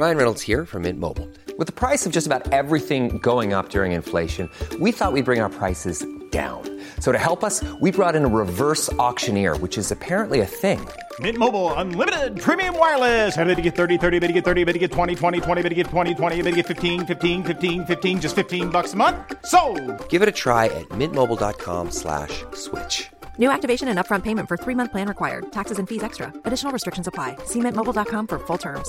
Ryan 0.00 0.16
Reynolds 0.16 0.40
here 0.40 0.64
from 0.64 0.84
Mint 0.88 0.98
Mobile. 0.98 1.28
With 1.58 1.66
the 1.66 1.74
price 1.74 2.06
of 2.06 2.10
just 2.10 2.26
about 2.26 2.54
everything 2.54 3.18
going 3.18 3.52
up 3.52 3.68
during 3.68 3.92
inflation, 3.92 4.48
we 4.80 4.92
thought 4.92 5.12
we'd 5.12 5.26
bring 5.26 5.42
our 5.42 5.50
prices 5.50 6.06
down. 6.30 6.62
So 7.00 7.12
to 7.12 7.18
help 7.18 7.44
us, 7.44 7.62
we 7.82 7.90
brought 7.90 8.16
in 8.16 8.24
a 8.24 8.32
reverse 8.44 8.90
auctioneer, 8.94 9.58
which 9.58 9.76
is 9.76 9.92
apparently 9.92 10.40
a 10.40 10.46
thing. 10.46 10.80
Mint 11.18 11.36
Mobile 11.36 11.74
unlimited 11.74 12.40
premium 12.40 12.78
wireless. 12.78 13.36
Ready 13.36 13.54
to 13.54 13.60
get 13.60 13.76
30, 13.76 13.98
30, 13.98 14.20
bit 14.20 14.28
to 14.28 14.32
get 14.32 14.42
30, 14.42 14.64
bit 14.64 14.72
to 14.72 14.78
get 14.78 14.90
20, 14.90 15.14
20, 15.14 15.40
20, 15.42 15.60
bit 15.60 15.68
to 15.68 15.74
get 15.74 15.86
20, 15.88 16.14
20, 16.14 16.42
bit 16.44 16.50
to 16.50 16.56
get 16.56 16.66
15, 16.66 17.04
15, 17.04 17.44
15, 17.44 17.84
15 17.84 18.20
just 18.22 18.36
15 18.36 18.70
bucks 18.70 18.94
a 18.94 18.96
month. 18.96 19.18
So, 19.44 19.60
Give 20.08 20.22
it 20.22 20.30
a 20.30 20.32
try 20.32 20.66
at 20.80 20.88
mintmobile.com 20.88 21.90
slash 21.90 22.42
switch. 22.54 23.10
New 23.36 23.50
activation 23.50 23.88
and 23.88 23.98
upfront 23.98 24.22
payment 24.22 24.48
for 24.48 24.56
three 24.56 24.74
month 24.74 24.92
plan 24.92 25.08
required. 25.08 25.52
Taxes 25.52 25.78
and 25.78 25.86
fees 25.86 26.02
extra. 26.02 26.32
Additional 26.46 26.72
restrictions 26.72 27.06
apply. 27.06 27.36
See 27.44 27.60
mintmobile.com 27.60 28.28
for 28.28 28.38
full 28.38 28.56
terms. 28.58 28.88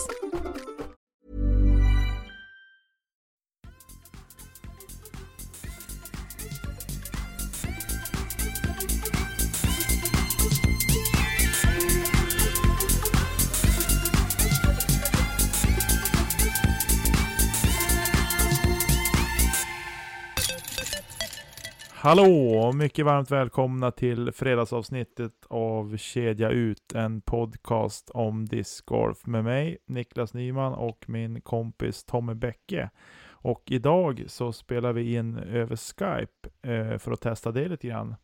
Hallå! 22.04 22.72
Mycket 22.76 23.06
varmt 23.06 23.32
välkomna 23.32 23.92
till 23.92 24.32
fredagsavsnittet 24.32 25.46
av 25.48 25.98
Kedja 25.98 26.50
ut, 26.50 26.94
en 26.96 27.22
podcast 27.22 28.10
om 28.10 28.46
discgolf 28.46 29.26
med 29.26 29.44
mig, 29.44 29.78
Niklas 29.86 30.34
Nyman 30.34 30.74
och 30.74 31.10
min 31.10 31.42
kompis 31.42 32.04
Tommy 32.04 32.34
Bäcke. 32.34 32.90
Och 33.30 33.64
idag 33.66 34.24
så 34.28 34.52
spelar 34.52 34.94
vi 34.94 35.16
in 35.16 35.38
över 35.38 35.76
Skype 35.76 36.50
eh, 36.62 36.98
för 36.98 37.12
att 37.12 37.22
testa 37.22 37.52
det 37.52 37.68
lite 37.68 37.88
grann. 37.88 38.16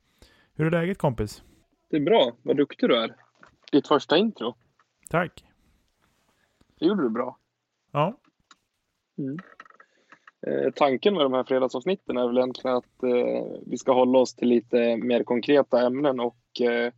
Hur 0.54 0.66
är 0.66 0.72
läget 0.72 0.98
kompis? 0.98 1.44
Det 1.90 1.98
är 1.98 2.02
bra. 2.02 2.32
Vad 2.42 2.58
duktig 2.58 2.90
du 2.90 2.98
är. 2.98 3.16
Ditt 3.72 3.88
första 3.88 4.18
intro. 4.18 4.56
Tack! 5.10 5.46
Det 6.80 6.86
gjorde 6.86 7.04
du 7.04 7.10
bra. 7.10 7.38
Ja, 7.92 8.18
Eh, 9.20 9.57
tanken 10.76 11.14
med 11.14 11.26
de 11.26 11.34
här 11.34 11.44
fredagsavsnitten 11.44 12.18
är 12.18 12.28
väl 12.28 12.38
egentligen 12.38 12.78
att 12.78 13.04
eh, 13.04 13.60
vi 13.66 13.78
ska 13.78 13.94
hålla 13.94 14.20
oss 14.20 14.36
till 14.36 14.48
lite 14.48 14.98
mer 14.98 15.24
konkreta 15.24 15.86
ämnen 15.86 16.20
och 16.20 16.62
eh, 16.62 16.92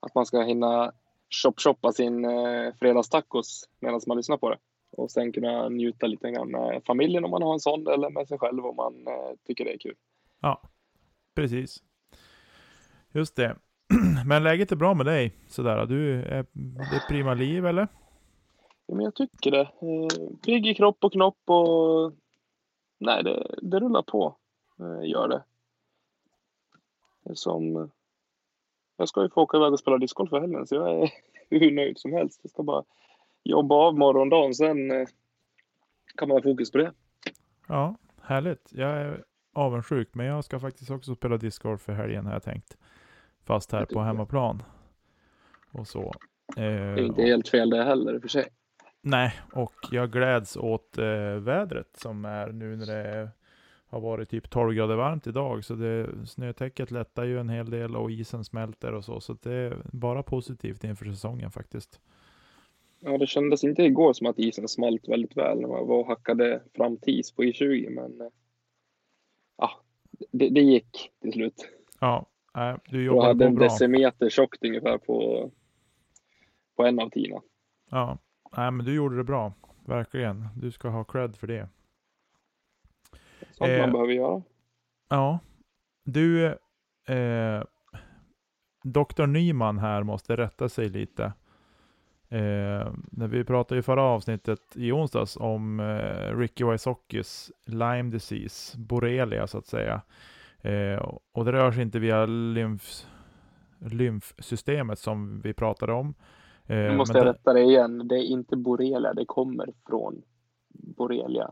att 0.00 0.14
man 0.14 0.26
ska 0.26 0.42
hinna 0.42 0.92
shop-shoppa 1.30 1.92
sin 1.92 2.24
eh, 2.24 2.74
fredagstacos 2.78 3.68
medan 3.80 4.00
man 4.06 4.16
lyssnar 4.16 4.36
på 4.36 4.50
det. 4.50 4.58
Och 4.92 5.10
sen 5.10 5.32
kunna 5.32 5.68
njuta 5.68 6.06
lite 6.06 6.30
grann 6.30 6.50
med 6.50 6.82
familjen 6.86 7.24
om 7.24 7.30
man 7.30 7.42
har 7.42 7.52
en 7.52 7.60
sån 7.60 7.86
eller 7.86 8.10
med 8.10 8.28
sig 8.28 8.38
själv 8.38 8.66
om 8.66 8.76
man 8.76 9.06
eh, 9.06 9.36
tycker 9.46 9.64
det 9.64 9.74
är 9.74 9.78
kul. 9.78 9.94
ja, 10.40 10.62
precis. 11.34 11.82
Just 13.12 13.36
det. 13.36 13.56
Men 14.26 14.42
läget 14.42 14.72
är 14.72 14.76
bra 14.76 14.94
med 14.94 15.06
dig 15.06 15.32
sådär. 15.48 15.86
Du 15.86 16.14
är, 16.14 16.46
det 16.52 16.96
är 16.96 17.08
prima 17.08 17.34
liv 17.34 17.66
eller? 17.66 17.88
Ja, 18.86 18.94
men 18.94 19.04
jag 19.04 19.14
tycker 19.14 19.50
det. 19.50 19.60
Eh, 19.60 20.36
pigg 20.44 20.66
i 20.66 20.74
kropp 20.74 21.04
och 21.04 21.12
knopp 21.12 21.38
och 21.44 22.12
nej, 22.98 23.24
det, 23.24 23.54
det 23.62 23.80
rullar 23.80 24.02
på. 24.02 24.36
Eh, 24.80 25.10
gör 25.10 25.28
det. 25.28 25.42
som, 27.34 27.90
jag 28.96 29.08
ska 29.08 29.22
ju 29.22 29.28
få 29.28 29.42
åka 29.42 29.56
iväg 29.56 29.72
och 29.72 29.78
spela 29.78 29.98
discgolf 29.98 30.30
för 30.30 30.40
helgen 30.40 30.66
så 30.66 30.74
jag 30.74 31.02
är 31.02 31.10
hur 31.50 31.70
nöjd 31.70 31.98
som 31.98 32.12
helst. 32.12 32.40
Jag 32.42 32.50
ska 32.50 32.62
bara 32.62 32.84
jobba 33.44 33.74
av 33.74 33.98
morgondagen 33.98 34.54
sen 34.54 34.90
eh, 34.90 35.08
kan 36.16 36.28
man 36.28 36.36
ha 36.36 36.42
fokus 36.42 36.72
på 36.72 36.78
det. 36.78 36.92
Ja, 37.68 37.96
härligt. 38.20 38.72
Jag 38.72 38.90
är 38.90 39.24
avundsjuk, 39.52 40.08
men 40.12 40.26
jag 40.26 40.44
ska 40.44 40.60
faktiskt 40.60 40.90
också 40.90 41.14
spela 41.14 41.36
discgolf 41.36 41.82
för 41.82 41.92
helgen 41.92 42.26
har 42.26 42.32
jag 42.32 42.42
tänkt. 42.42 42.76
Fast 43.44 43.72
här 43.72 43.84
på 43.84 44.00
hemmaplan. 44.00 44.62
Och 45.70 45.86
så. 45.86 46.12
Det 46.56 46.62
är 46.62 46.98
Eh, 46.98 47.06
inte 47.06 47.22
helt 47.22 47.48
fel 47.48 47.70
det 47.70 47.84
heller 47.84 48.14
i 48.14 48.18
och 48.18 48.22
för 48.22 48.28
sig. 48.28 48.48
Nej, 49.06 49.32
och 49.52 49.74
jag 49.90 50.12
gläds 50.12 50.56
åt 50.56 50.98
eh, 50.98 51.04
vädret 51.40 51.96
som 51.96 52.24
är 52.24 52.52
nu 52.52 52.76
när 52.76 52.86
det 52.86 53.30
har 53.88 54.00
varit 54.00 54.30
typ 54.30 54.50
12 54.50 54.74
grader 54.74 54.96
varmt 54.96 55.26
idag. 55.26 55.64
Så 55.64 55.74
det, 55.74 56.26
snötäcket 56.26 56.90
lättar 56.90 57.24
ju 57.24 57.38
en 57.40 57.48
hel 57.48 57.70
del 57.70 57.96
och 57.96 58.10
isen 58.10 58.44
smälter 58.44 58.92
och 58.94 59.04
så. 59.04 59.20
Så 59.20 59.32
det 59.42 59.52
är 59.52 59.82
bara 59.92 60.22
positivt 60.22 60.84
inför 60.84 61.04
säsongen 61.04 61.50
faktiskt. 61.50 62.00
Ja, 63.00 63.18
det 63.18 63.26
kändes 63.26 63.64
inte 63.64 63.82
igår 63.82 64.12
som 64.12 64.26
att 64.26 64.38
isen 64.38 64.68
smalt 64.68 65.08
väldigt 65.08 65.36
väl 65.36 65.60
när 65.60 65.68
man 65.68 65.86
var 65.86 65.98
och 65.98 66.06
hackade 66.06 66.62
fram 66.74 66.96
tis 66.96 67.32
på 67.32 67.42
I20 67.42 67.90
men 67.90 68.20
eh, 68.20 68.26
ja, 69.58 69.70
det, 70.32 70.48
det 70.48 70.60
gick 70.60 71.10
till 71.22 71.32
slut. 71.32 71.68
Ja, 72.00 72.26
nej, 72.54 72.76
du 72.88 73.04
Jag 73.04 73.04
jobbar 73.04 73.26
hade 73.26 73.44
på 73.44 73.48
en 73.48 73.54
bra. 73.54 73.64
decimeter 73.64 74.28
tjockt 74.30 74.64
ungefär 74.64 74.98
på, 74.98 75.50
på 76.76 76.84
en 76.84 77.00
av 77.00 77.10
tierna. 77.10 77.42
Ja, 77.90 78.18
nej, 78.56 78.70
men 78.70 78.86
du 78.86 78.94
gjorde 78.94 79.16
det 79.16 79.24
bra. 79.24 79.52
Verkligen. 79.84 80.48
Du 80.54 80.70
ska 80.70 80.88
ha 80.88 81.04
cred 81.04 81.36
för 81.36 81.46
det. 81.46 81.68
Sånt 83.50 83.70
Eh, 83.70 83.80
man 83.80 83.92
behöver 83.92 84.12
göra. 84.12 84.42
Ja. 85.08 85.38
Du, 86.04 86.46
eh, 87.06 87.62
Dr. 88.84 89.26
Nyman 89.26 89.78
här 89.78 90.02
måste 90.02 90.36
rätta 90.36 90.68
sig 90.68 90.88
lite. 90.88 91.32
Eh, 92.28 92.92
när 93.10 93.26
vi 93.26 93.44
pratade 93.44 93.78
i 93.78 93.82
förra 93.82 94.02
avsnittet 94.02 94.60
i 94.74 94.92
onsdags 94.92 95.36
om 95.36 95.80
eh, 95.80 96.36
Ricky 96.38 96.64
Wysockis 96.64 97.52
Lyme 97.64 98.10
disease, 98.10 98.78
borrelia 98.78 99.46
så 99.46 99.58
att 99.58 99.66
säga. 99.66 100.00
Eh, 100.60 101.12
och 101.32 101.44
det 101.44 101.52
rör 101.52 101.72
sig 101.72 101.82
inte 101.82 101.98
via 101.98 102.26
lymf, 102.26 103.06
lymfsystemet 103.78 104.98
som 104.98 105.40
vi 105.40 105.52
pratade 105.52 105.92
om. 105.92 106.14
Eh, 106.66 106.76
Nu 106.76 106.96
måste 106.96 107.18
jag 107.18 107.26
rätta 107.26 107.52
dig 107.52 107.64
igen. 107.64 108.08
Det 108.08 108.14
är 108.14 108.22
inte 108.24 108.56
borrelia, 108.56 109.14
det 109.14 109.24
kommer 109.24 109.68
från 109.86 110.22
borrelia. 110.68 111.50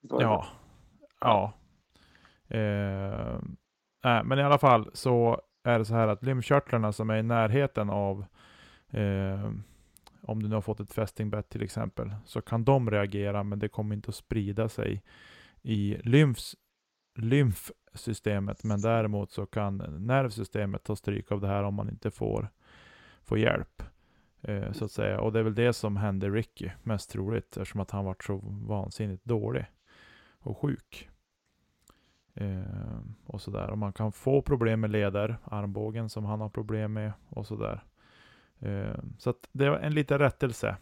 Ja. 0.00 0.46
Ja. 1.20 1.52
Eh, 2.48 3.40
nej, 4.04 4.24
men 4.24 4.38
i 4.38 4.42
alla 4.42 4.58
fall 4.58 4.90
så 4.94 5.40
är 5.64 5.78
det 5.78 5.84
så 5.84 5.94
här 5.94 6.08
att 6.08 6.22
lymfkörtlarna 6.22 6.92
som 6.92 7.10
är 7.10 7.16
i 7.16 7.22
närheten 7.22 7.90
av 7.90 8.24
eh, 8.90 9.50
om 10.22 10.42
du 10.42 10.48
nu 10.48 10.54
har 10.54 10.62
fått 10.62 10.80
ett 10.80 10.92
fästingbett 10.92 11.48
till 11.48 11.62
exempel, 11.62 12.14
så 12.24 12.40
kan 12.40 12.64
de 12.64 12.90
reagera, 12.90 13.42
men 13.42 13.58
det 13.58 13.68
kommer 13.68 13.94
inte 13.94 14.08
att 14.08 14.14
sprida 14.14 14.68
sig 14.68 15.02
i 15.62 15.96
lymfs, 16.04 16.56
lymfsystemet. 17.18 18.64
Men 18.64 18.80
däremot 18.80 19.30
så 19.30 19.46
kan 19.46 19.76
nervsystemet 20.06 20.84
ta 20.84 20.96
stryk 20.96 21.32
av 21.32 21.40
det 21.40 21.46
här 21.46 21.62
om 21.64 21.74
man 21.74 21.88
inte 21.88 22.10
får, 22.10 22.48
få 23.24 23.38
hjälp. 23.38 23.82
Eh, 24.42 24.72
så 24.72 24.84
att 24.84 24.92
säga. 24.92 25.20
Och 25.20 25.32
det 25.32 25.38
är 25.38 25.42
väl 25.42 25.54
det 25.54 25.72
som 25.72 25.96
hände 25.96 26.30
Ricky, 26.30 26.70
mest 26.82 27.10
troligt, 27.10 27.56
eftersom 27.56 27.80
att 27.80 27.90
han 27.90 28.04
varit 28.04 28.24
så 28.24 28.40
vansinnigt 28.44 29.24
dålig 29.24 29.66
och 30.38 30.58
sjuk. 30.58 31.08
Eh, 32.34 32.98
och 33.26 33.42
sådär. 33.42 33.70
Och 33.70 33.78
man 33.78 33.92
kan 33.92 34.12
få 34.12 34.42
problem 34.42 34.80
med 34.80 34.90
leder, 34.90 35.36
armbågen 35.44 36.08
som 36.08 36.24
han 36.24 36.40
har 36.40 36.48
problem 36.48 36.92
med 36.92 37.12
och 37.28 37.46
sådär. 37.46 37.84
Eh, 38.58 38.98
så 39.18 39.30
att 39.30 39.48
det 39.52 39.70
var 39.70 39.78
en 39.78 39.94
liten 39.94 40.18
rättelse 40.18 40.76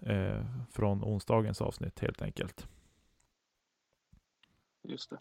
eh, 0.00 0.44
från 0.70 1.04
onsdagens 1.04 1.60
avsnitt 1.60 2.00
helt 2.00 2.22
enkelt. 2.22 2.68
Just 4.82 5.10
det. 5.10 5.18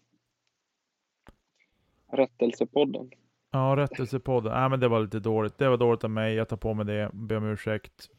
Rättelsepodden. 2.07 3.11
Ja, 3.55 3.75
rättelsepodden. 3.77 4.51
Nej, 4.51 4.69
men 4.69 4.79
det 4.79 4.87
var 4.87 4.99
lite 5.01 5.19
dåligt. 5.19 5.57
Det 5.57 5.69
var 5.69 5.77
dåligt 5.77 6.03
av 6.03 6.09
mig. 6.09 6.33
Jag 6.33 6.49
tar 6.49 6.57
på 6.57 6.73
mig 6.73 6.85
det. 6.85 7.09
Ber 7.13 7.37
om 7.37 7.45
ursäkt 7.45 8.09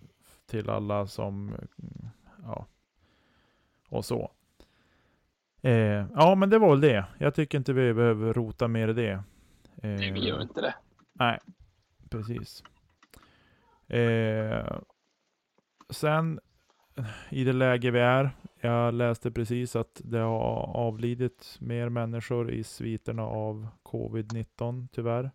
till 0.46 0.70
alla 0.70 1.06
som, 1.06 1.48
mm, 1.48 2.08
ja, 2.42 2.66
och 3.88 4.04
så. 4.04 4.31
Eh, 5.62 6.06
ja, 6.14 6.34
men 6.34 6.50
det 6.50 6.58
var 6.58 6.70
väl 6.70 6.81
det. 6.81 7.04
Jag 7.19 7.34
tycker 7.34 7.58
inte 7.58 7.72
vi 7.72 7.94
behöver 7.94 8.32
rota 8.32 8.69
mer 8.69 8.88
i 8.88 8.92
det. 8.92 9.10
Eh, 9.10 9.20
Nej, 9.90 10.12
vi 10.12 10.28
gör 10.28 10.42
inte 10.42 10.60
det. 10.60 10.75
Nej, 11.12 11.38
precis. 12.10 12.62
Eh, 13.88 14.78
sen 15.90 16.40
i 17.28 17.44
det 17.44 17.52
läge 17.52 17.90
vi 17.90 18.00
är. 18.00 18.30
Jag 18.64 18.94
läste 18.94 19.31
precis 19.31 19.76
att 19.76 20.00
det 20.05 20.19
har 20.19 20.70
avlidit 20.76 21.56
mer 21.61 21.88
människor 21.88 22.50
i 22.50 22.64
sviterna 22.64 23.22
av 23.22 23.66
covid-19 23.82 24.88
tyvärr. 24.93 25.31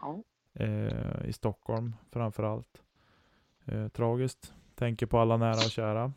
Ja. 0.00 0.22
Eh, 0.54 1.26
I 1.28 1.32
Stockholm 1.32 1.96
framför 2.10 2.42
allt. 2.42 2.82
Eh, 3.64 3.88
tragiskt. 3.88 4.54
Tänker 4.74 5.06
på 5.06 5.18
alla 5.18 5.36
nära 5.36 5.52
och 5.54 5.70
kära. 5.70 6.12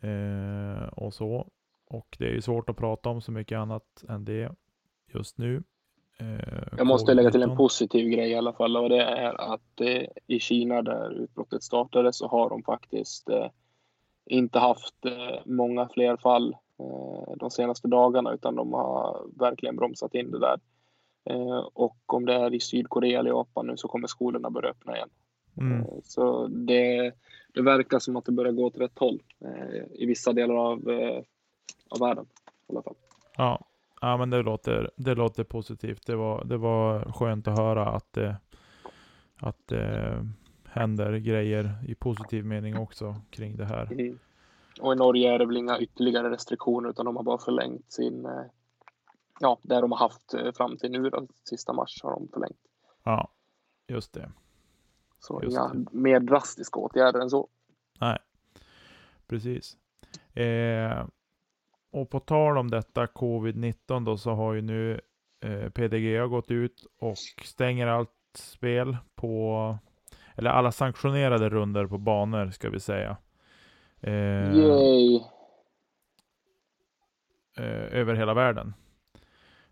Eh, 0.00 0.88
och 0.88 1.14
så. 1.14 1.48
Och 1.86 2.16
det 2.18 2.24
är 2.26 2.32
ju 2.32 2.40
svårt 2.42 2.70
att 2.70 2.76
prata 2.76 3.08
om 3.08 3.20
så 3.20 3.32
mycket 3.32 3.58
annat 3.58 4.04
än 4.08 4.24
det 4.24 4.52
just 5.14 5.38
nu. 5.38 5.62
Eh, 6.18 6.68
Jag 6.76 6.86
måste 6.86 7.14
lägga 7.14 7.30
till 7.30 7.42
en 7.42 7.50
covid-19. 7.50 7.56
positiv 7.56 8.08
grej 8.08 8.30
i 8.30 8.34
alla 8.34 8.52
fall 8.52 8.76
och 8.76 8.88
det 8.88 9.02
är 9.02 9.52
att 9.54 9.80
eh, 9.80 10.02
i 10.26 10.40
Kina 10.40 10.82
där 10.82 11.10
utbrottet 11.10 11.62
startade 11.62 12.12
så 12.12 12.28
har 12.28 12.50
de 12.50 12.62
faktiskt 12.62 13.28
eh, 13.28 13.46
inte 14.28 14.58
haft 14.58 15.04
eh, 15.04 15.40
många 15.44 15.88
fler 15.88 16.16
fall 16.16 16.56
eh, 16.78 17.36
de 17.36 17.50
senaste 17.50 17.88
dagarna 17.88 18.32
utan 18.32 18.54
de 18.54 18.72
har 18.72 19.26
verkligen 19.38 19.76
bromsat 19.76 20.14
in 20.14 20.30
det 20.30 20.38
där. 20.38 20.60
Eh, 21.24 21.68
och 21.74 22.14
om 22.14 22.26
det 22.26 22.34
är 22.34 22.54
i 22.54 22.60
Sydkorea 22.60 23.20
eller 23.20 23.30
Japan 23.30 23.66
nu 23.66 23.76
så 23.76 23.88
kommer 23.88 24.06
skolorna 24.06 24.50
börja 24.50 24.70
öppna 24.70 24.96
igen. 24.96 25.10
Mm. 25.56 25.84
Så 26.04 26.46
det, 26.46 27.12
det 27.54 27.62
verkar 27.62 27.98
som 27.98 28.16
att 28.16 28.24
det 28.24 28.32
börjar 28.32 28.52
gå 28.52 28.64
åt 28.64 28.78
rätt 28.78 28.98
håll 28.98 29.22
i 29.90 30.06
vissa 30.06 30.32
delar 30.32 30.54
av, 30.54 30.78
av 31.88 32.00
världen. 32.00 32.26
I 32.68 32.72
alla 32.72 32.82
fall. 32.82 32.94
Ja. 33.36 33.64
ja, 34.00 34.16
men 34.16 34.30
det 34.30 34.42
låter, 34.42 34.90
det 34.96 35.14
låter 35.14 35.44
positivt. 35.44 36.06
Det 36.06 36.16
var, 36.16 36.44
det 36.44 36.56
var 36.56 37.12
skönt 37.12 37.48
att 37.48 37.58
höra 37.58 37.86
att 37.86 38.18
att 39.40 39.72
händer 40.70 41.18
grejer 41.18 41.84
i 41.86 41.94
positiv 41.94 42.44
mening 42.44 42.78
också 42.78 43.16
kring 43.30 43.56
det 43.56 43.64
här. 43.64 43.92
Mm. 43.92 44.18
Och 44.80 44.92
i 44.92 44.96
Norge 44.96 45.34
är 45.34 45.38
det 45.38 45.46
väl 45.46 45.56
inga 45.56 45.78
ytterligare 45.78 46.30
restriktioner 46.30 46.90
utan 46.90 47.04
de 47.04 47.16
har 47.16 47.22
bara 47.22 47.38
förlängt 47.38 47.92
sin, 47.92 48.26
eh, 48.26 48.44
ja, 49.40 49.58
det 49.62 49.80
de 49.80 49.92
har 49.92 49.98
haft 49.98 50.34
eh, 50.34 50.52
fram 50.52 50.76
till 50.76 50.90
nu 50.90 51.10
då, 51.10 51.26
sista 51.44 51.72
mars 51.72 52.02
har 52.02 52.10
de 52.10 52.28
förlängt. 52.28 52.60
Ja, 53.02 53.28
just 53.86 54.12
det. 54.12 54.30
Så 55.20 55.40
Just 55.42 55.56
inga 55.56 55.68
det. 55.68 55.86
mer 55.92 56.20
drastiska 56.20 56.80
åtgärder 56.80 57.20
än 57.20 57.30
så. 57.30 57.48
Nej, 58.00 58.18
precis. 59.26 59.76
Eh, 60.34 61.06
och 61.90 62.10
på 62.10 62.20
tal 62.20 62.58
om 62.58 62.70
detta 62.70 63.06
covid-19 63.06 64.04
då 64.04 64.16
så 64.16 64.30
har 64.30 64.54
ju 64.54 64.62
nu 64.62 65.00
eh, 65.40 65.68
PDGA 65.70 66.26
gått 66.26 66.50
ut 66.50 66.86
och 66.98 67.18
stänger 67.44 67.86
allt 67.86 68.10
spel 68.34 68.96
på, 69.14 69.78
eller 70.38 70.50
alla 70.50 70.72
sanktionerade 70.72 71.48
runder 71.48 71.86
på 71.86 71.98
banor 71.98 72.50
ska 72.50 72.70
vi 72.70 72.80
säga. 72.80 73.16
Eh, 74.00 74.56
Yay! 74.56 75.20
eh, 77.58 77.98
över 78.00 78.14
hela 78.14 78.34
världen. 78.34 78.74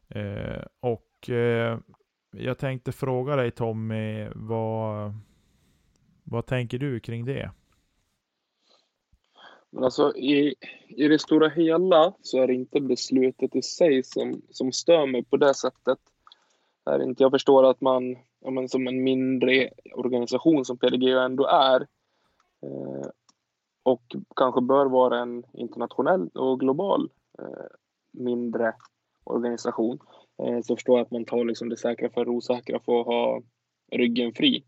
Eh, 0.09 0.63
och 0.81 1.31
eh, 1.31 1.79
jag 2.31 2.59
tänkte 2.59 2.93
fråga 2.93 3.37
dig 3.37 3.51
Tommy, 3.51 4.29
vad, 4.35 5.15
vad 6.25 6.47
tänker 6.47 6.79
du 6.79 7.01
kring 7.01 7.25
det? 7.25 7.51
Men 9.71 9.85
alltså 9.85 10.17
i, 10.17 10.55
i 10.89 11.09
det 11.09 11.19
stora 11.19 11.49
hela 11.49 12.15
så 12.23 12.43
är 12.43 12.47
det 12.47 12.55
inte 12.55 12.81
beslutet 12.81 13.57
i 13.57 13.63
sig 13.63 14.03
som, 14.03 14.43
som 14.51 14.73
stör 14.73 15.07
mig 15.07 15.25
på 15.25 15.37
det 15.37 15.55
sättet. 15.55 15.99
Det 16.85 16.91
är 16.91 17.03
inte, 17.03 17.23
jag 17.23 17.33
förstår 17.33 17.71
att 17.71 17.81
man, 17.81 18.17
ja, 18.41 18.51
men 18.51 18.69
som 18.69 18.87
en 18.87 19.03
mindre 19.03 19.71
organisation 19.95 20.65
som 20.65 20.79
PDG 20.79 21.13
ändå 21.13 21.47
är 21.47 21.81
eh, 22.63 23.09
och 23.83 24.03
kanske 24.37 24.61
bör 24.61 24.87
vara 24.87 25.19
en 25.19 25.45
internationell 25.53 26.29
och 26.29 26.61
global 26.61 27.11
eh, 27.39 27.67
mindre 28.13 28.75
organisation 29.25 29.99
eh, 30.43 30.61
så 30.63 30.77
förstår 30.77 30.99
jag 30.99 31.05
att 31.05 31.11
man 31.11 31.25
tar 31.25 31.45
liksom 31.45 31.69
det 31.69 31.77
säkra 31.77 32.11
för 32.11 32.25
det 32.25 32.31
osäkra 32.31 32.81
för 32.81 33.01
att 33.01 33.07
ha 33.07 33.43
ryggen 33.93 34.33
fri. 34.35 34.65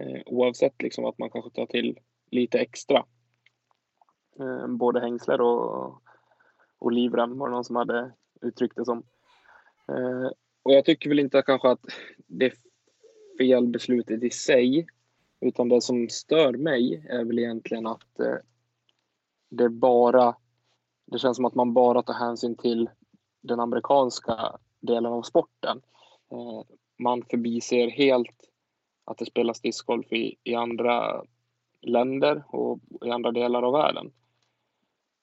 Eh, 0.00 0.22
oavsett 0.26 0.82
liksom 0.82 1.04
att 1.04 1.18
man 1.18 1.30
kanske 1.30 1.50
tar 1.50 1.66
till 1.66 1.98
lite 2.30 2.58
extra 2.58 3.04
eh, 4.40 4.66
både 4.66 5.00
hängslar 5.00 5.40
och, 5.40 6.02
och 6.78 6.92
livrem 6.92 7.38
var 7.38 7.48
det 7.48 7.54
någon 7.54 7.64
som 7.64 7.76
hade 7.76 8.12
uttryckt 8.42 8.76
det 8.76 8.84
som. 8.84 9.02
Eh, 9.88 10.30
och 10.62 10.72
jag 10.72 10.84
tycker 10.84 11.08
väl 11.08 11.18
inte 11.18 11.42
kanske 11.42 11.68
att 11.68 11.80
det 12.26 12.54
fel 13.38 13.66
beslutet 13.66 14.22
i 14.22 14.30
sig, 14.30 14.86
utan 15.40 15.68
det 15.68 15.80
som 15.80 16.08
stör 16.08 16.52
mig 16.52 17.06
är 17.08 17.24
väl 17.24 17.38
egentligen 17.38 17.86
att 17.86 18.20
eh, 18.20 18.36
det 19.48 19.68
bara, 19.68 20.36
det 21.06 21.18
känns 21.18 21.36
som 21.36 21.44
att 21.44 21.54
man 21.54 21.74
bara 21.74 22.02
tar 22.02 22.14
hänsyn 22.14 22.56
till 22.56 22.90
den 23.40 23.60
amerikanska 23.60 24.58
delen 24.80 25.12
av 25.12 25.22
sporten. 25.22 25.82
Eh, 26.32 26.62
man 26.98 27.22
förbiser 27.22 27.90
helt 27.90 28.50
att 29.04 29.18
det 29.18 29.26
spelas 29.26 29.60
discgolf 29.60 30.12
i, 30.12 30.36
i 30.44 30.54
andra 30.54 31.24
länder 31.82 32.44
och 32.48 32.80
i 33.04 33.10
andra 33.10 33.32
delar 33.32 33.62
av 33.62 33.72
världen. 33.72 34.12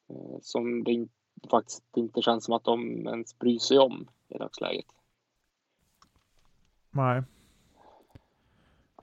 Eh, 0.10 0.40
som 0.42 0.84
det 0.84 0.92
in, 0.92 1.10
faktiskt 1.50 1.84
inte 1.96 2.22
känns 2.22 2.46
som 2.46 2.54
att 2.54 2.64
de 2.64 3.08
ens 3.08 3.40
bryr 3.40 3.60
sig 3.60 3.80
om 3.80 4.08
i 4.30 4.38
dagsläget. 4.38 4.86
Nej. 6.92 7.24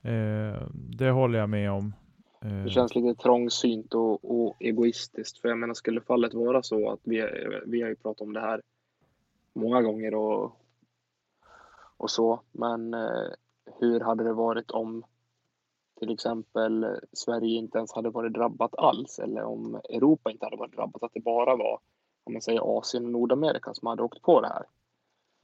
Eh, 0.02 0.62
det 0.72 1.10
håller 1.10 1.38
jag 1.38 1.48
med 1.48 1.70
om. 1.70 1.94
Eh, 2.42 2.62
Det 2.64 2.70
känns 2.70 2.94
lite 2.94 3.22
trångsynt 3.22 3.94
och, 3.94 4.40
och 4.40 4.56
egoistiskt. 4.60 5.38
För 5.38 5.48
jag 5.48 5.58
menar, 5.58 5.74
skulle 5.74 6.00
fallet 6.00 6.34
vara 6.34 6.62
så 6.62 6.90
att 6.90 7.00
vi, 7.02 7.16
vi 7.66 7.82
har 7.82 7.88
ju 7.88 7.96
pratat 7.96 8.20
om 8.20 8.32
det 8.32 8.40
här 8.40 8.62
många 9.52 9.82
gånger 9.82 10.14
och, 10.14 10.56
och 11.96 12.10
så. 12.10 12.40
Men 12.52 12.94
eh, 12.94 13.28
hur 13.80 14.00
hade 14.00 14.24
det 14.24 14.32
varit 14.32 14.70
om 14.70 15.04
till 15.98 16.12
exempel 16.12 17.00
Sverige 17.12 17.58
inte 17.58 17.78
ens 17.78 17.92
hade 17.92 18.10
varit 18.10 18.32
drabbat 18.32 18.74
alls 18.78 19.18
eller 19.18 19.42
om 19.42 19.74
Europa 19.74 20.30
inte 20.30 20.46
hade 20.46 20.56
varit 20.56 20.76
drabbat, 20.76 21.02
att 21.02 21.14
det 21.14 21.20
bara 21.20 21.56
var 21.56 21.78
om 22.24 22.32
man 22.32 22.42
säger 22.42 22.78
Asien 22.78 23.04
och 23.04 23.10
Nordamerika 23.10 23.74
som 23.74 23.86
hade 23.88 24.02
åkt 24.02 24.22
på 24.22 24.40
det 24.40 24.48
här. 24.48 24.64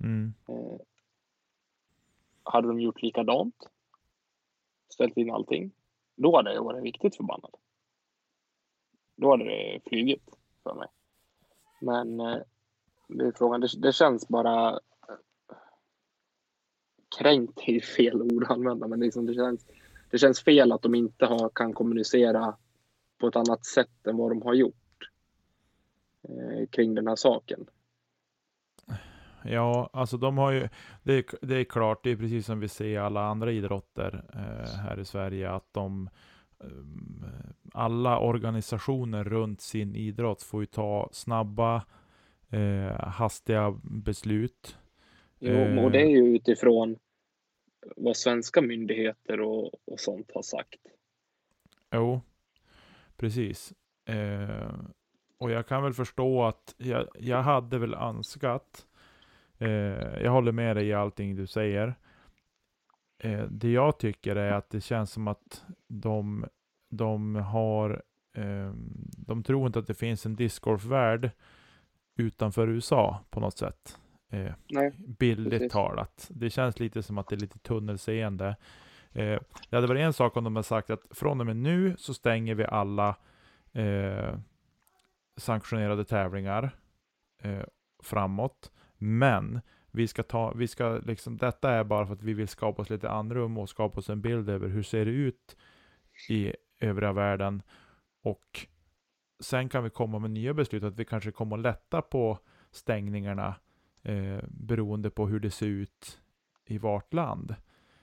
mm, 0.01 0.35
Eh, 0.49 0.79
hade 2.43 2.69
de 2.69 2.81
gjort 2.81 3.03
likadant, 3.03 3.69
ställt 4.89 5.17
in 5.17 5.31
allting, 5.31 5.73
då 6.17 6.37
hade 6.37 6.55
jag 6.55 6.65
varit 6.65 6.85
riktigt 6.85 7.17
förbannad. 7.17 7.55
Då 9.17 9.31
hade 9.31 9.45
det 9.45 9.81
flugit 9.87 10.23
för 10.63 10.75
mig. 10.75 10.89
Men 11.81 12.21
eh, 12.21 12.39
det 13.09 13.25
är 13.25 13.33
frågan, 13.33 13.61
det, 13.61 13.69
det 13.79 13.93
känns 13.93 14.29
bara 14.29 14.71
eh, 14.71 15.17
kränkt 17.19 17.59
är 17.67 17.73
ju 17.73 17.81
fel 17.81 18.23
ord 18.23 18.45
att 18.45 18.51
använda, 18.51 18.89
men 18.89 19.01
liksom 19.01 19.27
det, 19.27 19.35
känns, 19.35 19.67
det 20.11 20.19
känns 20.19 20.41
fel 20.41 20.73
att 20.73 20.83
de 20.83 20.95
inte 20.95 21.27
har, 21.27 21.49
kan 21.49 21.73
kommunicera 21.73 22.57
på 23.19 23.27
ett 23.27 23.37
annat 23.37 23.65
sätt 23.65 24.07
än 24.07 24.17
vad 24.17 24.31
de 24.31 24.43
har 24.43 24.55
gjort 24.55 25.11
eh, 26.23 26.67
kring 26.67 26.95
den 26.95 27.07
här 27.07 27.17
saken. 27.17 27.67
Ja, 29.49 29.91
alltså 29.93 30.17
de 30.17 30.39
har 30.39 30.53
ju, 30.53 30.69
det 31.03 31.15
är, 31.15 31.25
det 31.47 31.57
är 31.57 31.65
klart, 31.65 32.05
det 32.05 32.11
är 32.11 32.17
precis 32.17 32.47
som 32.47 32.61
vi 32.61 32.69
ser 32.69 32.85
i 32.85 32.97
alla 32.97 33.25
andra 33.25 33.53
idrotter 33.53 34.25
eh, 34.33 34.71
här 34.71 35.01
i 35.01 35.05
Sverige, 35.05 35.51
att 35.51 35.73
de 35.73 36.09
eh, 36.61 36.69
alla 37.73 38.19
organisationer 38.19 39.25
runt 39.25 39.61
sin 39.61 39.97
idrott 39.97 40.43
får 40.43 40.61
ju 40.61 40.67
ta 40.67 41.09
snabba, 41.13 41.85
eh, 42.51 43.01
hastiga 43.01 43.81
beslut. 43.83 44.79
Jo, 45.39 45.85
och 45.85 45.91
det 45.91 46.01
är 46.01 46.11
ju 46.11 46.37
utifrån 46.37 46.97
vad 47.97 48.17
svenska 48.17 48.63
myndigheter 48.63 49.41
och, 49.41 49.65
och 49.85 50.01
sånt 50.01 50.31
har 50.35 50.43
sagt. 50.43 50.81
Jo, 51.93 52.21
precis. 53.17 53.73
Eh, 54.09 54.75
och 55.39 55.51
jag 55.51 55.67
kan 55.67 55.83
väl 55.83 55.93
förstå 55.93 56.45
att 56.45 56.75
jag, 56.79 57.09
jag 57.15 57.43
hade 57.43 57.79
väl 57.79 57.95
önskat, 57.95 58.87
eh, 59.59 60.23
jag 60.23 60.31
håller 60.31 60.53
med 60.53 60.77
dig 60.77 60.87
i 60.87 60.95
allting 60.95 61.37
du 61.37 61.47
säger. 61.47 61.95
Eh, 63.19 63.45
det 63.51 63.71
jag 63.71 63.99
tycker 63.99 64.37
är 64.37 64.53
att 64.53 64.71
det 64.71 64.81
känns 64.81 65.11
som 65.13 65.29
att 65.29 65.65
de, 65.89 66.47
de 66.91 67.35
har, 67.35 68.03
eh, 68.35 68.73
de 69.17 69.43
tror 69.43 69.67
inte 69.67 69.79
att 69.79 69.87
det 69.87 69.95
finns 69.95 70.27
en 70.27 70.37
discgolfvärld 70.37 71.31
utanför 72.17 72.69
USA 72.69 73.21
på 73.31 73.41
något 73.41 73.59
sätt. 73.59 73.99
Eh, 74.31 74.53
Nej, 74.71 74.93
Precis. 75.19 75.73
talat. 75.73 76.27
Det 76.31 76.51
känns 76.51 76.81
lite 76.81 77.03
som 77.03 77.19
att 77.19 77.29
det 77.29 77.35
är 77.35 77.41
lite 77.41 77.59
tunnelseende. 77.59 78.57
Eh, 79.13 79.41
det 79.71 79.77
hade 79.77 79.87
varit 79.87 80.01
en 80.01 80.13
sak 80.13 80.37
om 80.37 80.45
de 80.45 80.57
hade 80.57 80.65
sagt 80.67 80.91
att 80.91 81.03
från 81.11 81.41
och 81.41 81.47
med 81.47 81.57
nu 81.57 81.95
så 81.99 82.15
stänger 82.15 82.55
vi 82.55 82.65
alla 82.65 83.17
eh, 83.73 84.39
sanktionerade 85.37 86.05
tävlingar 86.05 86.71
eh, 87.43 87.63
framåt. 88.03 88.73
Men 88.99 89.61
vi 89.91 90.09
ska 90.09 90.23
ta, 90.23 90.53
vi 90.57 90.69
ska 90.69 90.99
liksom, 90.99 91.37
detta 91.37 91.71
är 91.71 91.85
bara 91.85 92.07
för 92.07 92.15
att 92.15 92.23
vi 92.23 92.35
vill 92.35 92.49
skapa 92.49 92.83
oss 92.83 92.91
lite 92.91 93.11
andrum 93.11 93.59
och 93.59 93.69
skapa 93.69 94.01
oss 94.01 94.11
en 94.11 94.21
bild 94.21 94.51
över 94.51 94.69
hur 94.69 94.83
ser 94.83 95.05
det 95.05 95.11
ut 95.11 95.57
i 96.29 96.53
övriga 96.81 97.13
världen. 97.13 97.63
Och 98.23 98.67
sen 99.41 99.69
kan 99.69 99.85
vi 99.85 99.91
komma 99.91 100.19
med 100.19 100.31
nya 100.31 100.55
beslut, 100.55 100.83
att 100.83 100.97
vi 100.97 101.05
kanske 101.05 101.31
kommer 101.31 101.57
att 101.57 101.63
lätta 101.63 102.03
på 102.03 102.39
stängningarna 102.71 103.55
eh, 104.03 104.45
beroende 104.49 105.11
på 105.11 105.27
hur 105.27 105.41
det 105.41 105.51
ser 105.51 105.67
ut 105.67 106.19
i 106.67 106.79
vart 106.79 107.13
land. 107.13 107.55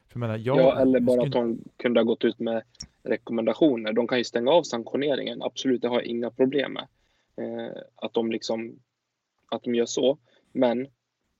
För 0.07 0.19
jag 0.19 0.19
menar, 0.19 0.37
jag, 0.37 0.57
ja, 0.57 0.79
eller 0.79 0.99
bara 0.99 1.21
skulle 1.21 1.27
att 1.27 1.47
de 1.47 1.63
kunde 1.77 1.99
ha 1.99 2.05
gått 2.05 2.23
ut 2.23 2.39
med 2.39 2.63
rekommendationer. 3.03 3.93
De 3.93 4.07
kan 4.07 4.17
ju 4.17 4.23
stänga 4.23 4.51
av 4.51 4.63
sanktioneringen, 4.63 5.41
absolut, 5.41 5.81
det 5.81 5.87
har 5.87 5.95
jag 5.95 6.05
inga 6.05 6.31
problem 6.31 6.73
med. 6.73 6.87
Eh, 7.35 7.77
att 7.95 8.13
de 8.13 8.31
liksom, 8.31 8.79
att 9.51 9.63
de 9.63 9.75
gör 9.75 9.85
så. 9.85 10.17
Men 10.53 10.87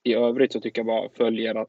i 0.04 0.14
övrigt 0.14 0.54
så 0.54 0.62
tycker 0.62 0.80
jag 0.80 0.86
bara 0.86 1.10
följ 1.10 1.44
era, 1.44 1.68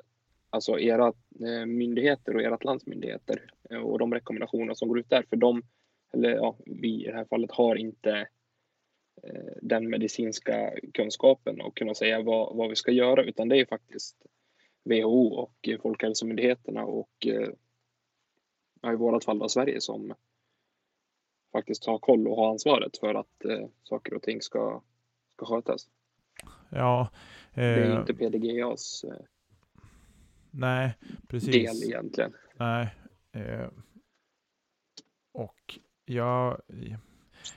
alltså 0.51 0.79
era 0.79 1.07
eh, 1.41 1.67
myndigheter 1.67 2.37
och 2.37 2.43
ert 2.43 2.65
lands 2.65 2.87
myndigheter 2.87 3.51
eh, 3.71 3.79
och 3.79 3.99
de 3.99 4.15
rekommendationer 4.15 4.75
som 4.75 4.89
går 4.89 4.99
ut 4.99 5.11
där. 5.11 5.25
För 5.29 5.37
de, 5.37 5.63
eller 6.13 6.31
ja, 6.31 6.57
vi 6.67 7.05
i 7.05 7.07
det 7.07 7.17
här 7.17 7.25
fallet 7.25 7.51
har 7.51 7.77
inte 7.77 8.29
eh, 9.23 9.53
den 9.63 9.91
medicinska 9.91 10.73
kunskapen 10.95 11.61
och 11.61 11.77
kunna 11.77 11.95
säga 11.95 12.23
vad, 12.23 12.57
vad 12.57 12.69
vi 12.69 12.77
ska 12.77 12.93
göra, 12.93 13.25
utan 13.25 13.49
det 13.49 13.61
är 13.61 13.67
faktiskt 13.67 14.17
WHO 14.85 15.27
och 15.27 15.69
Folkhälsomyndigheterna 15.83 16.85
och 16.85 17.27
ja, 18.83 18.93
i 18.93 18.97
vårat 18.97 19.25
fall 19.25 19.39
då 19.39 19.49
Sverige 19.49 19.81
som 19.81 20.15
faktiskt 21.55 21.87
har 21.87 21.99
koll 21.99 22.29
och 22.29 22.37
har 22.37 22.51
ansvaret 22.51 22.99
för 22.99 23.15
att 23.15 23.45
eh, 23.45 23.67
saker 23.83 24.15
och 24.15 24.23
ting 24.23 24.43
ska, 24.43 24.83
ska 25.37 25.47
skötas. 25.47 25.89
Ja. 26.69 27.11
Eh, 27.53 27.63
det 27.63 27.85
är 27.85 28.01
inte 28.01 28.15
PDGAs 28.15 29.05
eh, 29.05 29.25
nej, 30.51 30.95
precis. 31.29 31.53
del 31.53 31.91
egentligen. 31.91 32.33
Nej. 32.57 32.95
Eh, 33.33 33.69
och 35.33 35.79
jag, 36.05 36.61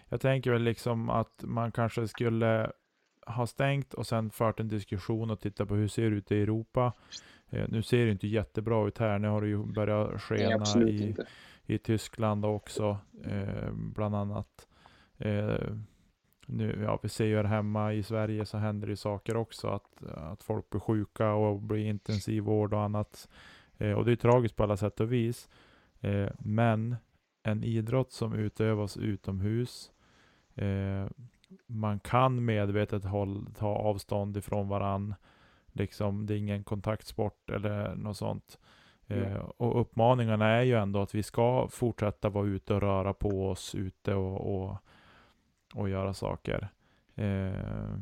jag 0.09 0.21
tänker 0.21 0.51
väl 0.51 0.63
liksom 0.63 1.09
att 1.09 1.43
man 1.43 1.71
kanske 1.71 2.07
skulle 2.07 2.71
ha 3.25 3.47
stängt 3.47 3.93
och 3.93 4.07
sen 4.07 4.29
fört 4.29 4.59
en 4.59 4.67
diskussion 4.67 5.31
och 5.31 5.39
titta 5.39 5.65
på 5.65 5.75
hur 5.75 5.83
det 5.83 5.89
ser 5.89 6.11
ut 6.11 6.31
i 6.31 6.41
Europa. 6.41 6.93
Eh, 7.49 7.65
nu 7.69 7.83
ser 7.83 8.05
det 8.05 8.11
inte 8.11 8.27
jättebra 8.27 8.87
ut 8.87 8.97
här. 8.97 9.19
Nu 9.19 9.27
har 9.27 9.41
det 9.41 9.47
ju 9.47 9.65
börjat 9.65 10.21
skena 10.21 10.63
Nej, 10.75 10.89
i, 10.89 11.15
i 11.65 11.77
Tyskland 11.77 12.45
också, 12.45 12.97
eh, 13.25 13.71
bland 13.73 14.15
annat. 14.15 14.67
Nu, 16.49 16.79
ja, 16.83 16.99
vi 17.03 17.09
ser 17.09 17.25
ju 17.25 17.35
här 17.35 17.43
hemma 17.43 17.93
i 17.93 18.03
Sverige 18.03 18.45
så 18.45 18.57
händer 18.57 18.87
det 18.87 18.97
saker 18.97 19.37
också, 19.37 19.67
att, 19.67 20.03
att 20.03 20.43
folk 20.43 20.69
blir 20.69 20.79
sjuka 20.79 21.33
och 21.33 21.61
blir 21.61 21.85
intensivvård 21.85 22.73
och 22.73 22.81
annat. 22.81 23.29
Eh, 23.77 23.91
och 23.91 24.05
det 24.05 24.11
är 24.11 24.15
tragiskt 24.15 24.55
på 24.55 24.63
alla 24.63 24.77
sätt 24.77 24.99
och 24.99 25.13
vis. 25.13 25.49
Eh, 25.99 26.29
men 26.39 26.95
en 27.43 27.63
idrott 27.63 28.11
som 28.11 28.33
utövas 28.33 28.97
utomhus, 28.97 29.91
eh, 30.55 31.05
man 31.67 31.99
kan 31.99 32.45
medvetet 32.45 33.05
håll, 33.05 33.47
ta 33.57 33.67
avstånd 33.67 34.37
ifrån 34.37 34.67
varann. 34.67 35.15
Liksom, 35.67 36.25
det 36.25 36.33
är 36.33 36.37
ingen 36.37 36.63
kontaktsport 36.63 37.49
eller 37.49 37.95
något 37.95 38.17
sånt. 38.17 38.59
Eh, 39.07 39.35
och 39.57 39.81
uppmaningarna 39.81 40.47
är 40.47 40.63
ju 40.63 40.73
ändå 40.73 41.01
att 41.01 41.15
vi 41.15 41.23
ska 41.23 41.67
fortsätta 41.71 42.29
vara 42.29 42.45
ute 42.45 42.73
och 42.73 42.81
röra 42.81 43.13
på 43.13 43.49
oss 43.49 43.75
ute 43.75 44.13
och, 44.13 44.55
och, 44.55 44.77
och 45.77 45.89
göra 45.89 46.13
saker. 46.13 46.69
Eh, 47.15 47.97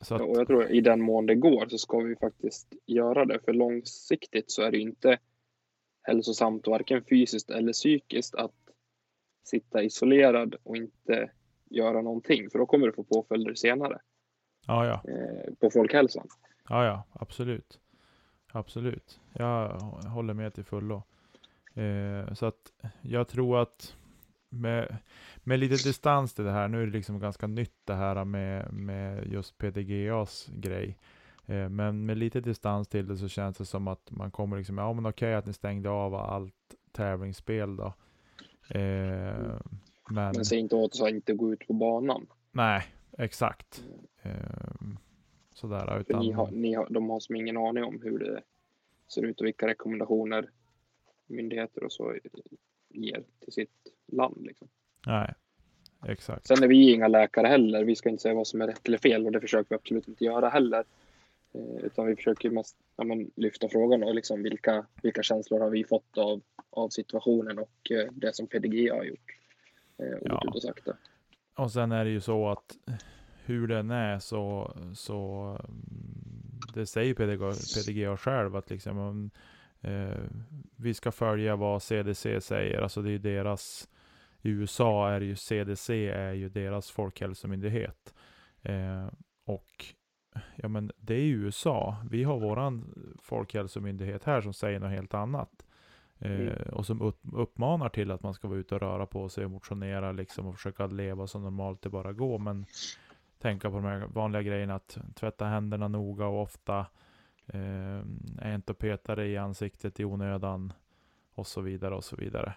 så 0.00 0.14
att... 0.14 0.20
och 0.20 0.36
jag 0.36 0.46
tror 0.46 0.70
i 0.70 0.80
den 0.80 1.00
mån 1.00 1.26
det 1.26 1.34
går 1.34 1.66
så 1.68 1.78
ska 1.78 1.98
vi 1.98 2.16
faktiskt 2.16 2.74
göra 2.86 3.24
det. 3.24 3.38
För 3.44 3.52
långsiktigt 3.52 4.50
så 4.50 4.62
är 4.62 4.70
det 4.70 4.78
inte 4.78 5.18
hälsosamt 6.02 6.66
varken 6.66 7.04
fysiskt 7.04 7.50
eller 7.50 7.72
psykiskt 7.72 8.34
att 8.34 8.54
sitta 9.44 9.82
isolerad 9.82 10.54
och 10.62 10.76
inte 10.76 11.30
göra 11.70 12.02
någonting. 12.02 12.50
För 12.50 12.58
då 12.58 12.66
kommer 12.66 12.86
du 12.86 12.92
få 12.92 13.04
påföljder 13.04 13.54
senare. 13.54 13.98
Ja, 14.66 14.86
ja. 14.86 15.10
Eh, 15.12 15.54
på 15.60 15.70
folkhälsan. 15.70 16.28
Ja, 16.68 16.84
ja, 16.84 17.04
absolut. 17.12 17.80
Absolut. 18.52 19.20
Jag 19.32 19.68
håller 20.08 20.34
med 20.34 20.54
till 20.54 20.64
fullo. 20.64 21.02
Eh, 21.74 22.34
så 22.34 22.46
att 22.46 22.72
jag 23.02 23.28
tror 23.28 23.62
att 23.62 23.96
med, 24.60 24.96
med 25.36 25.60
lite 25.60 25.88
distans 25.88 26.34
till 26.34 26.44
det 26.44 26.50
här, 26.50 26.68
nu 26.68 26.82
är 26.82 26.86
det 26.86 26.92
liksom 26.92 27.20
ganska 27.20 27.46
nytt 27.46 27.80
det 27.84 27.94
här 27.94 28.24
med, 28.24 28.72
med 28.72 29.32
just 29.32 29.58
PDGAs 29.58 30.48
grej. 30.52 30.98
Eh, 31.46 31.68
men 31.68 32.06
med 32.06 32.18
lite 32.18 32.40
distans 32.40 32.88
till 32.88 33.06
det 33.06 33.16
så 33.16 33.28
känns 33.28 33.58
det 33.58 33.64
som 33.64 33.88
att 33.88 34.10
man 34.10 34.30
kommer 34.30 34.56
liksom, 34.56 34.78
ja 34.78 34.92
men 34.92 35.06
okej 35.06 35.34
att 35.34 35.46
ni 35.46 35.52
stängde 35.52 35.90
av 35.90 36.14
allt 36.14 36.54
tävlingsspel 36.92 37.76
då. 37.76 37.94
Eh, 38.68 39.58
men, 40.10 40.32
men 40.34 40.44
säg 40.44 40.58
inte 40.58 40.76
åt 40.76 40.92
oss 40.92 41.02
att 41.02 41.10
inte 41.10 41.34
gå 41.34 41.52
ut 41.52 41.66
på 41.66 41.72
banan. 41.72 42.26
Nej, 42.52 42.82
exakt. 43.18 43.84
Eh, 44.22 44.32
sådär. 45.54 46.00
Utan... 46.00 46.20
Ni 46.20 46.32
har, 46.32 46.50
ni 46.50 46.74
har, 46.74 46.86
de 46.90 47.10
har 47.10 47.20
som 47.20 47.36
ingen 47.36 47.56
aning 47.56 47.84
om 47.84 48.00
hur 48.02 48.18
det 48.18 48.42
ser 49.08 49.22
ut 49.22 49.40
och 49.40 49.46
vilka 49.46 49.66
rekommendationer 49.66 50.50
myndigheter 51.26 51.84
och 51.84 51.92
så 51.92 52.14
ger 52.88 53.24
till 53.40 53.52
sitt 53.52 53.83
land. 54.16 54.46
Liksom. 54.46 54.68
Nej, 55.06 55.34
exakt. 56.06 56.46
Sen 56.46 56.62
är 56.62 56.68
vi 56.68 56.92
inga 56.92 57.08
läkare 57.08 57.46
heller. 57.46 57.84
Vi 57.84 57.96
ska 57.96 58.08
inte 58.08 58.22
säga 58.22 58.34
vad 58.34 58.46
som 58.46 58.60
är 58.60 58.66
rätt 58.66 58.88
eller 58.88 58.98
fel 58.98 59.26
och 59.26 59.32
det 59.32 59.40
försöker 59.40 59.68
vi 59.68 59.74
absolut 59.74 60.08
inte 60.08 60.24
göra 60.24 60.48
heller. 60.48 60.84
Eh, 61.54 61.84
utan 61.84 62.06
vi 62.06 62.16
försöker 62.16 62.50
mest 62.50 62.76
ja, 62.96 63.04
men, 63.04 63.30
lyfta 63.36 63.68
frågan 63.68 64.02
och 64.02 64.14
liksom 64.14 64.42
vilka, 64.42 64.86
vilka 65.02 65.22
känslor 65.22 65.60
har 65.60 65.70
vi 65.70 65.84
fått 65.84 66.18
av, 66.18 66.40
av 66.70 66.88
situationen 66.88 67.58
och 67.58 67.90
eh, 67.90 68.12
det 68.12 68.34
som 68.34 68.46
PDG 68.46 68.90
har 68.90 69.04
gjort. 69.04 69.36
Eh, 69.98 70.18
ja. 70.22 70.42
och 70.54 70.62
sagt 70.62 70.84
det. 70.84 70.96
Och 71.56 71.72
sen 71.72 71.92
är 71.92 72.04
det 72.04 72.10
ju 72.10 72.20
så 72.20 72.48
att 72.48 72.78
hur 73.44 73.66
den 73.66 73.90
är 73.90 74.18
så, 74.18 74.76
så 74.94 75.58
det 76.74 76.86
säger 76.86 77.14
PDG, 77.14 77.40
PDGA 77.74 78.16
själv 78.16 78.56
att 78.56 78.70
liksom 78.70 78.98
om, 78.98 79.30
eh, 79.80 80.18
vi 80.76 80.94
ska 80.94 81.12
följa 81.12 81.56
vad 81.56 81.82
CDC 81.82 82.40
säger. 82.40 82.80
Alltså 82.80 83.02
det 83.02 83.10
är 83.10 83.18
deras, 83.18 83.88
i 84.44 84.50
USA 84.50 85.10
är 85.10 85.20
ju 85.20 85.36
CDC 85.36 86.08
är 86.08 86.32
ju 86.32 86.48
deras 86.48 86.90
folkhälsomyndighet. 86.90 88.14
Eh, 88.62 89.06
och 89.44 89.84
ja 90.56 90.68
men 90.68 90.92
det 90.96 91.14
är 91.14 91.24
ju 91.24 91.44
USA. 91.44 91.96
Vi 92.10 92.24
har 92.24 92.40
våran 92.40 92.94
folkhälsomyndighet 93.22 94.24
här 94.24 94.40
som 94.40 94.52
säger 94.52 94.80
något 94.80 94.90
helt 94.90 95.14
annat. 95.14 95.66
Eh, 96.18 96.40
mm. 96.40 96.62
och 96.72 96.86
som 96.86 97.02
upp, 97.02 97.20
uppmanar 97.32 97.88
till 97.88 98.10
att 98.10 98.22
man 98.22 98.34
ska 98.34 98.48
vara 98.48 98.58
ute 98.58 98.74
och 98.74 98.80
röra 98.80 99.06
på 99.06 99.28
sig 99.28 99.44
och 99.44 99.50
motionera 99.50 100.12
liksom 100.12 100.46
och 100.46 100.54
försöka 100.54 100.86
leva 100.86 101.26
så 101.26 101.38
normalt 101.38 101.82
det 101.82 101.88
bara 101.88 102.12
går. 102.12 102.38
Men 102.38 102.66
tänka 103.38 103.70
på 103.70 103.76
de 103.76 103.84
här 103.84 104.06
vanliga 104.06 104.42
grejerna 104.42 104.74
att 104.74 104.98
tvätta 105.14 105.44
händerna 105.44 105.88
noga 105.88 106.26
och 106.26 106.42
ofta. 106.42 106.86
Eh, 107.46 108.54
inte 108.54 108.72
och 108.72 108.78
peta 108.78 109.14
dig 109.14 109.30
i 109.30 109.36
ansiktet 109.36 110.00
i 110.00 110.04
onödan. 110.04 110.72
Och 111.34 111.46
så 111.46 111.60
vidare 111.60 111.94
och 111.94 112.04
så 112.04 112.16
vidare. 112.16 112.54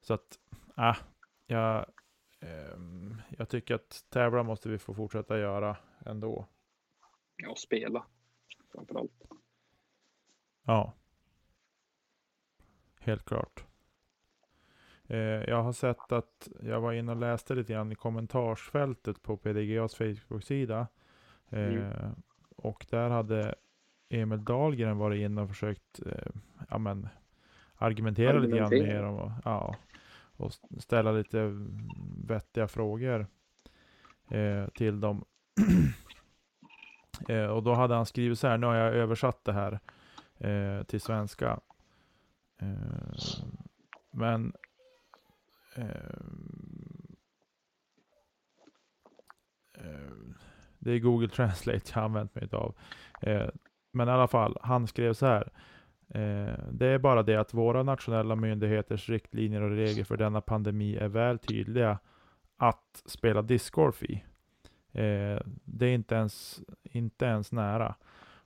Så 0.00 0.14
att, 0.14 0.38
äh, 0.78 0.96
jag, 1.46 1.86
eh, 2.40 2.78
jag 3.38 3.48
tycker 3.48 3.74
att 3.74 4.04
tävla 4.08 4.42
måste 4.42 4.68
vi 4.68 4.78
få 4.78 4.94
fortsätta 4.94 5.38
göra 5.38 5.76
ändå. 6.06 6.46
Ja, 7.36 7.54
spela 7.54 8.06
framförallt. 8.72 9.22
Ja. 10.62 10.94
Helt 13.00 13.24
klart. 13.24 13.64
Eh, 15.06 15.18
jag 15.18 15.62
har 15.62 15.72
sett 15.72 16.12
att 16.12 16.48
jag 16.62 16.80
var 16.80 16.92
inne 16.92 17.12
och 17.12 17.18
läste 17.18 17.54
lite 17.54 17.72
grann 17.72 17.92
i 17.92 17.94
kommentarsfältet 17.94 19.22
på 19.22 19.36
PDGAs 19.36 19.94
Facebook-sida. 19.94 20.86
Mm. 21.50 21.78
Eh, 21.78 22.10
och 22.56 22.86
där 22.90 23.10
hade 23.10 23.54
Emil 24.08 24.44
Dahlgren 24.44 24.98
varit 24.98 25.20
inne 25.20 25.42
och 25.42 25.48
försökt 25.48 26.00
eh, 26.06 26.32
ja, 26.68 26.78
men, 26.78 27.08
argumentera, 27.74 28.30
argumentera 28.30 28.68
lite 28.68 28.76
grann 28.76 28.88
mer 28.88 29.02
om, 29.02 29.32
ja, 29.44 29.76
och 30.40 30.52
ställa 30.78 31.12
lite 31.12 31.66
vettiga 32.24 32.68
frågor 32.68 33.26
eh, 34.30 34.66
till 34.68 35.00
dem. 35.00 35.24
eh, 37.28 37.46
och 37.46 37.62
då 37.62 37.74
hade 37.74 37.94
han 37.94 38.06
skrivit 38.06 38.38
så 38.38 38.48
här, 38.48 38.58
nu 38.58 38.66
har 38.66 38.74
jag 38.74 38.94
översatt 38.94 39.44
det 39.44 39.52
här 39.52 39.80
eh, 40.38 40.82
till 40.82 41.00
svenska. 41.00 41.60
Eh, 42.60 43.14
men 44.10 44.52
Eh, 45.74 45.84
eh 49.74 50.10
det 50.78 50.92
är 50.92 50.98
Google 50.98 51.28
Translate 51.28 51.80
jag 51.86 51.94
har 51.94 52.02
använt 52.02 52.34
mig 52.34 52.48
av. 52.52 52.74
Eh, 53.22 53.48
men 53.92 54.08
i 54.08 54.10
alla 54.10 54.28
fall, 54.28 54.58
han 54.62 54.86
skrev 54.86 55.14
så 55.14 55.26
här. 55.26 55.48
Eh, 56.14 56.54
det 56.72 56.86
är 56.86 56.98
bara 56.98 57.22
det 57.22 57.36
att 57.36 57.54
våra 57.54 57.82
nationella 57.82 58.36
myndigheters 58.36 59.08
riktlinjer 59.08 59.62
och 59.62 59.70
regler 59.70 60.04
för 60.04 60.16
denna 60.16 60.40
pandemi 60.40 60.96
är 60.96 61.08
väl 61.08 61.38
tydliga 61.38 61.98
att 62.56 63.02
spela 63.06 63.42
discgolf 63.42 64.02
i. 64.02 64.24
Eh, 64.92 65.40
det 65.64 65.86
är 65.86 65.94
inte 65.94 66.14
ens, 66.14 66.60
inte 66.82 67.24
ens 67.24 67.52
nära. 67.52 67.94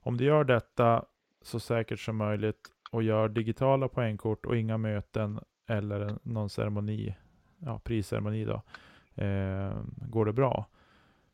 Om 0.00 0.16
du 0.16 0.24
gör 0.24 0.44
detta 0.44 1.04
så 1.42 1.60
säkert 1.60 2.00
som 2.00 2.16
möjligt 2.16 2.70
och 2.90 3.02
gör 3.02 3.28
digitala 3.28 3.88
poängkort 3.88 4.46
och 4.46 4.56
inga 4.56 4.78
möten 4.78 5.40
eller 5.66 6.18
någon 6.22 6.50
ceremoni, 6.50 7.16
ja, 7.58 7.78
prisceremoni 7.78 8.44
då, 8.44 8.62
eh, 9.22 9.72
går 10.08 10.26
det 10.26 10.32
bra. 10.32 10.66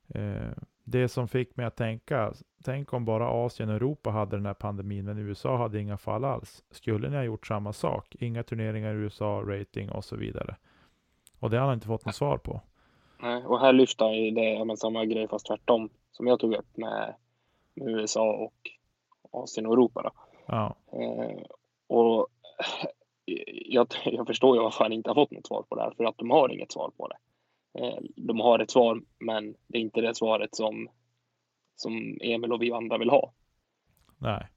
Eh, 0.08 0.50
det 0.90 1.08
som 1.08 1.28
fick 1.28 1.56
mig 1.56 1.66
att 1.66 1.76
tänka, 1.76 2.32
tänk 2.64 2.92
om 2.92 3.04
bara 3.04 3.28
Asien 3.28 3.68
och 3.68 3.74
Europa 3.74 4.10
hade 4.10 4.36
den 4.36 4.46
här 4.46 4.54
pandemin, 4.54 5.04
men 5.04 5.18
USA 5.18 5.56
hade 5.56 5.80
inga 5.80 5.98
fall 5.98 6.24
alls. 6.24 6.64
Skulle 6.70 7.08
ni 7.08 7.16
ha 7.16 7.24
gjort 7.24 7.46
samma 7.46 7.72
sak? 7.72 8.16
Inga 8.20 8.42
turneringar 8.42 8.94
i 8.94 8.96
USA, 8.96 9.42
rating 9.46 9.90
och 9.90 10.04
så 10.04 10.16
vidare. 10.16 10.56
Och 11.38 11.50
det 11.50 11.58
har 11.58 11.64
han 11.64 11.74
inte 11.74 11.86
fått 11.86 12.06
något 12.06 12.14
svar 12.14 12.38
på. 12.38 12.60
Nej, 13.22 13.44
och 13.46 13.60
här 13.60 13.72
lyfter 13.72 14.04
han 14.04 14.14
ju 14.14 14.30
det, 14.30 14.64
men 14.64 14.76
samma 14.76 15.04
grej 15.04 15.28
fast 15.28 15.46
tvärtom, 15.46 15.88
som 16.12 16.26
jag 16.26 16.40
tog 16.40 16.54
upp 16.54 16.76
med, 16.76 17.14
med 17.74 17.88
USA 17.88 18.32
och 18.32 18.54
Asien 19.30 19.66
och 19.66 19.72
Europa. 19.72 20.02
Då. 20.02 20.10
Ja. 20.46 20.74
Eh, 20.92 21.42
och 21.86 22.26
jag, 23.66 23.86
jag 24.04 24.26
förstår 24.26 24.56
ju 24.56 24.62
varför 24.62 24.84
han 24.84 24.92
inte 24.92 25.10
har 25.10 25.14
fått 25.14 25.30
något 25.30 25.46
svar 25.46 25.62
på 25.68 25.74
det 25.74 25.82
här, 25.82 25.92
för 25.96 26.04
att 26.04 26.18
de 26.18 26.30
har 26.30 26.52
inget 26.52 26.72
svar 26.72 26.90
på 26.96 27.08
det. 27.08 27.16
Eh, 27.80 27.98
de 28.16 28.40
har 28.40 28.58
ett 28.58 28.70
svar, 28.70 29.02
men 29.18 29.54
det 29.66 29.78
är 29.78 29.82
inte 29.82 30.00
det 30.00 30.14
svaret 30.14 30.54
som, 30.54 30.88
som 31.76 32.18
Emil 32.20 32.52
och 32.52 32.62
vi 32.62 32.72
andra 32.72 32.98
vill 32.98 33.10
ha. 33.10 33.32
Nej. 34.18 34.48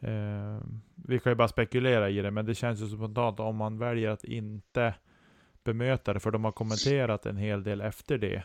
Eh, 0.00 0.60
vi 1.06 1.18
kan 1.20 1.32
ju 1.32 1.36
bara 1.36 1.48
spekulera 1.48 2.10
i 2.10 2.20
det, 2.20 2.30
men 2.30 2.46
det 2.46 2.54
känns 2.54 2.80
ju 2.80 2.86
spontant 2.88 3.40
om 3.40 3.56
man 3.56 3.78
väljer 3.78 4.10
att 4.10 4.24
inte 4.24 4.94
bemöta 5.64 6.12
det, 6.12 6.20
för 6.20 6.30
de 6.30 6.44
har 6.44 6.52
kommenterat 6.52 7.26
en 7.26 7.36
hel 7.36 7.62
del 7.62 7.80
efter 7.80 8.18
det. 8.18 8.42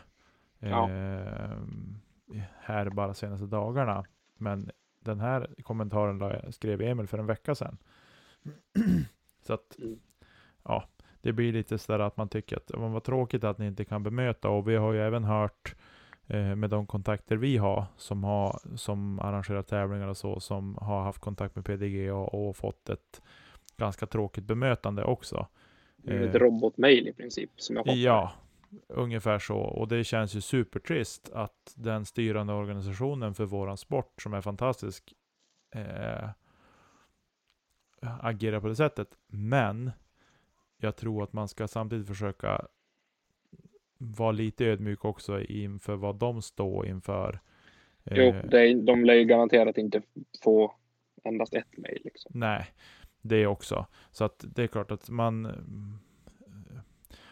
Ja. 0.58 0.90
Eh, 0.90 1.58
här 2.60 2.90
bara 2.90 3.14
senaste 3.14 3.46
dagarna. 3.46 4.04
Men 4.36 4.70
den 5.00 5.20
här 5.20 5.54
kommentaren 5.62 6.52
skrev 6.52 6.80
Emil 6.82 7.06
för 7.06 7.18
en 7.18 7.26
vecka 7.26 7.54
sedan. 7.54 7.78
Så 9.42 9.52
att, 9.54 9.78
Mm. 9.78 9.98
ja, 10.64 10.88
det 11.24 11.32
blir 11.32 11.52
lite 11.52 11.78
sådär 11.78 11.98
att 11.98 12.16
man 12.16 12.28
tycker 12.28 12.56
att 12.56 12.70
vad 12.74 13.04
tråkigt 13.04 13.44
att 13.44 13.58
ni 13.58 13.66
inte 13.66 13.84
kan 13.84 14.02
bemöta. 14.02 14.48
Och 14.48 14.68
vi 14.68 14.76
har 14.76 14.92
ju 14.92 15.00
även 15.00 15.24
hört 15.24 15.74
eh, 16.26 16.56
med 16.56 16.70
de 16.70 16.86
kontakter 16.86 17.36
vi 17.36 17.56
har 17.56 17.86
som, 17.96 18.24
har, 18.24 18.60
som 18.76 19.20
arrangerar 19.20 19.62
tävlingar 19.62 20.08
och 20.08 20.16
så, 20.16 20.40
som 20.40 20.78
har 20.80 21.02
haft 21.02 21.18
kontakt 21.18 21.56
med 21.56 21.64
PDG 21.64 22.12
och, 22.12 22.48
och 22.48 22.56
fått 22.56 22.88
ett 22.88 23.22
ganska 23.76 24.06
tråkigt 24.06 24.44
bemötande 24.44 25.04
också. 25.04 25.46
Ett 26.04 26.34
Eh, 26.34 26.38
robotmail 26.40 27.08
i 27.08 27.12
princip 27.12 27.50
som 27.56 27.76
jag 27.76 27.86
fått. 27.86 27.96
Ja, 27.96 28.32
ungefär 28.88 29.38
så. 29.38 29.58
Och 29.58 29.88
det 29.88 30.04
känns 30.04 30.34
ju 30.34 30.40
supertrist 30.40 31.30
att 31.32 31.74
den 31.76 32.04
styrande 32.04 32.52
organisationen 32.52 33.34
för 33.34 33.44
våran 33.44 33.76
sport, 33.76 34.22
som 34.22 34.34
är 34.34 34.40
fantastisk, 34.40 35.12
eh, 35.74 36.28
agerar 38.00 38.60
på 38.60 38.68
det 38.68 38.76
sättet. 38.76 39.08
Men 39.26 39.90
jag 40.76 40.96
tror 40.96 41.22
att 41.22 41.32
man 41.32 41.48
ska 41.48 41.68
samtidigt 41.68 42.08
försöka 42.08 42.66
vara 43.98 44.32
lite 44.32 44.64
ödmjuk 44.64 45.04
också 45.04 45.40
inför 45.40 45.96
vad 45.96 46.16
de 46.16 46.42
står 46.42 46.86
inför. 46.86 47.40
Jo, 48.10 48.22
Eh, 48.22 48.44
det 48.44 48.74
de 48.74 49.04
lär 49.04 49.14
ju 49.14 49.24
garanterat 49.24 49.78
inte 49.78 50.02
få 50.44 50.74
endast 51.24 51.54
ett 51.54 51.76
mejl. 51.76 52.00
Liksom. 52.04 52.32
Nej, 52.34 52.66
det 53.20 53.46
också. 53.46 53.86
Så 54.10 54.24
att 54.24 54.44
det 54.54 54.62
är 54.62 54.66
klart 54.66 54.90
att 54.90 55.10
man 55.10 55.42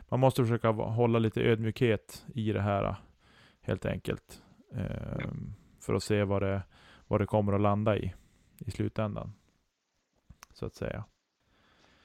man 0.08 0.20
måste 0.20 0.42
försöka 0.42 0.70
hålla 0.70 1.18
lite 1.18 1.42
ödmjukhet 1.42 2.26
i 2.34 2.52
det 2.52 2.60
här 2.60 2.96
helt 3.60 3.86
enkelt. 3.86 4.42
Eh, 4.74 5.30
för 5.80 5.94
att 5.94 6.02
se 6.02 6.24
vad 6.24 6.42
det, 6.42 6.62
vad 7.06 7.20
det 7.20 7.26
kommer 7.26 7.52
att 7.52 7.60
landa 7.60 7.96
i 7.98 8.14
i 8.66 8.70
slutändan. 8.70 9.32
Så 10.52 10.66
att 10.66 10.74
säga. 10.74 11.04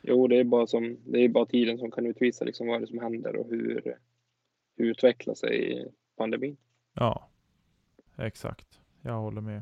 Jo, 0.02 0.28
det 0.28 0.40
är 0.40 0.44
bara 0.44 0.68
som 0.68 0.98
det 1.06 1.20
är 1.20 1.30
bara 1.30 1.46
tiden 1.46 1.78
som 1.78 1.92
kan 1.92 2.06
utvisa 2.06 2.46
liksom 2.46 2.68
vad 2.68 2.76
är 2.76 2.80
det 2.80 2.88
som 2.88 3.00
händer 3.00 3.36
och 3.36 3.50
hur, 3.50 3.98
hur 4.76 4.86
utvecklar 4.86 5.34
sig 5.34 5.86
pandemin. 6.16 6.58
Ja, 6.94 7.30
exakt. 8.18 8.80
Jag 9.02 9.14
håller 9.14 9.42
med. 9.42 9.62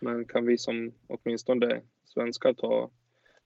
Men 0.00 0.24
kan 0.24 0.46
vi 0.46 0.58
som 0.58 0.92
åtminstone 1.06 1.80
svenskar 2.04 2.52
ta, 2.52 2.90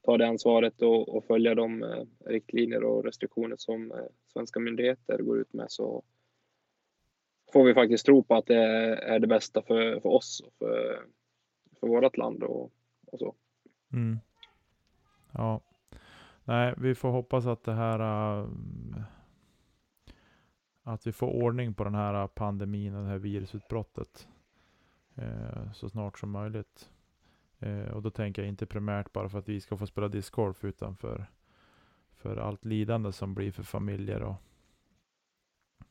ta 0.02 0.18
det 0.18 0.28
ansvaret 0.28 0.82
och, 0.82 1.16
och 1.16 1.24
följa 1.24 1.54
de 1.54 1.82
eh, 1.82 2.04
riktlinjer 2.26 2.84
och 2.84 3.04
restriktioner 3.04 3.56
som 3.58 3.92
eh, 3.92 3.98
svenska 4.32 4.60
myndigheter 4.60 5.18
går 5.18 5.38
ut 5.38 5.52
med 5.52 5.66
så 5.70 6.02
får 7.52 7.64
vi 7.64 7.74
faktiskt 7.74 8.06
tro 8.06 8.22
på 8.22 8.34
att 8.34 8.46
det 8.46 8.64
är 9.02 9.18
det 9.18 9.26
bästa 9.26 9.62
för, 9.62 10.00
för 10.00 10.08
oss 10.08 10.42
och 10.46 10.52
för, 10.58 11.06
för 11.80 11.86
vårt 11.86 12.16
land 12.16 12.42
och, 12.42 12.72
och 13.06 13.18
så. 13.18 13.34
Mm. 13.92 14.18
Ja. 15.32 15.60
Nej, 16.48 16.74
vi 16.76 16.94
får 16.94 17.10
hoppas 17.10 17.46
att 17.46 17.62
det 17.62 17.72
här 17.72 18.00
äh, 18.00 18.48
att 20.82 21.06
vi 21.06 21.12
får 21.12 21.26
ordning 21.26 21.74
på 21.74 21.84
den 21.84 21.94
här 21.94 22.26
pandemin, 22.26 22.92
det 22.92 23.04
här 23.04 23.18
virusutbrottet 23.18 24.28
eh, 25.14 25.72
så 25.72 25.88
snart 25.88 26.18
som 26.18 26.30
möjligt. 26.30 26.90
Eh, 27.58 27.90
och 27.94 28.02
då 28.02 28.10
tänker 28.10 28.42
jag 28.42 28.48
inte 28.48 28.66
primärt 28.66 29.12
bara 29.12 29.28
för 29.28 29.38
att 29.38 29.48
vi 29.48 29.60
ska 29.60 29.76
få 29.76 29.86
spela 29.86 30.08
discgolf 30.08 30.64
utan 30.64 30.96
för, 30.96 31.26
för 32.12 32.36
allt 32.36 32.64
lidande 32.64 33.12
som 33.12 33.34
blir 33.34 33.52
för 33.52 33.62
familjer 33.62 34.22
och, 34.22 34.36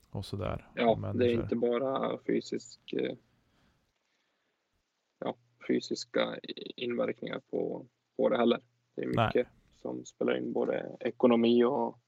och 0.09 0.25
sådär. 0.25 0.67
Ja, 0.73 0.89
Och 0.89 1.17
det 1.17 1.25
är 1.25 1.41
inte 1.41 1.55
bara 1.55 2.17
fysisk, 2.27 2.93
eh, 2.93 3.15
ja, 5.19 5.35
fysiska 5.67 6.39
inverkningar 6.75 7.39
på, 7.49 7.85
på 8.15 8.29
det 8.29 8.37
heller. 8.37 8.61
Det 8.95 9.01
är 9.01 9.15
Nej. 9.15 9.45
Som 9.81 10.05
spelar 10.05 10.37
in, 10.37 10.53
både 10.53 10.97
ekonomi 10.99 11.63
och, 11.63 11.99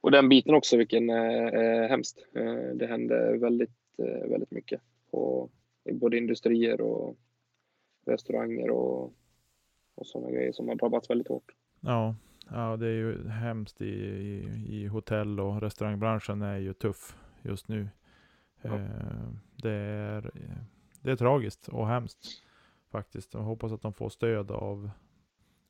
och 0.00 0.10
den 0.10 0.28
biten 0.28 0.54
också, 0.54 0.76
vilken 0.76 1.10
är, 1.10 1.52
är 1.52 1.88
hemskt. 1.88 2.26
Eh, 2.34 2.74
Det 2.74 2.86
händer 2.86 3.36
väldigt, 3.36 3.98
eh, 3.98 4.30
väldigt 4.30 4.50
mycket 4.50 4.80
på 5.10 5.50
både 5.92 6.18
industrier 6.18 6.80
och 6.80 7.16
restauranger 8.06 8.70
och, 8.70 9.12
och 9.94 10.06
sådana 10.06 10.30
grejer 10.30 10.52
som 10.52 10.68
har 10.68 10.74
drabbats 10.74 11.10
väldigt 11.10 11.28
hårt. 11.28 11.52
Ja, 11.80 12.14
ja, 12.50 12.76
det 12.76 12.86
är 12.86 12.92
ju 12.94 13.28
hemskt 13.28 13.80
i, 13.80 13.86
i, 13.86 14.66
i 14.68 14.86
hotell 14.86 15.40
och 15.40 15.60
restaurangbranschen 15.60 16.42
är 16.42 16.58
ju 16.58 16.72
tuff 16.72 17.16
just 17.42 17.68
nu. 17.68 17.88
Ja. 18.62 18.74
Eh, 18.74 19.28
det, 19.62 19.70
är, 19.72 20.30
det 21.02 21.10
är 21.10 21.16
tragiskt 21.16 21.68
och 21.68 21.86
hemskt 21.86 22.42
faktiskt. 22.90 23.34
Jag 23.34 23.40
hoppas 23.40 23.72
att 23.72 23.82
de 23.82 23.92
får 23.92 24.08
stöd 24.08 24.50
av 24.50 24.90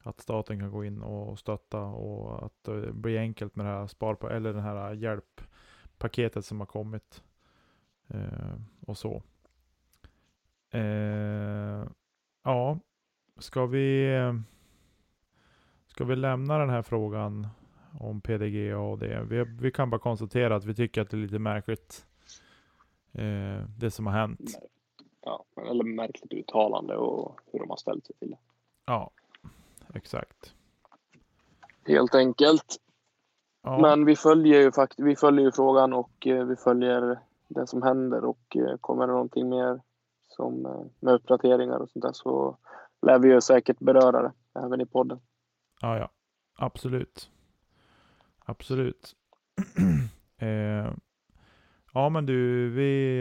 att 0.03 0.21
staten 0.21 0.59
kan 0.59 0.71
gå 0.71 0.85
in 0.85 1.03
och 1.03 1.39
stötta 1.39 1.81
och 1.83 2.45
att 2.45 2.65
det 2.65 2.93
blir 2.93 3.19
enkelt 3.19 3.57
med 3.57 3.67
det 3.67 3.71
här 3.71 3.87
spar 3.87 4.31
eller 4.31 4.53
det 4.53 4.61
här 4.61 4.95
hjälppaketet 4.95 6.45
som 6.45 6.61
har 6.61 6.67
kommit. 6.67 7.23
Eh, 8.09 8.55
och 8.87 8.99
så. 8.99 9.23
Eh, 10.71 11.85
ja, 12.43 12.79
ska 13.39 13.67
vi 13.67 14.11
Ska 15.91 16.05
vi 16.05 16.17
lämna 16.17 16.59
den 16.59 16.71
här 16.71 16.83
frågan 16.83 17.47
om 18.01 18.21
PDG 18.21 18.75
och 18.75 18.99
det? 18.99 19.27
Vi, 19.31 19.45
vi 19.45 19.71
kan 19.71 19.91
bara 19.91 20.01
konstatera 20.01 20.57
att 20.57 20.65
vi 20.65 20.75
tycker 20.75 21.03
att 21.03 21.11
det 21.11 21.17
är 21.17 21.19
lite 21.19 21.39
märkligt 21.39 22.07
eh, 23.13 23.65
det 23.79 23.91
som 23.91 24.07
har 24.07 24.13
hänt. 24.13 24.61
Ja, 25.21 25.45
eller 25.71 25.85
märkligt 25.85 26.33
uttalande 26.33 26.97
och 26.97 27.41
hur 27.53 27.59
de 27.59 27.71
har 27.71 27.77
ställt 27.77 28.07
sig 28.07 28.17
till 28.17 28.31
det. 28.31 28.39
Ja, 28.87 29.11
exakt. 29.95 30.55
Helt 31.87 32.15
enkelt. 32.15 32.77
Ja, 33.63 33.79
Men 33.79 34.05
vi 34.05 34.17
följer 34.17 34.61
ju 34.61 34.73
fakt- 34.73 34.99
vi 34.99 35.17
följer 35.17 35.45
ju 35.45 35.53
frågan 35.53 35.93
och 35.93 36.27
eh, 36.27 36.45
vi 36.45 36.57
följer 36.57 37.19
det 37.49 37.67
som 37.67 37.83
händer 37.83 38.25
och 38.25 38.57
eh, 38.57 38.77
kommer 38.81 39.07
det 39.07 39.13
någonting 39.13 39.49
mer 39.49 39.81
som 40.29 40.67
eh, 40.67 40.83
med 41.01 41.15
uppdateringar 41.15 41.79
och 41.79 41.91
sånt 41.91 42.03
där 42.03 42.13
så 42.13 42.59
lär 43.03 43.19
vi 43.19 43.29
ju 43.29 43.41
säkert 43.41 43.79
beröra 43.79 44.23
det 44.23 44.33
även 44.61 44.81
i 44.81 44.87
podden. 44.87 45.21
ja, 45.81 45.99
ja, 45.99 46.11
absolut. 46.57 47.31
Absolut. 48.45 49.17
eh, 50.39 50.93
ja, 51.93 52.09
men 52.09 52.27
du, 52.27 52.71
vi... 52.71 53.21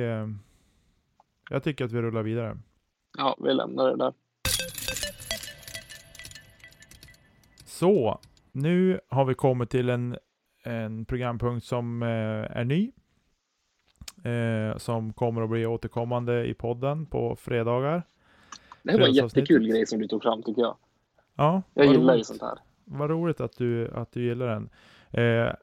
Jag 1.50 1.64
tycker 1.64 1.86
att 1.86 1.92
vi 1.92 2.02
rullar 2.02 2.24
vidare. 2.24 2.58
Ja, 3.18 3.38
vi 3.40 3.54
lämnar 3.54 3.90
det 3.90 3.96
där. 3.98 4.14
Så, 7.80 8.20
nu 8.52 9.00
har 9.10 9.26
vi 9.26 9.34
kommit 9.34 9.70
till 9.70 9.89
en, 9.89 10.18
en 10.63 11.06
programpunkt 11.06 11.65
som 11.65 12.04
eh, 12.04 12.58
är 12.58 12.63
ny. 12.63 12.92
Eh, 14.24 14.78
som 14.78 15.13
kommer 15.13 15.42
att 15.42 15.50
bli 15.50 15.65
återkommande 15.65 16.46
i 16.46 16.54
podden 16.54 17.06
på 17.06 17.36
fredagar. 17.36 18.04
Det 18.84 18.92
här 18.92 19.00
var 19.00 19.08
en 19.08 19.13
jättekul 19.13 19.68
grej 19.68 19.86
som 19.86 20.00
du 20.00 20.08
tog 20.08 20.22
fram 20.22 20.44
tycker 20.44 20.62
jag. 20.62 20.78
Ja, 21.36 21.62
Jag 21.74 21.86
gillar 21.86 22.15
ju 22.15 22.24
sånt 22.24 22.42
här. 22.42 22.58
Vad 22.86 23.10
roligt 23.10 23.42
att 23.42 23.58
du, 23.58 23.92
att 23.92 24.12
du 24.12 24.24
gillar 24.24 24.48
den. 24.48 24.70
Eh, 25.10 25.54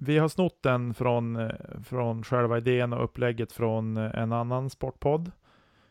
vi 0.00 0.18
har 0.18 0.28
snott 0.28 0.62
den 0.62 0.94
från, 0.94 1.36
eh, 1.36 1.50
från 1.84 2.22
själva 2.22 2.58
idén 2.58 2.92
och 2.92 3.04
upplägget 3.04 3.52
från 3.52 3.96
en 3.96 4.32
annan 4.32 4.70
sportpodd. 4.70 5.30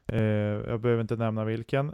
Eh, 0.07 0.23
jag 0.69 0.79
behöver 0.79 1.01
inte 1.01 1.15
nämna 1.15 1.45
vilken. 1.45 1.93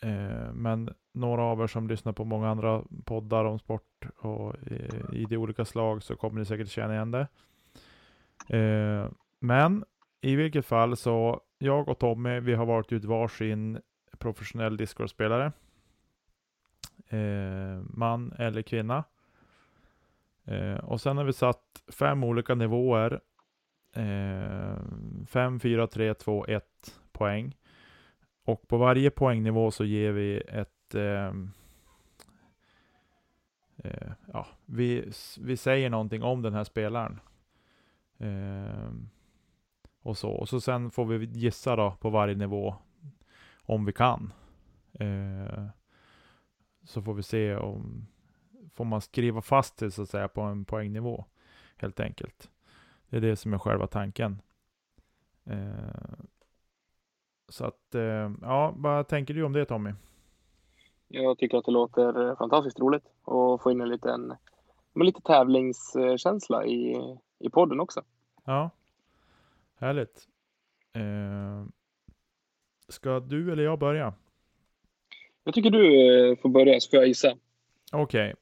Eh, 0.00 0.52
men 0.52 0.94
några 1.12 1.42
av 1.42 1.62
er 1.62 1.66
som 1.66 1.88
lyssnar 1.88 2.12
på 2.12 2.24
många 2.24 2.48
andra 2.48 2.82
poddar 3.04 3.44
om 3.44 3.58
sport 3.58 4.06
och 4.16 4.54
eh, 4.70 5.12
i 5.12 5.26
de 5.28 5.36
olika 5.36 5.64
slag 5.64 6.02
så 6.02 6.16
kommer 6.16 6.38
ni 6.38 6.44
säkert 6.44 6.68
känna 6.68 6.94
igen 6.94 7.10
det. 7.10 7.28
Eh, 8.58 9.10
men 9.40 9.84
i 10.20 10.36
vilket 10.36 10.66
fall 10.66 10.96
så, 10.96 11.40
jag 11.58 11.88
och 11.88 11.98
Tommy, 11.98 12.40
vi 12.40 12.54
har 12.54 12.66
varit 12.66 12.92
ut 12.92 13.04
varsin 13.04 13.80
professionell 14.18 14.76
discgolfspelare 14.76 15.52
eh, 17.08 17.82
man 17.84 18.32
eller 18.38 18.62
kvinna. 18.62 19.04
Eh, 20.44 20.74
och 20.74 21.00
sen 21.00 21.16
har 21.16 21.24
vi 21.24 21.32
satt 21.32 21.82
fem 21.98 22.24
olika 22.24 22.54
nivåer. 22.54 23.20
5, 25.26 25.60
4, 25.60 25.86
3, 25.86 26.14
2, 26.14 26.46
1 26.46 26.64
poäng. 27.12 27.56
Och 28.48 28.68
på 28.68 28.76
varje 28.76 29.10
poängnivå 29.10 29.70
så 29.70 29.84
ger 29.84 30.12
vi 30.12 30.42
ett, 30.48 30.94
eh, 30.94 31.32
eh, 33.76 34.12
ja, 34.32 34.46
vi, 34.66 35.12
vi 35.40 35.56
säger 35.56 35.90
någonting 35.90 36.22
om 36.22 36.42
den 36.42 36.54
här 36.54 36.64
spelaren. 36.64 37.20
Eh, 38.18 38.92
och 40.02 40.18
så. 40.18 40.30
Och 40.30 40.48
så 40.48 40.60
sen 40.60 40.90
får 40.90 41.04
vi 41.04 41.24
gissa 41.24 41.76
då 41.76 41.90
på 42.00 42.10
varje 42.10 42.34
nivå 42.34 42.74
om 43.62 43.84
vi 43.84 43.92
kan. 43.92 44.32
Eh, 44.92 45.66
så 46.84 47.02
får 47.02 47.14
vi 47.14 47.22
se 47.22 47.56
om 47.56 48.06
får 48.74 48.84
man 48.84 49.00
skriva 49.00 49.42
fast 49.42 49.78
det 49.78 49.90
så 49.90 50.02
att 50.02 50.10
säga 50.10 50.28
på 50.28 50.40
en 50.40 50.64
poängnivå 50.64 51.24
helt 51.76 52.00
enkelt. 52.00 52.50
Det 53.08 53.16
är 53.16 53.20
det 53.20 53.36
som 53.36 53.54
är 53.54 53.58
själva 53.58 53.86
tanken. 53.86 54.42
Eh, 55.44 56.24
Eh, 57.48 57.52
så 57.52 57.64
att, 57.64 57.94
eh, 57.94 58.30
ja, 58.42 58.74
vad 58.76 59.08
tänker 59.08 59.34
du 59.34 59.42
om 59.42 59.52
det 59.52 59.64
Tommy? 59.64 59.92
Jag 61.08 61.38
tycker 61.38 61.58
att 61.58 61.64
det 61.64 61.72
låter 61.72 62.36
fantastiskt 62.36 62.80
roligt 62.80 63.04
att 63.24 63.62
få 63.62 63.70
in 63.70 63.80
en 63.80 63.88
liten, 63.88 64.34
med 64.92 65.06
lite 65.06 65.20
tävlingskänsla 65.20 66.66
i, 66.66 66.96
i 67.38 67.50
podden 67.50 67.80
också. 67.80 68.02
Ja, 68.44 68.70
härligt. 69.76 70.28
Eh, 70.92 71.64
ska 72.88 73.20
du 73.20 73.52
eller 73.52 73.62
jag 73.62 73.78
börja? 73.78 74.14
Jag 75.44 75.54
tycker 75.54 75.70
du 75.70 76.30
eh, 76.30 76.36
får 76.36 76.48
börja 76.48 76.80
så 76.80 76.90
får 76.90 76.98
jag 76.98 77.08
gissa. 77.08 77.36
Okej, 77.92 78.30
okay. 78.30 78.34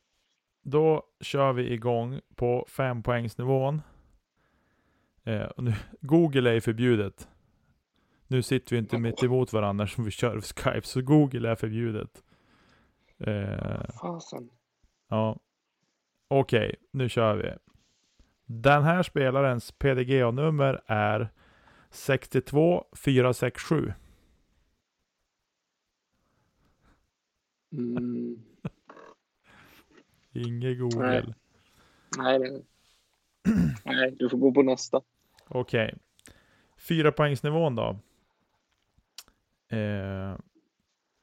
då 0.62 1.02
kör 1.20 1.52
vi 1.52 1.72
igång 1.72 2.20
på 2.34 2.66
fempoängsnivån. 2.68 3.82
Eh, 5.24 5.50
nu, 5.56 5.72
Google 6.00 6.56
är 6.56 6.60
förbjudet. 6.60 7.28
Nu 8.28 8.42
sitter 8.42 8.76
vi 8.76 8.78
inte 8.78 8.98
mitt 8.98 9.22
emot 9.22 9.52
varandra 9.52 9.86
som 9.86 10.04
vi 10.04 10.10
kör 10.10 10.40
Skype, 10.40 10.86
så 10.86 11.02
Google 11.02 11.50
är 11.50 11.54
förbjudet. 11.54 12.22
Eh, 13.18 13.90
Fasen. 14.00 14.50
Ja. 15.08 15.38
Okej, 16.28 16.66
okay, 16.66 16.76
nu 16.90 17.08
kör 17.08 17.36
vi. 17.36 17.52
Den 18.44 18.82
här 18.82 19.02
spelarens 19.02 19.72
PDGA-nummer 19.72 20.82
är 20.86 21.28
62467. 21.90 23.92
Mm. 27.72 28.42
Inget 30.32 30.78
Google. 30.78 31.06
Nej. 31.06 31.34
Nej, 32.18 32.64
Nej, 33.84 34.14
du 34.18 34.28
får 34.28 34.38
gå 34.38 34.52
på 34.52 34.62
nästa. 34.62 35.00
Okej. 35.48 35.84
Okay. 35.84 35.98
Fyra 36.76 37.12
poängsnivån 37.12 37.74
då. 37.74 37.98
Eh, 39.68 40.38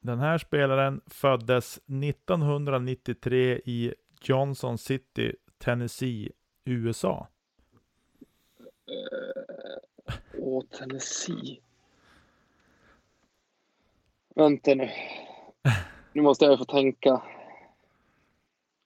den 0.00 0.18
här 0.18 0.38
spelaren 0.38 1.00
föddes 1.06 1.80
1993 1.86 3.60
i 3.64 3.94
Johnson 4.22 4.78
City, 4.78 5.36
Tennessee, 5.58 6.32
USA. 6.64 7.28
Uh, 8.88 10.14
åh, 10.38 10.64
Tennessee. 10.64 11.60
Vänta 14.34 14.74
nu. 14.74 14.90
Nu 16.12 16.22
måste 16.22 16.44
jag 16.44 16.58
få 16.58 16.64
tänka. 16.64 17.22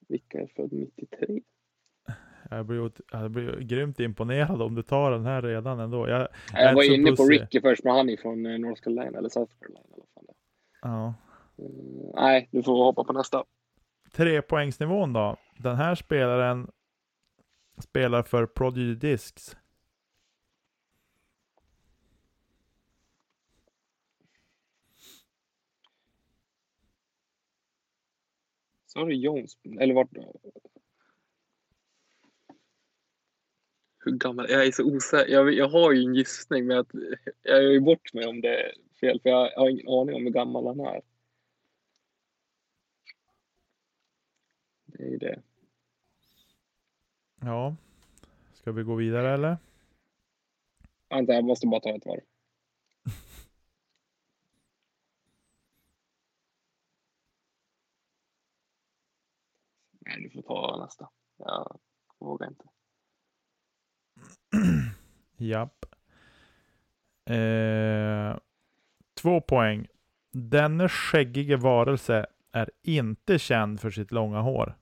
Vilka 0.08 0.40
är 0.40 0.46
född 0.46 0.72
93? 0.72 1.42
Jag 2.48 2.66
blir, 2.66 2.90
jag 3.12 3.30
blir 3.30 3.60
grymt 3.60 4.00
imponerad 4.00 4.62
om 4.62 4.74
du 4.74 4.82
tar 4.82 5.10
den 5.10 5.24
här 5.24 5.42
redan 5.42 5.80
ändå. 5.80 6.08
Jag, 6.08 6.20
jag, 6.20 6.28
jag 6.52 6.74
var 6.74 6.94
inne 6.94 7.12
på 7.12 7.24
Ricky 7.24 7.60
först, 7.60 7.84
men 7.84 7.94
han 7.94 8.08
är 8.10 8.16
från 8.16 8.46
eh, 8.46 8.58
North 8.58 8.82
Carolina 8.82 9.18
eller 9.18 9.28
South 9.28 9.52
Carolina. 9.60 9.80
Eller 9.94 10.06
fan. 10.14 10.24
Ja. 10.82 11.14
Mm, 11.58 12.12
nej, 12.14 12.48
du 12.50 12.62
får 12.62 12.84
hoppa 12.84 13.04
på 13.04 13.12
nästa. 13.12 13.44
Tre 14.12 14.42
poängsnivån 14.42 15.12
då. 15.12 15.36
Den 15.58 15.76
här 15.76 15.94
spelaren 15.94 16.70
spelar 17.78 18.22
för 18.22 18.46
Prodigy 18.46 18.94
Discs. 18.94 19.56
Sa 28.86 29.04
du 29.04 29.14
Jones? 29.14 29.52
Eller 29.80 29.94
vart? 29.94 30.08
Hur 34.08 34.16
gammal? 34.16 34.46
Jag 34.50 34.66
är 34.66 34.72
så 34.72 34.84
osäker. 34.84 35.32
Jag, 35.32 35.52
jag 35.52 35.68
har 35.68 35.92
ju 35.92 36.02
en 36.02 36.14
gissning, 36.14 36.66
men 36.66 36.78
att 36.78 36.90
jag 37.42 37.62
gör 37.62 37.70
ju 37.70 37.80
bort 37.80 38.14
mig 38.14 38.26
om 38.26 38.40
det 38.40 38.60
är 38.60 38.74
fel, 39.00 39.20
för 39.20 39.30
jag 39.30 39.50
har 39.56 39.68
ingen 39.68 39.88
aning 39.88 40.14
om 40.14 40.22
hur 40.22 40.30
gammal 40.30 40.66
han 40.66 40.80
är. 40.80 41.02
Det 44.86 45.02
är 45.02 45.08
ju 45.08 45.18
det. 45.18 45.42
Ja. 47.40 47.76
Ska 48.54 48.72
vi 48.72 48.82
gå 48.82 48.94
vidare 48.94 49.34
eller? 49.34 49.56
Vänta, 51.08 51.32
jag 51.32 51.44
måste 51.44 51.66
bara 51.66 51.80
ta 51.80 51.96
ett 51.96 52.06
varv. 52.06 52.20
Nej, 60.00 60.22
du 60.22 60.30
får 60.30 60.42
ta 60.42 60.84
nästa. 60.84 61.08
Jag 61.36 61.78
vågar 62.18 62.48
inte. 62.48 62.64
Japp. 65.36 65.84
Eh, 67.24 68.36
två 69.14 69.40
poäng. 69.40 69.86
Denne 70.32 70.88
skäggige 70.88 71.56
varelse 71.56 72.26
är 72.52 72.70
inte 72.82 73.38
känd 73.38 73.80
för 73.80 73.90
sitt 73.90 74.12
långa 74.12 74.40
hår. 74.40 74.76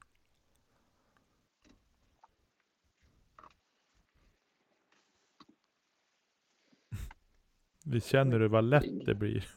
Vi 7.84 8.00
känner 8.00 8.38
du 8.38 8.48
vad 8.48 8.64
lätt 8.64 9.06
det 9.06 9.14
blir? 9.14 9.48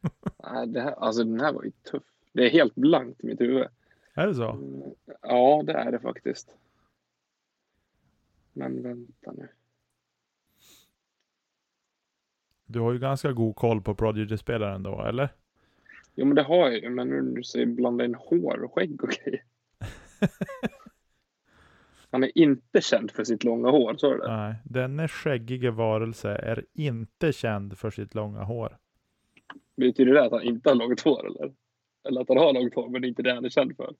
Nej, 0.44 0.66
det 0.66 0.80
här, 0.80 0.90
alltså 0.92 1.24
den 1.24 1.40
här 1.40 1.52
var 1.52 1.62
ju 1.62 1.70
tuff. 1.70 2.02
Det 2.32 2.46
är 2.46 2.50
helt 2.50 2.74
blankt 2.74 3.24
i 3.24 3.26
mitt 3.26 3.40
huvud. 3.40 3.66
Är 4.14 4.26
det 4.26 4.34
så? 4.34 4.50
Mm, 4.50 4.82
ja, 5.22 5.62
det 5.66 5.72
är 5.72 5.92
det 5.92 5.98
faktiskt. 5.98 6.56
Men 8.58 8.82
vänta 8.82 9.32
nu. 9.32 9.48
Du 12.66 12.80
har 12.80 12.92
ju 12.92 12.98
ganska 12.98 13.32
god 13.32 13.56
koll 13.56 13.82
på 13.82 13.94
Prodigy-spelaren 13.94 14.82
då, 14.82 15.02
eller? 15.02 15.28
Jo, 16.14 16.26
men 16.26 16.34
det 16.34 16.42
har 16.42 16.56
jag 16.56 16.78
ju. 16.78 16.90
Men 16.90 17.08
nu 17.08 17.22
du 17.22 17.42
säger 17.42 17.66
blanda 17.66 18.04
in 18.04 18.14
hår 18.14 18.62
och 18.62 18.74
skägg 18.74 19.04
och 19.04 19.08
grejer. 19.08 19.42
Han 22.10 22.24
är 22.24 22.38
inte 22.38 22.80
känd 22.80 23.10
för 23.10 23.24
sitt 23.24 23.44
långa 23.44 23.70
hår, 23.70 23.94
så 23.96 24.12
är 24.12 24.18
det? 24.18 24.36
Nej, 24.36 24.54
denne 24.64 25.08
skäggige 25.08 25.70
varelse 25.70 26.30
är 26.30 26.64
inte 26.74 27.32
känd 27.32 27.78
för 27.78 27.90
sitt 27.90 28.14
långa 28.14 28.42
hår. 28.42 28.78
Betyder 29.76 30.14
det 30.14 30.24
att 30.24 30.32
han 30.32 30.42
inte 30.42 30.68
har 30.68 30.76
långt 30.76 31.00
hår, 31.00 31.26
eller? 31.26 31.52
Eller 32.08 32.20
att 32.20 32.28
han 32.28 32.38
har 32.38 32.52
långt 32.52 32.74
hår, 32.74 32.88
men 32.88 33.02
det 33.02 33.06
är 33.06 33.08
inte 33.08 33.22
det 33.22 33.34
han 33.34 33.44
är 33.44 33.48
känd 33.48 33.76
för? 33.76 33.94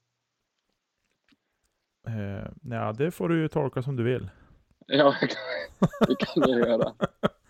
Uh, 2.08 2.48
ja, 2.62 2.92
det 2.92 3.10
får 3.10 3.28
du 3.28 3.40
ju 3.40 3.48
tolka 3.48 3.82
som 3.82 3.96
du 3.96 4.02
vill. 4.02 4.30
Ja, 4.88 5.14
det 6.08 6.16
kan 6.18 6.42
du 6.42 6.58
göra. 6.58 6.92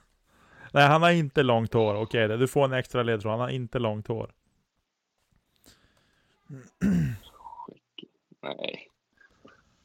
Nej, 0.72 0.86
han 0.86 1.02
har 1.02 1.10
inte 1.10 1.42
långt 1.42 1.72
hår. 1.72 1.94
Okej, 1.94 2.24
okay, 2.24 2.36
du 2.36 2.48
får 2.48 2.64
en 2.64 2.72
extra 2.72 3.02
ledtråd. 3.02 3.30
Han 3.30 3.40
har 3.40 3.48
inte 3.48 3.78
långt 3.78 4.08
hår. 4.08 4.30
Nej. 8.42 8.88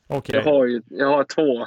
Okay. 0.07 0.35
Jag, 0.35 0.43
har 0.43 0.65
ju, 0.65 0.81
jag 0.89 1.07
har 1.07 1.23
två 1.23 1.43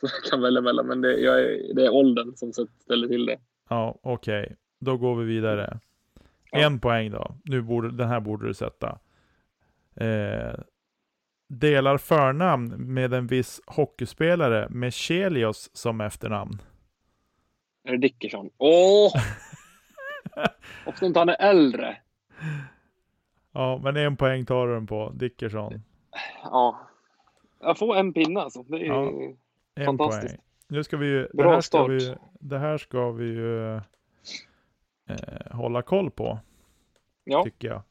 som 0.00 0.08
jag 0.12 0.30
kan 0.30 0.40
välja 0.40 0.60
mellan, 0.60 0.86
men 0.86 1.00
det, 1.00 1.26
är, 1.26 1.74
det 1.74 1.86
är 1.86 1.94
åldern 1.94 2.36
som 2.36 2.52
ställer 2.52 3.08
till 3.08 3.26
det. 3.26 3.38
Ja, 3.68 3.98
okej. 4.02 4.42
Okay. 4.42 4.56
Då 4.78 4.96
går 4.96 5.16
vi 5.16 5.24
vidare. 5.24 5.78
Ja. 6.50 6.58
En 6.58 6.80
poäng 6.80 7.10
då. 7.10 7.34
Nu 7.44 7.62
borde, 7.62 7.90
den 7.90 8.08
här 8.08 8.20
borde 8.20 8.46
du 8.46 8.54
sätta. 8.54 8.98
Eh, 9.94 10.54
delar 11.50 11.98
förnamn 11.98 12.94
med 12.94 13.14
en 13.14 13.26
viss 13.26 13.60
hockeyspelare 13.66 14.68
med 14.70 14.94
Chelios 14.94 15.70
som 15.72 16.00
efternamn. 16.00 16.62
Är 17.84 17.92
det 17.92 17.98
Dickerson? 17.98 18.50
Åh! 18.58 19.12
Hoppas 20.84 21.02
inte 21.02 21.18
han 21.18 21.28
är 21.28 21.36
äldre. 21.40 21.96
Ja, 23.52 23.80
men 23.82 23.96
en 23.96 24.16
poäng 24.16 24.46
tar 24.46 24.66
du 24.66 24.74
den 24.74 24.86
på. 24.86 25.10
Dickerson. 25.14 25.82
Ja. 26.42 26.88
Jag 27.60 27.78
får 27.78 27.96
en 27.96 28.12
pinne 28.12 28.40
alltså. 28.40 28.62
Det 28.62 28.76
är 28.76 28.84
ja, 28.84 29.12
en 29.74 29.86
fantastiskt. 29.86 30.34
Poäng. 30.34 30.44
Nu 30.68 30.84
ska 30.84 30.96
vi 30.96 31.06
ju, 31.06 31.28
Bra 31.32 31.48
det 31.48 31.54
här 31.54 31.60
ska 31.60 31.78
start. 31.78 31.90
vi, 31.90 32.14
det 32.40 32.58
här 32.58 32.78
ska 32.78 33.10
vi 33.10 33.24
ju 33.24 33.74
eh, 33.76 33.82
hålla 35.50 35.82
koll 35.82 36.10
på. 36.10 36.38
Ja. 37.24 37.44
Tycker 37.44 37.68
jag. 37.68 37.82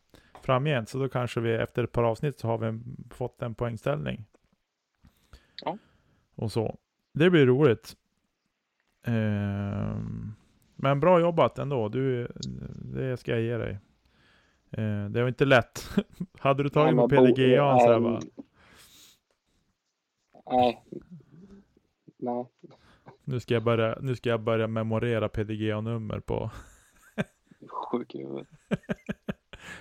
Framgent. 0.49 0.89
Så 0.89 0.99
då 0.99 1.09
kanske 1.09 1.39
vi 1.39 1.53
efter 1.53 1.83
ett 1.83 1.91
par 1.91 2.03
avsnitt 2.03 2.39
så 2.39 2.47
har 2.47 2.57
vi 2.57 2.79
fått 3.09 3.41
en 3.41 3.55
poängställning. 3.55 4.25
Ja. 5.61 5.77
Och 6.35 6.51
så. 6.51 6.77
Det 7.13 7.29
blir 7.29 7.45
roligt. 7.45 7.95
Eh, 9.03 9.97
men 10.75 10.99
bra 10.99 11.19
jobbat 11.19 11.59
ändå. 11.59 11.89
Du, 11.89 12.27
det 12.93 13.17
ska 13.17 13.31
jag 13.31 13.41
ge 13.41 13.57
dig. 13.57 13.79
Eh, 14.71 15.05
det 15.05 15.21
var 15.21 15.27
inte 15.27 15.45
lätt. 15.45 15.89
Hade 16.39 16.63
du 16.63 16.69
tagit 16.69 16.95
ja, 16.95 17.07
med 17.07 17.09
PDGA 17.09 17.79
så 17.79 17.91
här 17.91 17.99
bara. 17.99 18.19
Nej. 20.51 20.83
Nej. 22.17 22.45
Nu 23.23 23.39
ska 23.39 23.53
jag 23.53 23.63
börja, 23.63 23.97
nu 24.01 24.15
ska 24.15 24.29
jag 24.29 24.41
börja 24.41 24.67
memorera 24.67 25.29
PDGA-nummer 25.29 26.19
på. 26.19 26.51
Sjuk 27.67 28.15
i 28.15 28.17
huvudet. 28.17 28.47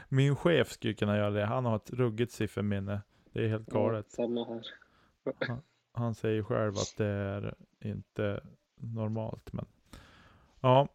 Min 0.09 0.37
chef 0.37 0.69
skulle 0.71 0.95
kunna 0.95 1.17
göra 1.17 1.31
det. 1.31 1.45
Han 1.45 1.65
har 1.65 1.77
ett 1.77 1.91
ruggigt 1.93 2.33
sifferminne. 2.33 3.01
Det 3.33 3.45
är 3.45 3.49
helt 3.49 3.67
galet. 3.67 4.07
Ja, 4.09 4.25
samma 4.25 4.45
här. 4.45 4.63
Han 5.93 6.15
säger 6.15 6.43
själv 6.43 6.73
att 6.73 6.95
det 6.97 7.07
är 7.07 7.55
inte 7.81 8.41
normalt. 8.77 9.53
Men 9.53 9.67
ja, 10.61 10.89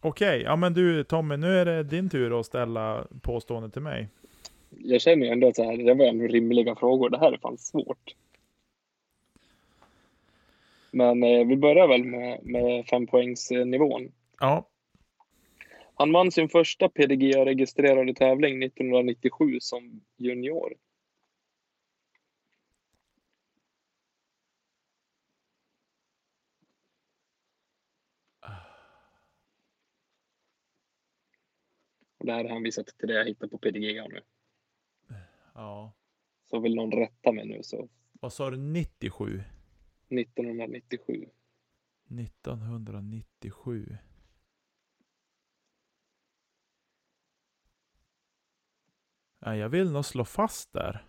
okej. 0.00 0.42
Ja, 0.42 0.56
men 0.56 0.74
du 0.74 1.04
Tommy, 1.04 1.36
nu 1.36 1.58
är 1.58 1.64
det 1.64 1.82
din 1.82 2.10
tur 2.10 2.40
att 2.40 2.46
ställa 2.46 3.06
påstående 3.22 3.70
till 3.70 3.82
mig. 3.82 4.08
Jag 4.70 5.00
känner 5.00 5.26
ju 5.26 5.32
ändå 5.32 5.48
att 5.48 5.56
så 5.56 5.64
här, 5.64 5.76
det 5.76 5.94
var 5.94 6.04
ändå 6.04 6.26
rimliga 6.26 6.74
frågor. 6.74 7.10
Det 7.10 7.18
här 7.18 7.32
är 7.32 7.38
fan 7.38 7.58
svårt. 7.58 8.14
Men 10.90 11.22
eh, 11.22 11.46
vi 11.46 11.56
börjar 11.56 11.88
väl 11.88 12.04
med, 12.04 12.40
med 12.42 12.86
fempoängsnivån. 12.86 14.12
Ja, 14.40 14.68
Han 15.98 16.12
vann 16.12 16.32
sin 16.32 16.48
första 16.48 16.88
PDGA-registrerade 16.88 18.14
tävling 18.14 18.62
1997 18.62 19.60
som 19.60 20.00
junior. 20.16 20.74
Och 32.18 32.26
det 32.26 32.32
här 32.32 32.44
är 32.44 32.48
hänvisat 32.48 32.86
till 32.86 33.08
det 33.08 33.14
jag 33.14 33.24
hittade 33.24 33.50
på 33.50 33.58
PDGA 33.58 34.06
nu. 34.08 34.22
ja. 35.54 35.92
Så 36.44 36.60
vill 36.60 36.74
någon 36.74 36.92
rätta 36.92 37.32
mig 37.32 37.46
nu 37.46 37.62
så 37.62 37.88
Vad 38.12 38.32
sa 38.32 38.50
du? 38.50 38.56
97? 38.56 39.42
1997. 40.08 41.28
1997. 42.20 43.98
Ja, 49.40 49.56
jag 49.56 49.68
vill 49.68 49.92
nog 49.92 50.04
slå 50.04 50.24
fast 50.24 50.72
där. 50.72 51.04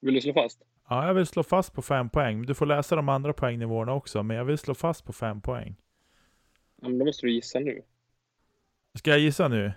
Vill 0.00 0.14
du 0.14 0.20
slå 0.20 0.32
fast? 0.32 0.62
Ja, 0.88 1.06
jag 1.06 1.14
vill 1.14 1.26
slå 1.26 1.42
fast 1.42 1.72
på 1.72 1.82
fem 1.82 2.10
poäng. 2.10 2.46
Du 2.46 2.54
får 2.54 2.66
läsa 2.66 2.96
de 2.96 3.08
andra 3.08 3.32
poängnivåerna 3.32 3.92
också, 3.92 4.22
men 4.22 4.36
jag 4.36 4.44
vill 4.44 4.58
slå 4.58 4.74
fast 4.74 5.04
på 5.04 5.12
fem 5.12 5.40
poäng. 5.40 5.76
Ja, 6.82 6.88
men 6.88 6.98
då 6.98 7.04
måste 7.04 7.26
du 7.26 7.32
gissa 7.32 7.58
nu. 7.58 7.82
Ska 8.94 9.10
jag 9.10 9.18
gissa 9.20 9.48
nu? 9.48 9.72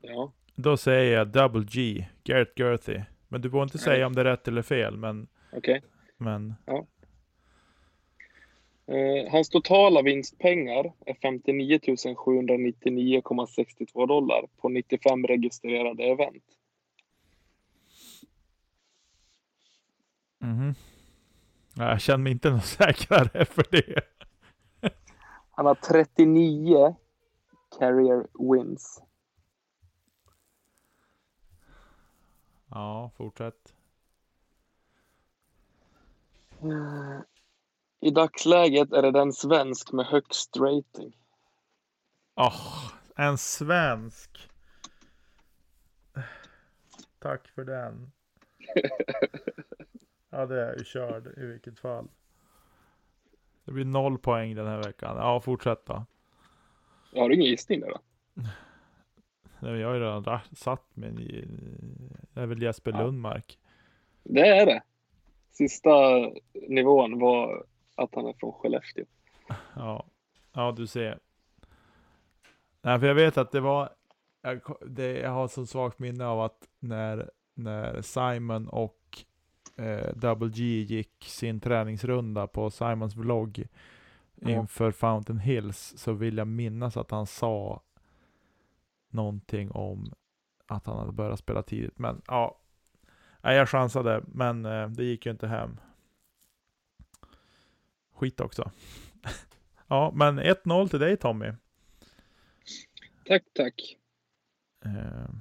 Ja. 0.00 0.32
Då 0.54 0.76
säger 0.76 1.16
jag 1.18 1.28
Double 1.28 1.64
G, 1.64 2.06
Garrett 2.24 2.58
Gerthy. 2.58 3.00
Men 3.28 3.40
du 3.40 3.50
får 3.50 3.62
inte 3.62 3.76
Nej. 3.76 3.84
säga 3.84 4.06
om 4.06 4.12
det 4.12 4.20
är 4.20 4.24
rätt 4.24 4.48
eller 4.48 4.62
fel, 4.62 4.96
men... 4.96 5.28
Okej. 5.52 5.82
men 6.16 6.54
Eh, 6.66 6.80
hans 9.30 9.48
totala 9.48 10.02
vinstpengar 10.02 10.92
är 11.06 11.14
59 11.22 11.78
799,62 11.78 14.06
dollar 14.06 14.46
på 14.56 14.68
95 14.68 15.26
registrerade 15.26 16.04
event. 16.04 16.44
Ja, 21.74 21.90
jag 21.90 22.00
känner 22.00 22.18
mig 22.18 22.32
inte 22.32 22.50
något 22.50 22.64
säkrare 22.64 23.44
för 23.44 23.66
det. 23.70 24.00
Han 25.50 25.66
har 25.66 25.74
39 25.74 26.96
carrier 27.78 28.26
wins. 28.52 29.02
Ja, 32.70 33.10
fortsätt. 33.16 33.74
Eh, 36.60 37.20
I 38.02 38.10
dagsläget 38.10 38.92
är 38.92 39.02
det 39.02 39.10
den 39.10 39.32
svensk 39.32 39.92
med 39.92 40.06
högst 40.06 40.56
rating. 40.56 41.16
Åh, 42.34 42.92
en 43.16 43.38
svensk. 43.38 44.50
Tack 47.18 47.48
för 47.48 47.64
den. 47.64 48.12
Ja, 50.34 50.46
det 50.46 50.62
är 50.62 50.78
ju 50.78 50.84
körd 50.84 51.26
i 51.38 51.46
vilket 51.46 51.78
fall. 51.78 52.08
Det 53.64 53.72
blir 53.72 53.84
noll 53.84 54.18
poäng 54.18 54.54
den 54.54 54.66
här 54.66 54.82
veckan. 54.82 55.16
Ja, 55.16 55.40
fortsätt 55.40 55.86
då. 55.86 56.04
Har 57.14 57.28
du 57.28 57.34
ingen 57.34 57.46
gissning 57.50 57.80
där 57.80 57.88
då? 57.90 57.98
Nej, 59.60 59.80
Jag 59.80 59.88
har 59.88 59.94
ju 59.94 60.00
redan 60.00 60.40
satt 60.52 60.96
mig 60.96 61.38
i... 61.38 61.44
Det 62.34 62.40
är 62.40 62.46
väl 62.46 62.62
Jesper 62.62 62.90
Ja. 62.92 63.02
Lundmark. 63.02 63.58
Det 64.22 64.48
är 64.48 64.66
det. 64.66 64.82
Sista 65.50 65.90
nivån 66.68 67.18
var 67.18 67.64
att 68.02 68.14
han 68.14 68.26
är 68.26 68.32
från 68.32 68.52
Skellefteå. 68.52 69.04
Ja, 69.74 70.06
ja 70.52 70.72
du 70.76 70.86
ser. 70.86 71.18
Nej, 72.82 73.00
för 73.00 73.06
jag 73.06 73.14
vet 73.14 73.38
att 73.38 73.52
det 73.52 73.60
var, 73.60 73.88
jag, 74.42 74.60
det, 74.86 75.18
jag 75.18 75.30
har 75.30 75.48
så 75.48 75.66
svagt 75.66 75.98
minne 75.98 76.26
av 76.26 76.40
att 76.40 76.68
när, 76.78 77.30
när 77.54 78.02
Simon 78.02 78.68
och 78.68 79.24
eh, 79.76 80.14
Double 80.14 80.48
G 80.48 80.64
gick 80.64 81.24
sin 81.24 81.60
träningsrunda 81.60 82.46
på 82.46 82.70
Simons 82.70 83.16
vlogg 83.16 83.66
Ja. 84.34 84.50
inför 84.50 84.90
Fountain 84.90 85.38
Hills 85.38 85.94
så 85.96 86.12
vill 86.12 86.36
jag 86.36 86.46
minnas 86.48 86.96
att 86.96 87.10
han 87.10 87.26
sa 87.26 87.82
någonting 89.08 89.70
om 89.70 90.12
att 90.66 90.86
han 90.86 90.98
hade 90.98 91.12
börjat 91.12 91.38
spela 91.38 91.62
tidigt. 91.62 91.98
Men 91.98 92.22
ja, 92.26 92.58
jag 93.42 93.68
chansade, 93.68 94.22
men 94.26 94.64
eh, 94.66 94.88
det 94.88 95.04
gick 95.04 95.26
ju 95.26 95.32
inte 95.32 95.46
hem. 95.46 95.80
Skit 98.22 98.40
också. 98.40 98.70
ja, 99.88 100.12
men 100.14 100.40
1-0 100.40 100.88
till 100.88 100.98
dig 100.98 101.16
Tommy. 101.16 101.52
Tack, 103.26 103.42
tack. 103.52 103.96
Eh, 104.84 105.34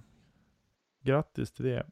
grattis 1.04 1.52
till 1.52 1.65
det. 1.65 1.86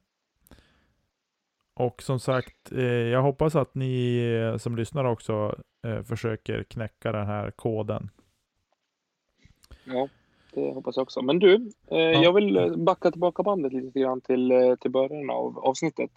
Och 1.73 2.01
som 2.01 2.19
sagt, 2.19 2.71
eh, 2.71 2.83
jag 2.83 3.21
hoppas 3.21 3.55
att 3.55 3.75
ni 3.75 4.17
eh, 4.23 4.57
som 4.57 4.75
lyssnar 4.75 5.05
också 5.05 5.55
eh, 5.83 6.01
försöker 6.03 6.63
knäcka 6.63 7.11
den 7.11 7.27
här 7.27 7.51
koden. 7.51 8.09
Ja, 9.83 10.07
det 10.53 10.73
hoppas 10.73 10.95
jag 10.95 11.03
också. 11.03 11.21
Men 11.21 11.39
du, 11.39 11.71
eh, 11.87 11.97
jag 11.97 12.33
vill 12.33 12.57
eh, 12.57 12.75
backa 12.75 13.11
tillbaka 13.11 13.43
bandet 13.43 13.73
lite 13.73 13.99
grann 13.99 14.21
till, 14.21 14.75
till 14.79 14.91
början 14.91 15.29
av 15.29 15.59
avsnittet. 15.59 16.11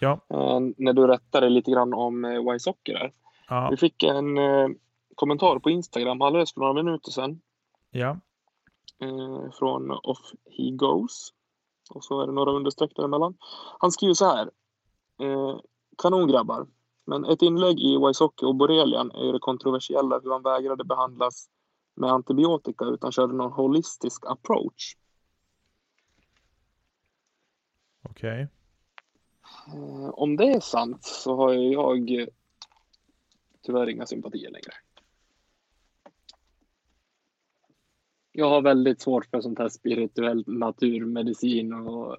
Ja, 0.00 0.20
när 0.76 0.92
du 0.92 1.06
rättade 1.06 1.48
lite 1.48 1.70
grann 1.70 1.94
om 1.94 2.24
eh, 2.24 2.54
Y-Socker 2.54 2.92
där. 2.92 3.12
Ja, 3.48 3.68
Vi 3.70 3.76
fick 3.76 4.02
en 4.02 4.38
eh, 4.38 4.68
kommentar 5.14 5.58
på 5.58 5.70
Instagram 5.70 6.22
alldeles 6.22 6.54
för 6.54 6.60
några 6.60 6.72
minuter 6.72 7.10
sedan. 7.10 7.40
ja, 7.90 8.18
eh, 8.98 9.50
från 9.58 9.90
Off 9.90 10.32
He 10.58 10.70
Goes. 10.70 11.32
Och 11.90 12.04
så 12.04 12.20
är 12.20 12.26
det 12.26 12.32
några 12.32 12.52
understreck 12.52 12.96
däremellan. 12.96 13.36
Han 13.78 13.92
skriver 13.92 14.14
så 14.14 14.24
här. 14.24 14.50
Eh, 15.20 15.60
kanon 15.98 16.28
grabbar. 16.28 16.66
Men 17.04 17.24
ett 17.24 17.42
inlägg 17.42 17.80
i 17.80 17.96
Wysocki 18.06 18.44
och 18.44 18.54
borrelian 18.54 19.10
är 19.10 19.24
ju 19.24 19.32
det 19.32 19.38
kontroversiella 19.38 20.20
hur 20.22 20.32
han 20.32 20.42
vägrade 20.42 20.84
behandlas 20.84 21.48
med 21.94 22.10
antibiotika 22.10 22.84
utan 22.84 23.12
körde 23.12 23.34
någon 23.34 23.52
holistisk 23.52 24.26
approach. 24.26 24.96
okej. 28.02 28.48
Eh, 29.74 30.08
om 30.08 30.36
det 30.36 30.44
är 30.44 30.60
sant 30.60 31.04
så 31.04 31.36
har 31.36 31.52
jag 31.52 32.10
tyvärr 33.66 33.88
inga 33.88 34.06
sympatier 34.06 34.50
längre. 34.50 34.72
Jag 38.32 38.50
har 38.50 38.62
väldigt 38.62 39.00
svårt 39.00 39.26
för 39.26 39.40
sånt 39.40 39.58
här 39.58 39.68
spirituellt 39.68 40.46
naturmedicin 40.46 41.72
och 41.72 42.16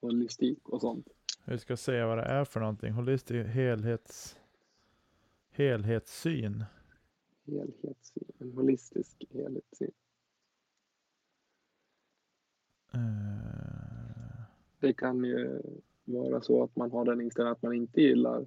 holistik 0.00 0.68
och 0.68 0.80
sånt. 0.80 1.08
Vi 1.44 1.58
ska 1.58 1.76
se 1.76 2.04
vad 2.04 2.18
det 2.18 2.24
är 2.24 2.44
för 2.44 2.60
någonting. 2.60 2.92
Holistisk 2.92 3.48
helhets... 3.48 4.38
Helhetssyn. 5.50 6.64
Helhetssyn, 7.46 8.32
en 8.38 8.52
holistisk 8.52 9.24
helhetssyn. 9.32 9.90
Eh, 12.94 14.42
Det 14.80 14.92
kan 14.92 15.24
ju 15.24 15.62
vara 16.04 16.40
så 16.40 16.64
att 16.64 16.76
man 16.76 16.90
har 16.90 17.04
den 17.04 17.20
inställningen 17.20 17.52
att 17.52 17.62
man 17.62 17.74
inte 17.74 18.00
gillar 18.00 18.46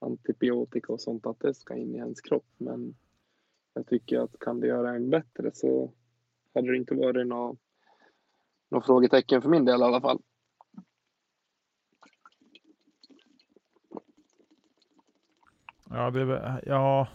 antibiotika 0.00 0.92
och 0.92 1.00
sånt, 1.00 1.26
att 1.26 1.40
det 1.40 1.54
ska 1.54 1.76
in 1.76 1.94
i 1.94 1.98
ens 1.98 2.20
kropp. 2.20 2.48
Men 2.56 2.94
jag 3.74 3.86
tycker 3.86 4.18
att 4.18 4.38
kan 4.38 4.60
det 4.60 4.66
göra 4.66 4.94
en 4.94 5.10
bättre 5.10 5.50
så 5.54 5.92
hade 6.54 6.70
det 6.70 6.76
inte 6.76 6.94
varit 6.94 7.26
något 7.26 7.58
några 8.70 8.84
frågetecken 8.84 9.42
för 9.42 9.48
min 9.48 9.64
del 9.64 9.80
i 9.80 9.84
alla 9.84 10.00
fall. 10.00 10.22
Ja, 15.90 16.10
det 16.10 16.20
är 16.20 16.62
ja. 16.66 17.08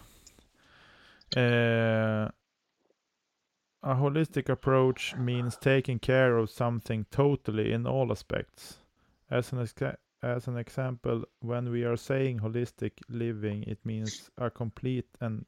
Eh, 1.36 2.30
a 3.80 3.94
holistic 3.94 4.50
approach 4.50 5.14
means 5.16 5.58
taking 5.58 5.98
care 5.98 6.42
of 6.42 6.50
something 6.50 7.04
totally 7.04 7.72
in 7.72 7.86
all 7.86 8.12
aspects. 8.12 8.80
As 9.28 9.52
an, 9.52 9.66
as 10.26 10.48
an 10.48 10.56
example, 10.56 11.24
when 11.40 11.72
we 11.72 11.84
are 11.84 11.96
saying 11.96 12.40
holistic 12.40 13.02
living, 13.08 13.62
it 13.62 13.84
means 13.84 14.30
a 14.36 14.50
complete 14.50 15.16
and 15.20 15.46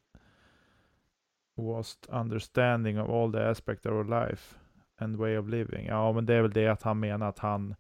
vast 1.56 2.06
understanding 2.08 2.98
of 2.98 3.10
all 3.10 3.32
the 3.32 3.50
aspects 3.50 3.86
of 3.86 3.92
our 3.92 4.04
life 4.04 4.58
and 4.98 5.16
way 5.16 5.38
of 5.38 5.48
living. 5.48 5.86
Ja, 5.86 6.12
men 6.12 6.26
det 6.26 6.34
är 6.34 6.42
väl 6.42 6.50
det 6.50 6.68
att 6.68 6.82
han 6.82 7.00
menar 7.00 7.28
att 7.28 7.38
han, 7.38 7.74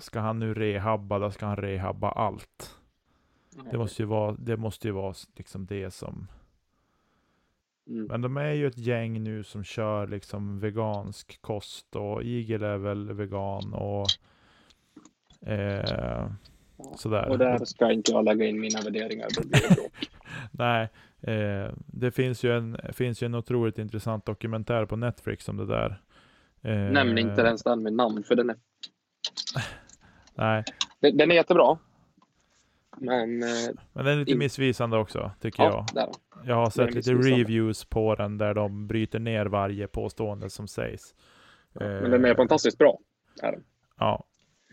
ska 0.00 0.20
han 0.20 0.38
nu 0.38 0.54
rehabba, 0.54 1.18
då 1.18 1.30
ska 1.30 1.46
han 1.46 1.56
rehabba 1.56 2.10
allt. 2.10 2.76
Det 3.70 3.78
måste 3.78 4.02
ju 4.02 4.06
vara, 4.06 4.36
det 4.38 4.56
måste 4.56 4.88
ju 4.88 4.92
vara 4.92 5.14
liksom 5.36 5.66
det 5.66 5.90
som 5.90 6.26
Mm. 7.86 8.06
Men 8.06 8.20
de 8.20 8.36
är 8.36 8.52
ju 8.52 8.66
ett 8.66 8.78
gäng 8.78 9.22
nu 9.22 9.42
som 9.42 9.64
kör 9.64 10.06
liksom 10.06 10.60
vegansk 10.60 11.42
kost 11.42 11.96
och 11.96 12.22
Igel 12.22 12.62
är 12.62 12.78
väl 12.78 13.12
vegan 13.12 13.74
och 13.74 14.06
eh, 15.46 16.30
sådär. 16.96 17.28
Och 17.28 17.38
där 17.38 17.64
ska 17.64 17.92
inte 17.92 18.12
jag 18.12 18.24
lägga 18.24 18.44
in 18.46 18.60
mina 18.60 18.80
värderingar. 18.80 19.28
Nej, 20.50 20.88
eh, 21.20 21.72
det 21.86 22.10
finns 22.10 22.44
ju, 22.44 22.56
en, 22.56 22.78
finns 22.92 23.22
ju 23.22 23.24
en 23.24 23.34
otroligt 23.34 23.78
intressant 23.78 24.26
dokumentär 24.26 24.86
på 24.86 24.96
Netflix 24.96 25.48
om 25.48 25.56
det 25.56 25.66
där. 25.66 26.00
Eh, 26.62 26.74
Nämn 26.74 27.18
inte 27.18 27.42
ens 27.42 27.62
den 27.62 27.82
med 27.82 27.92
namn, 27.92 28.24
för 28.24 28.34
den 28.34 28.50
är, 28.50 28.56
Nej, 30.34 30.64
den 31.00 31.16
den 31.16 31.30
är 31.30 31.34
jättebra. 31.34 31.78
Men 32.96 33.42
eh, 33.42 33.48
men 33.92 34.04
den 34.04 34.14
är 34.14 34.18
lite 34.18 34.32
In- 34.32 34.38
missvisande 34.38 34.96
också, 34.96 35.30
tycker 35.40 35.62
ja, 35.62 35.86
jag. 35.94 36.04
där. 36.04 36.12
Jag 36.46 36.54
har 36.54 36.70
sett 36.70 36.94
lite 36.94 37.12
reviews 37.14 37.84
på 37.84 38.14
den 38.14 38.38
där 38.38 38.54
de 38.54 38.86
bryter 38.86 39.18
ner 39.18 39.46
varje 39.46 39.86
påstående 39.86 40.50
som 40.50 40.68
sägs. 40.68 41.14
Men 41.72 42.10
den 42.10 42.24
är 42.24 42.34
fantastiskt 42.34 42.78
bra. 42.78 42.98
Är 43.42 43.52
den. 43.52 43.64
Ja, 43.98 44.24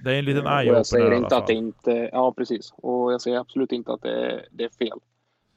det 0.04 0.16
är 0.16 0.20
en 0.20 0.26
liten 0.26 0.46
Eh, 0.48 0.54
Och 0.54 0.64
jag 0.64 0.86
säger 0.86 1.12
inte 1.14 1.38
att 1.38 1.48
det 1.48 1.54
inte... 1.54 2.10
Ja, 2.14 2.34
precis. 2.34 2.74
Och 2.78 3.14
jag 3.14 3.22
säger 3.22 3.40
absolut 3.40 3.72
inte 3.72 3.94
att 3.94 4.02
det 4.02 4.32
är, 4.32 4.48
det 4.52 4.64
är 4.64 4.70
fel. 4.70 5.00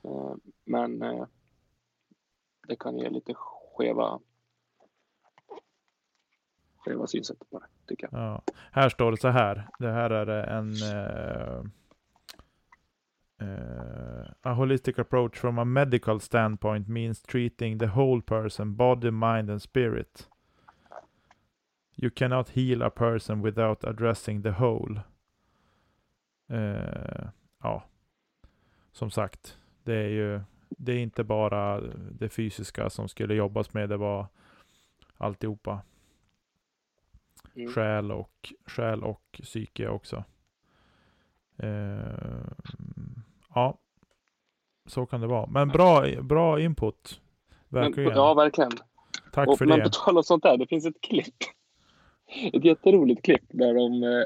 Eh, 0.05 0.35
Men 0.65 1.03
eh, 1.03 1.27
det 2.69 2.77
kan 2.77 2.99
ge 2.99 3.11
lite 3.11 3.35
skeva, 3.35 4.21
skeva 6.77 7.07
synsätt 7.07 7.51
på 7.51 7.59
det, 7.59 7.67
tycker 7.87 8.09
jag. 8.13 8.21
Ja. 8.21 8.43
Här 8.73 8.89
står 8.89 9.11
det 9.11 9.17
så 9.17 9.29
här. 9.29 9.69
Det 9.79 9.91
här 9.91 10.11
är 10.11 10.27
en 10.27 10.73
eh, 10.73 11.65
A 14.43 14.53
holistic 14.53 14.99
approach 14.99 15.37
from 15.39 15.59
a 15.59 15.65
medical 15.65 16.21
standpoint 16.21 16.89
means 16.89 17.23
treating 17.23 17.79
the 17.79 17.87
whole 17.87 18.23
person, 18.23 18.77
body, 18.77 19.11
mind 19.11 19.51
and 19.51 19.63
spirit. 19.63 20.29
You 21.97 22.11
cannot 22.11 22.49
heal 22.49 22.83
a 22.83 22.91
person 22.91 23.43
without 23.43 23.85
addressing 23.85 24.43
the 24.43 24.51
whole. 24.51 25.01
Eh, 26.49 27.29
ja, 27.63 27.85
som 28.93 29.11
sagt, 29.11 29.59
det 29.83 29.95
är 29.95 30.09
ju 30.09 30.41
det 30.69 30.93
är 30.93 30.99
inte 30.99 31.25
bara 31.25 31.81
det 32.11 32.29
fysiska 32.29 32.91
som 32.91 33.09
skulle 33.09 33.35
jobbas 33.35 33.75
med, 33.75 33.89
det 33.89 33.97
var 33.97 34.27
alltihopa 35.17 35.83
Mm. 37.57 37.73
själ 37.73 38.13
och, 38.13 38.53
själ 38.67 39.05
och 39.05 39.41
psyke 39.43 39.89
också. 39.89 40.25
Eh, 41.57 42.45
ja, 43.55 43.79
så 44.87 45.07
kan 45.07 45.21
det 45.21 45.27
vara. 45.27 45.47
Men 45.47 45.69
bra, 45.69 46.23
bra 46.23 46.61
input. 46.61 47.21
Men, 47.69 47.83
Verkligen. 47.83 48.11
ja, 48.17 48.35
verkligen. 48.35 48.71
Tack 49.33 49.49
Och, 49.49 49.59
för 49.59 49.67
men 49.67 49.79
det. 49.79 49.85
på 49.85 49.91
tal 49.91 50.17
om 50.17 50.23
sånt 50.25 50.43
där, 50.43 50.57
det 50.57 50.67
finns 50.67 50.87
ett 50.87 51.01
klipp. 51.01 51.35
Ett 52.53 52.65
jätteroligt 52.65 53.23
klipp 53.23 53.45
där 53.49 53.75
de 53.75 54.03
eh, 54.03 54.25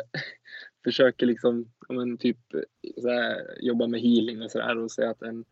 försöker 0.85 1.27
liksom, 1.27 1.73
men 1.89 2.17
typ 2.19 2.55
eh, 2.55 2.61
så 3.03 3.09
här, 3.09 3.59
jobba 3.61 3.87
med 3.87 4.01
healing 4.01 4.43
och 4.43 4.51
sådär 4.51 4.79
och 4.79 4.91
säga 4.91 5.11
att 5.11 5.23
en, 5.23 5.45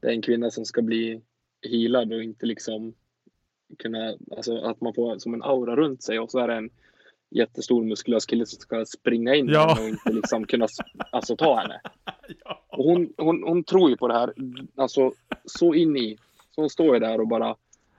det 0.00 0.06
är 0.06 0.12
en 0.12 0.22
kvinna 0.22 0.50
som 0.50 0.64
ska 0.64 0.82
bli 0.82 1.20
healad 1.70 2.12
och 2.12 2.22
inte 2.22 2.46
liksom 2.46 2.94
kunna, 3.78 4.14
alltså 4.36 4.56
att 4.56 4.80
man 4.80 4.94
får 4.94 5.18
som 5.18 5.34
en 5.34 5.42
aura 5.42 5.76
runt 5.76 6.02
sig 6.02 6.18
och 6.18 6.30
så 6.30 6.38
är 6.38 6.48
det 6.48 6.54
en 6.54 6.70
jättestor 7.30 7.84
muskulös 7.84 8.26
kille 8.26 8.46
som 8.46 8.60
ska 8.60 8.84
springa 8.86 9.34
in 9.34 9.48
Ja. 9.48 9.68
henne 9.68 9.82
och 9.82 9.88
inte 9.88 10.12
liksom 10.12 10.46
kunna 10.46 10.66
alltså, 11.10 11.36
ta 11.36 11.56
henne. 11.56 11.80
Ja. 12.44 12.64
Och 12.68 12.84
hon, 12.84 13.12
hon, 13.16 13.42
hon 13.42 13.64
tror 13.64 13.90
ju 13.90 13.96
på 13.96 14.08
det 14.08 14.14
här, 14.14 14.34
alltså 14.76 15.12
så 15.44 15.74
in 15.74 15.96
i. 15.96 16.18
Så 16.54 16.60
hon 16.60 16.70
står 16.70 16.94
ju 16.94 17.00
där 17.00 17.20
och 17.20 17.28
bara 17.28 17.56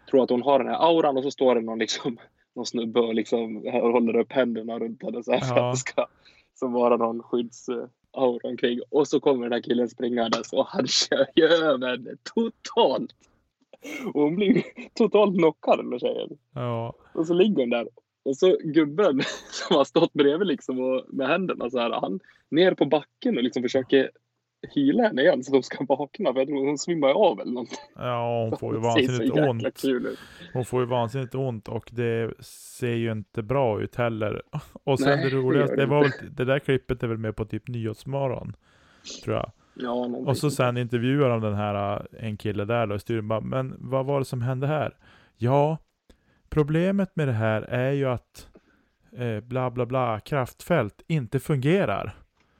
tror 0.10 0.24
att 0.24 0.30
hon 0.30 0.42
har 0.42 0.60
den 0.60 0.68
här 0.68 0.88
auran 0.90 1.18
och 1.18 1.24
så 1.24 1.32
står 1.32 1.56
det 1.56 1.62
någon, 1.62 1.80
liksom, 1.80 2.18
någon 2.56 2.66
snubbe 2.66 3.00
och 3.00 3.16
liksom 3.16 3.58
och 3.58 3.72
håller 3.72 4.16
upp 4.20 4.32
händerna 4.32 4.80
runt 4.80 5.04
henne 5.04 5.24
så 5.24 5.32
här 5.32 5.40
för 5.40 5.56
Ja. 5.56 5.70
att 5.70 5.74
det 5.76 5.80
ska 5.80 6.06
som 6.54 6.74
vara 6.74 6.98
någon 6.98 7.24
skyddsaura 7.24 7.90
omkring. 8.50 8.80
Och 8.90 9.08
så 9.08 9.20
kommer 9.20 9.44
den 9.44 9.54
här 9.54 9.62
killen 9.62 9.90
springandes 9.90 10.54
och 10.54 10.66
han 10.68 10.88
kör 11.10 11.26
ju 11.36 11.44
över 11.46 11.88
henne 11.92 12.16
totalt. 12.36 13.16
Och 14.14 14.22
hon 14.22 14.36
blir 14.36 14.64
totalt 14.94 15.38
knockad 15.38 15.90
den 15.90 16.00
tjejen. 16.00 16.38
Ja. 16.56 16.94
Och 17.14 17.28
så 17.28 17.34
ligger 17.34 17.60
hon 17.62 17.70
där. 17.70 17.88
Och 18.24 18.38
så 18.38 18.58
gubben 18.64 19.22
som 19.52 19.76
har 19.76 19.84
stått 19.84 20.14
bredvid 20.14 20.48
liksom 20.48 20.80
och 20.80 21.06
med 21.08 21.28
händerna 21.28 21.70
så 21.70 21.80
här, 21.80 21.90
han 21.90 22.20
ner 22.50 22.74
på 22.74 22.86
backen 22.86 23.38
och 23.38 23.44
liksom 23.44 23.64
försöker 23.64 24.12
hila 24.70 25.04
henne 25.04 25.22
igen 25.22 25.44
så 25.44 25.54
de 25.54 25.64
ska 25.64 25.86
vakna. 25.86 26.34
För 26.34 26.40
jag 26.40 26.48
tror 26.48 26.66
hon 26.68 26.78
svimmar 26.78 27.10
av 27.10 27.42
eller 27.42 27.52
någonting. 27.52 27.80
ja, 27.96 28.48
hon 28.50 28.58
får 28.60 28.76
ju 28.76 28.80
vansinnigt 28.82 29.38
ont. 29.38 29.84
Hon 30.54 30.66
får 30.66 30.80
ju 30.80 30.86
vansinnigt 30.86 31.36
ont 31.36 31.68
och 31.68 31.90
det 31.94 32.34
ser 32.46 32.94
ju 32.94 33.12
inte 33.12 33.44
bra 33.44 33.82
ut 33.82 33.96
heller. 33.96 34.42
Och 34.84 35.00
sen 35.00 35.20
Nej, 35.20 35.30
det 35.30 35.36
roligaste, 35.38 35.76
det 35.76 35.82
det 35.82 35.86
var 35.86 36.02
väl, 36.02 36.12
det 36.32 36.46
där 36.46 36.60
klippet 36.60 37.04
är 37.04 37.08
väl 37.08 37.18
med 37.18 37.36
på 37.36 37.46
typ 37.46 37.68
Nyhetsmorgon. 37.68 38.56
Tror 39.24 39.36
jag. 39.36 39.52
Ja, 39.74 39.92
Och 40.06 40.38
så 40.38 40.52
sen 40.52 40.78
intervjuar 40.78 41.30
de 41.30 41.42
den 41.42 41.54
här, 41.54 41.96
äh, 41.96 42.28
en 42.28 42.38
kille 42.38 42.66
där 42.66 42.88
då 42.88 42.96
i 42.96 43.00
studion, 43.00 43.28
bara, 43.28 43.42
men 43.42 43.76
vad 43.80 44.06
var 44.06 44.20
det 44.20 44.26
som 44.26 44.42
hände 44.42 44.68
här? 44.68 44.98
Ja, 45.38 45.78
problemet 46.50 47.16
med 47.16 47.28
det 47.28 47.34
här 47.34 47.62
är 47.62 47.92
ju 47.92 48.06
att 48.06 48.48
eh, 49.18 49.40
bla 49.40 49.72
bla 49.72 49.86
bla 49.86 50.20
kraftfält 50.20 51.02
inte 51.08 51.40
fungerar. 51.40 52.16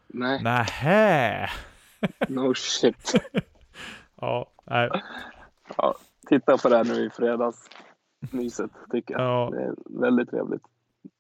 Nej, 0.08 0.44
Nähä! 0.44 1.50
No 2.28 2.54
shit. 2.54 3.14
Ja, 4.22 4.48
nej, 4.66 4.90
Ja, 5.78 5.96
titta 6.28 6.58
på 6.58 6.70
det 6.70 6.78
här 6.78 6.84
nu 6.84 7.06
i 7.06 7.10
fredags. 7.10 7.70
Myset 8.32 8.72
tycker 8.92 9.14
jag. 9.14 9.22
ja, 9.24 9.50
Det 9.54 9.62
är 9.64 10.02
väldigt 10.02 10.30
trevligt. 10.30 10.62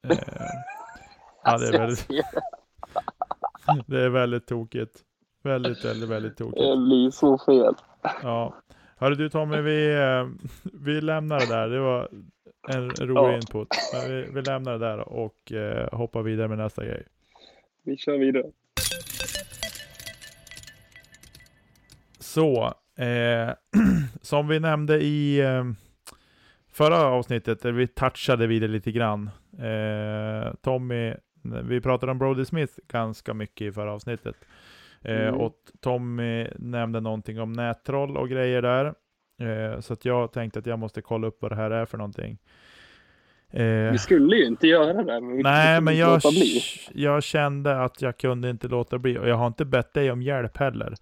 eh, 0.10 0.18
ja 1.44 1.58
det, 1.58 1.68
är 1.68 1.72
väldigt, 1.80 2.08
det 3.88 4.02
är 4.02 4.10
väldigt 4.10 4.48
tokigt. 4.48 5.00
Väldigt, 5.44 5.86
väldigt, 5.86 6.10
väldigt 6.10 6.38
Det 6.38 6.44
tokigt. 6.44 6.78
blir 6.88 7.12
så 7.12 7.38
fel. 7.38 7.74
Ja. 8.24 8.54
Hörru 8.98 9.16
du 9.16 9.30
Tommy, 9.30 9.62
vi, 9.62 9.94
eh, 9.96 10.28
vi 10.64 11.02
lämnar 11.02 11.40
det 11.40 11.46
där. 11.48 11.70
Det 11.70 11.80
var 11.80 12.10
en 12.68 12.90
rolig 12.90 13.16
Ja. 13.16 13.36
input. 13.36 13.68
Men 13.94 14.12
vi, 14.12 14.30
vi 14.34 14.42
lämnar 14.42 14.72
det 14.72 14.78
där 14.78 15.00
och 15.00 15.52
eh, 15.52 15.90
hoppar 15.98 16.22
vidare 16.22 16.48
med 16.48 16.58
nästa 16.58 16.86
grej. 16.86 17.04
Vi 17.84 17.98
kör 17.98 18.18
vidare. 18.18 18.52
Så, 22.34 22.74
eh, 22.98 23.50
som 24.22 24.48
vi 24.48 24.60
nämnde 24.60 25.00
i 25.04 25.40
eh, 25.40 25.64
förra 26.72 26.98
avsnittet, 27.06 27.62
där 27.62 27.72
vi 27.72 27.88
touchade 27.88 28.48
vid 28.48 28.62
det 28.62 28.68
lite 28.68 28.92
grann. 28.92 29.30
Eh, 29.60 30.54
Tommy, 30.62 31.14
vi 31.64 31.82
pratade 31.82 32.12
om 32.12 32.18
Brody 32.18 32.46
Smith 32.46 32.74
ganska 32.88 33.34
mycket 33.34 33.68
i 33.68 33.72
förra 33.72 33.92
avsnittet. 33.94 34.36
Eh, 35.02 35.28
Mm. 35.28 35.36
Och 35.36 35.56
Tommy 35.82 36.48
nämnde 36.56 37.00
någonting 37.00 37.40
om 37.40 37.54
nättroll 37.54 38.18
och 38.18 38.30
grejer 38.30 38.62
där. 38.62 38.86
Eh, 39.42 39.80
så 39.80 39.94
att 39.94 40.06
jag 40.06 40.32
tänkte 40.32 40.60
att 40.60 40.66
jag 40.66 40.80
måste 40.80 41.02
kolla 41.02 41.28
upp 41.28 41.38
vad 41.42 41.52
det 41.52 41.56
här 41.56 41.72
är 41.72 41.86
för 41.86 41.98
någonting. 41.98 42.38
Eh, 43.50 43.92
Vi 43.92 43.98
skulle 43.98 44.36
ju 44.36 44.46
inte 44.46 44.68
göra 44.68 44.94
det. 44.94 45.22
Men 45.22 45.38
Nej, 45.38 45.82
men 45.82 45.98
jag, 45.98 46.22
jag 46.94 47.24
kände 47.24 47.82
att 47.82 48.02
jag 48.02 48.18
kunde 48.18 48.50
inte 48.50 48.68
låta 48.68 48.98
bli. 48.98 49.18
Och 49.18 49.30
jag 49.30 49.36
har 49.36 49.48
inte 49.48 49.66
bett 49.66 49.94
dig 49.94 50.12
om 50.12 50.22
hjälp 50.22 50.58
heller. 50.58 50.94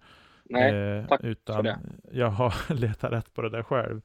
Nej, 0.50 0.74
Eh, 0.74 1.06
tack 1.06 1.20
för 1.20 1.28
utan 1.28 1.64
det. 1.64 1.78
jag 2.12 2.30
har 2.30 2.74
letat 2.74 3.12
rätt 3.12 3.34
på 3.34 3.42
det 3.42 3.50
där 3.50 3.62
själv. 3.62 4.02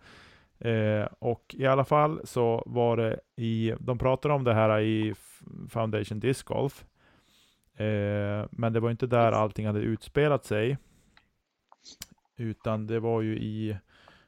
Eh, 0.59 1.07
och 1.19 1.55
i 1.57 1.65
alla 1.65 1.85
fall 1.85 2.21
så 2.23 2.63
var 2.65 2.97
det 2.97 3.19
i, 3.35 3.73
de 3.79 3.97
pratade 3.97 4.33
om 4.33 4.43
det 4.43 4.53
här 4.53 4.79
i 4.79 5.13
Foundation 5.69 6.19
Disc 6.19 6.43
Golf. 6.43 6.85
Eh, 7.75 8.45
men 8.51 8.73
det 8.73 8.79
var 8.79 8.91
inte 8.91 9.07
där 9.07 9.31
allting 9.31 9.65
hade 9.67 9.79
utspelat 9.79 10.45
sig. 10.45 10.77
Utan 12.37 12.87
det 12.87 12.99
var 12.99 13.21
ju 13.21 13.37
i 13.37 13.77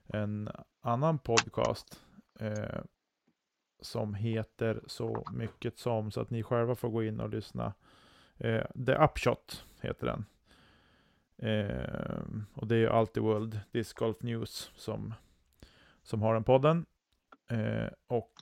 en 0.07 0.49
annan 0.81 1.19
podcast. 1.19 2.01
Eh, 2.39 2.79
som 3.81 4.13
heter 4.13 4.81
så 4.87 5.23
mycket 5.33 5.77
som, 5.79 6.11
så 6.11 6.21
att 6.21 6.29
ni 6.29 6.43
själva 6.43 6.75
får 6.75 6.89
gå 6.89 7.03
in 7.03 7.19
och 7.19 7.29
lyssna. 7.29 7.73
Eh, 8.37 8.63
The 8.85 8.95
Upshot 8.95 9.65
heter 9.81 10.05
den. 10.05 10.25
Eh, 11.37 12.21
och 12.53 12.67
det 12.67 12.75
är 12.75 12.79
ju 12.79 12.89
alltid 12.89 13.23
World 13.23 13.59
Disc 13.71 13.93
Golf 13.93 14.21
News 14.21 14.71
som, 14.75 15.13
som 16.03 16.21
har 16.21 16.33
den 16.33 16.43
podden. 16.43 16.85
Eh, 17.49 17.87
och 18.07 18.33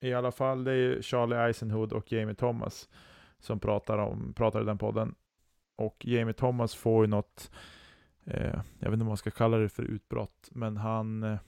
i 0.00 0.14
alla 0.14 0.32
fall 0.32 0.64
det 0.64 0.72
är 0.72 0.76
ju 0.76 1.02
Charlie 1.02 1.36
Eisenhood 1.36 1.92
och 1.92 2.12
Jamie 2.12 2.34
Thomas 2.34 2.88
som 3.38 3.60
pratar 3.60 3.98
om, 3.98 4.32
pratar 4.36 4.62
i 4.62 4.64
den 4.64 4.78
podden. 4.78 5.14
och 5.76 6.06
Jamie 6.06 6.34
Thomas 6.34 6.74
får 6.74 7.04
ju 7.04 7.10
något, 7.10 7.50
eh, 8.24 8.60
jag 8.78 8.90
vet 8.90 8.92
inte 8.92 9.02
om 9.02 9.06
man 9.06 9.16
ska 9.16 9.30
kalla 9.30 9.56
det 9.56 9.68
för 9.68 9.82
utbrott, 9.82 10.48
men 10.50 10.76
han 10.76 11.22
eh, 11.22 11.38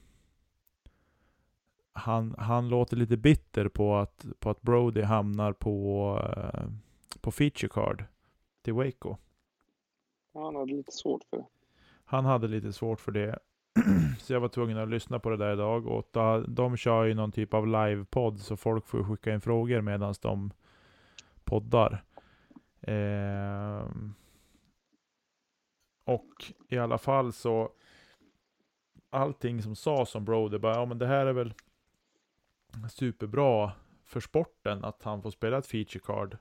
han, 1.92 2.34
han 2.38 2.68
låter 2.68 2.96
lite 2.96 3.16
bitter 3.16 3.68
på 3.68 3.96
att, 3.96 4.26
på 4.38 4.50
att 4.50 4.62
Brody 4.62 5.02
hamnar 5.02 5.52
på, 5.52 6.18
eh, 6.36 6.64
på 7.20 7.30
feature 7.30 7.68
card 7.68 8.04
till 8.62 8.74
Waco. 8.74 9.16
Han 10.34 10.56
hade 10.56 10.72
lite 10.72 10.92
svårt 10.92 11.24
för 11.24 11.36
det. 11.36 11.46
Han 12.04 12.24
hade 12.24 12.48
lite 12.48 12.72
svårt 12.72 13.00
för 13.00 13.12
det. 13.12 13.38
så 14.18 14.32
jag 14.32 14.40
var 14.40 14.48
tvungen 14.48 14.78
att 14.78 14.88
lyssna 14.88 15.18
på 15.18 15.30
det 15.30 15.36
där 15.36 15.52
idag. 15.52 15.86
Och 15.86 16.12
ta, 16.12 16.38
de 16.38 16.76
kör 16.76 17.04
ju 17.04 17.14
någon 17.14 17.32
typ 17.32 17.54
av 17.54 17.66
livepodd, 17.66 18.40
så 18.40 18.56
folk 18.56 18.86
får 18.86 19.04
skicka 19.04 19.34
in 19.34 19.40
frågor 19.40 19.80
medan 19.80 20.14
de 20.22 20.52
poddar. 21.44 22.04
Eh, 22.80 23.86
och 26.04 26.52
i 26.68 26.78
alla 26.78 26.98
fall 26.98 27.32
så, 27.32 27.72
allting 29.10 29.62
som 29.62 29.76
sades 29.76 30.14
om 30.14 30.24
Brody, 30.24 30.58
bara, 30.58 30.74
ja 30.74 30.84
men 30.84 30.98
det 30.98 31.06
här 31.06 31.26
är 31.26 31.32
väl 31.32 31.54
superbra 32.90 33.72
för 34.04 34.20
sporten 34.20 34.84
att 34.84 35.02
han 35.02 35.22
får 35.22 35.30
spela 35.30 35.58
ett 35.58 35.66
feature 35.66 36.00
card. 36.04 36.38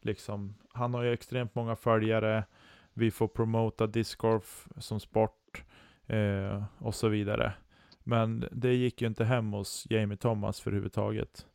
Liksom, 0.00 0.54
han 0.72 0.94
har 0.94 1.02
ju 1.02 1.12
extremt 1.12 1.54
många 1.54 1.76
följare, 1.76 2.44
vi 2.94 3.10
får 3.10 3.28
promota 3.28 3.86
discgolf 3.86 4.68
som 4.76 5.00
sport 5.00 5.64
eh, 6.06 6.64
och 6.78 6.94
så 6.94 7.08
vidare. 7.08 7.52
Men 8.04 8.48
det 8.52 8.74
gick 8.74 9.02
ju 9.02 9.08
inte 9.08 9.24
hem 9.24 9.52
hos 9.52 9.86
Jamie 9.90 10.16
Thomas 10.16 10.60
för 10.60 10.70
överhuvudtaget. 10.70 11.46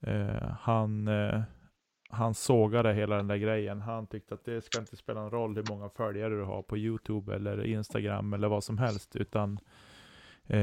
Eh, 0.00 0.50
han, 0.60 1.08
eh, 1.08 1.42
han 2.08 2.34
sågade 2.34 2.92
hela 2.92 3.16
den 3.16 3.26
där 3.26 3.36
grejen. 3.36 3.80
Han 3.80 4.06
tyckte 4.06 4.34
att 4.34 4.44
det 4.44 4.64
ska 4.64 4.80
inte 4.80 4.96
spela 4.96 5.20
någon 5.20 5.30
roll 5.30 5.56
hur 5.56 5.64
många 5.70 5.88
följare 5.88 6.34
du 6.34 6.42
har 6.42 6.62
på 6.62 6.78
YouTube 6.78 7.34
eller 7.34 7.66
Instagram 7.66 8.32
eller 8.32 8.48
vad 8.48 8.64
som 8.64 8.78
helst, 8.78 9.16
utan 9.16 9.52
eh, 10.46 10.58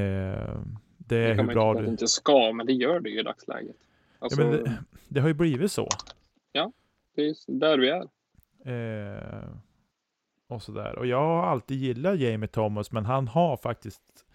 det 0.97 1.17
är 1.17 1.35
det 1.35 1.43
hur 1.43 1.53
bra 1.53 1.73
du... 1.73 1.81
Det 1.81 1.91
inte 1.91 2.07
ska, 2.07 2.53
men 2.53 2.65
det 2.65 2.73
gör 2.73 2.99
det 2.99 3.09
ju 3.09 3.19
i 3.19 3.23
dagsläget. 3.23 3.75
Alltså... 4.19 4.41
Ja, 4.41 4.47
men 4.47 4.63
det, 4.63 4.83
det, 5.07 5.19
har 5.19 5.27
ju 5.27 5.33
blivit 5.33 5.71
så. 5.71 5.89
Ja, 6.51 6.71
det 7.15 7.27
är 7.27 7.59
där 7.59 7.77
vi 7.77 7.89
är. 7.89 8.07
Eh, 8.65 9.49
och 10.47 10.61
sådär. 10.61 10.99
Och 10.99 11.05
jag 11.05 11.19
har 11.19 11.43
alltid 11.43 11.77
gillat 11.77 12.19
Jamie 12.19 12.47
Thomas, 12.47 12.91
men 12.91 13.05
han 13.05 13.27
har 13.27 13.57
faktiskt 13.57 14.25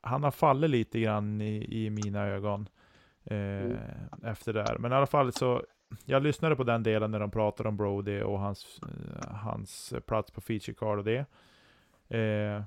han 0.00 0.24
har 0.24 0.30
fallit 0.30 0.70
lite 0.70 1.00
grann 1.00 1.40
i, 1.40 1.84
i 1.84 1.90
mina 1.90 2.26
ögon 2.26 2.68
eh, 3.24 3.36
mm. 3.36 3.78
efter 4.24 4.52
det 4.52 4.62
här. 4.62 4.78
Men 4.78 4.92
i 4.92 4.94
alla 4.94 5.06
fall 5.06 5.32
så, 5.32 5.62
jag 6.04 6.22
lyssnade 6.22 6.56
på 6.56 6.64
den 6.64 6.82
delen 6.82 7.10
när 7.10 7.20
de 7.20 7.30
pratade 7.30 7.68
om 7.68 7.76
Brody 7.76 8.20
och 8.20 8.38
hans, 8.38 8.80
eh, 8.82 9.34
hans 9.34 9.94
plats 10.06 10.30
på 10.30 10.40
feature 10.40 10.74
card 10.74 10.98
och 10.98 11.04
det. 11.04 11.26
Eh, 12.18 12.62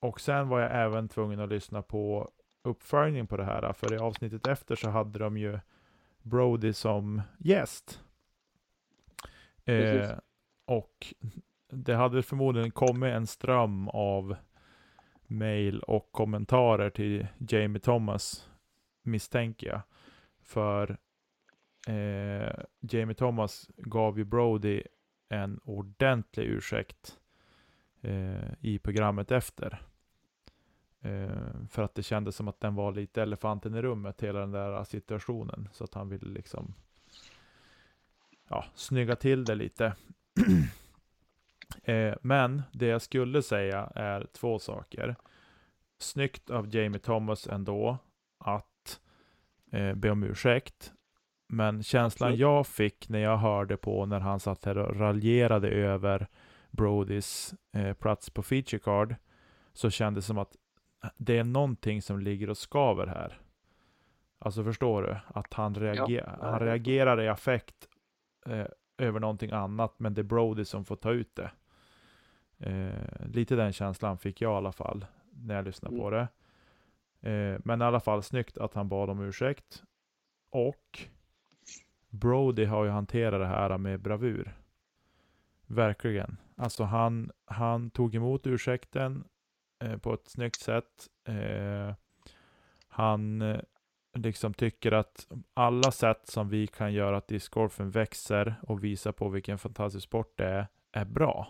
och 0.00 0.20
sen 0.20 0.48
var 0.48 0.60
jag 0.60 0.70
även 0.74 1.08
tvungen 1.08 1.40
att 1.40 1.48
lyssna 1.48 1.82
på 1.82 2.30
uppföljning 2.62 3.26
på 3.26 3.36
det 3.36 3.44
här. 3.44 3.72
För 3.72 3.94
i 3.94 3.98
avsnittet 3.98 4.46
efter 4.46 4.76
så 4.76 4.90
hade 4.90 5.18
de 5.18 5.38
ju 5.38 5.58
Brody 6.22 6.72
som 6.72 7.22
gäst. 7.38 8.00
Eh, 9.64 10.10
och 10.68 11.14
det 11.70 11.94
hade 11.94 12.22
förmodligen 12.22 12.70
kommit 12.70 13.14
en 13.14 13.26
ström 13.26 13.88
av 13.88 14.36
mail 15.26 15.80
och 15.80 16.12
kommentarer 16.12 16.90
till 16.90 17.26
Jamie 17.38 17.80
Thomas, 17.80 18.50
misstänker 19.02 19.66
jag. 19.66 19.80
För 20.42 20.98
eh, 21.88 22.64
Jamie 22.80 23.14
Thomas 23.14 23.70
gav 23.76 24.18
ju 24.18 24.24
Brody 24.24 24.82
en 25.28 25.60
ordentlig 25.64 26.44
ursäkt 26.46 27.18
eh, 28.00 28.52
i 28.60 28.78
programmet 28.78 29.32
efter. 29.32 29.82
Eh, 31.00 31.66
för 31.70 31.82
att 31.82 31.94
det 31.94 32.02
kändes 32.02 32.36
som 32.36 32.48
att 32.48 32.60
den 32.60 32.74
var 32.74 32.92
lite 32.92 33.22
elefanten 33.22 33.74
i 33.74 33.82
rummet, 33.82 34.22
hela 34.22 34.40
den 34.40 34.50
där 34.50 34.84
situationen. 34.84 35.68
Så 35.72 35.84
att 35.84 35.94
han 35.94 36.08
ville 36.08 36.32
liksom 36.32 36.74
ja, 38.48 38.64
snygga 38.74 39.16
till 39.16 39.44
det 39.44 39.54
lite. 39.54 39.96
eh, 41.82 42.14
men 42.22 42.62
det 42.72 42.86
jag 42.86 43.02
skulle 43.02 43.42
säga 43.42 43.92
är 43.94 44.26
två 44.32 44.58
saker. 44.58 45.16
Snyggt 45.98 46.50
av 46.50 46.74
Jamie 46.74 47.00
Thomas 47.00 47.46
ändå 47.46 47.98
att 48.38 49.00
eh, 49.72 49.94
be 49.94 50.10
om 50.10 50.22
ursäkt. 50.22 50.92
Men 51.48 51.82
känslan 51.82 52.28
Absolut. 52.28 52.40
jag 52.40 52.66
fick 52.66 53.08
när 53.08 53.18
jag 53.18 53.36
hörde 53.36 53.76
på 53.76 54.06
när 54.06 54.20
han 54.20 54.40
satt 54.40 54.64
här 54.64 54.78
och 54.78 55.00
raljerade 55.00 55.68
över 55.68 56.26
Brodys 56.70 57.54
eh, 57.72 57.94
plats 57.94 58.30
på 58.30 58.42
feature 58.42 58.78
card 58.78 59.14
så 59.72 59.90
kändes 59.90 60.24
det 60.24 60.26
som 60.26 60.38
att 60.38 60.56
det 61.16 61.38
är 61.38 61.44
någonting 61.44 62.02
som 62.02 62.20
ligger 62.20 62.50
och 62.50 62.58
skaver 62.58 63.06
här. 63.06 63.40
Alltså 64.38 64.64
förstår 64.64 65.02
du? 65.02 65.16
Att 65.26 65.54
han, 65.54 65.74
reager 65.74 66.36
ja. 66.40 66.50
han 66.50 66.60
reagerar 66.60 67.20
i 67.20 67.28
affekt 67.28 67.88
eh, 68.46 68.66
över 68.98 69.20
någonting 69.20 69.50
annat, 69.50 69.94
men 69.98 70.14
det 70.14 70.20
är 70.20 70.22
Brody 70.22 70.64
som 70.64 70.84
får 70.84 70.96
ta 70.96 71.10
ut 71.10 71.36
det. 71.36 71.50
Eh, 72.58 73.28
lite 73.28 73.56
den 73.56 73.72
känslan 73.72 74.18
fick 74.18 74.40
jag 74.40 74.52
i 74.52 74.56
alla 74.56 74.72
fall 74.72 75.06
när 75.30 75.54
jag 75.54 75.64
lyssnade 75.64 75.94
mm. 75.94 76.04
på 76.04 76.10
det. 76.10 76.28
Eh, 77.30 77.60
men 77.64 77.82
i 77.82 77.84
alla 77.84 78.00
fall 78.00 78.22
snyggt 78.22 78.58
att 78.58 78.74
han 78.74 78.88
bad 78.88 79.10
om 79.10 79.20
ursäkt. 79.20 79.82
Och 80.50 81.00
Brody 82.10 82.64
har 82.64 82.84
ju 82.84 82.90
hanterat 82.90 83.40
det 83.40 83.46
här 83.46 83.78
med 83.78 84.00
bravur. 84.00 84.56
Verkligen. 85.66 86.36
Alltså 86.56 86.84
han, 86.84 87.30
han 87.44 87.90
tog 87.90 88.14
emot 88.14 88.46
ursäkten 88.46 89.24
eh, 89.78 89.96
på 89.96 90.14
ett 90.14 90.28
snyggt 90.28 90.60
sätt. 90.60 91.08
Eh, 91.24 91.94
han 92.88 93.42
eh, 93.42 93.60
liksom 94.22 94.54
tycker 94.54 94.92
att 94.92 95.26
alla 95.54 95.90
sätt 95.90 96.26
som 96.26 96.48
vi 96.48 96.66
kan 96.66 96.92
göra 96.92 97.16
att 97.16 97.28
discgolfen 97.28 97.90
växer 97.90 98.54
och 98.62 98.84
visa 98.84 99.12
på 99.12 99.28
vilken 99.28 99.58
fantastisk 99.58 100.04
sport 100.04 100.32
det 100.38 100.44
är, 100.44 100.66
är 100.92 101.04
bra. 101.04 101.48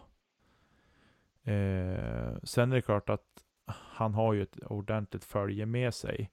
Eh, 1.43 2.37
sen 2.43 2.73
är 2.73 2.77
det 2.77 2.83
klart 2.83 3.09
att 3.11 3.45
han 3.67 4.15
har 4.15 4.33
ju 4.33 4.43
ett 4.43 4.59
ordentligt 4.59 5.25
följe 5.25 5.67
med 5.67 5.95
sig. 5.95 6.31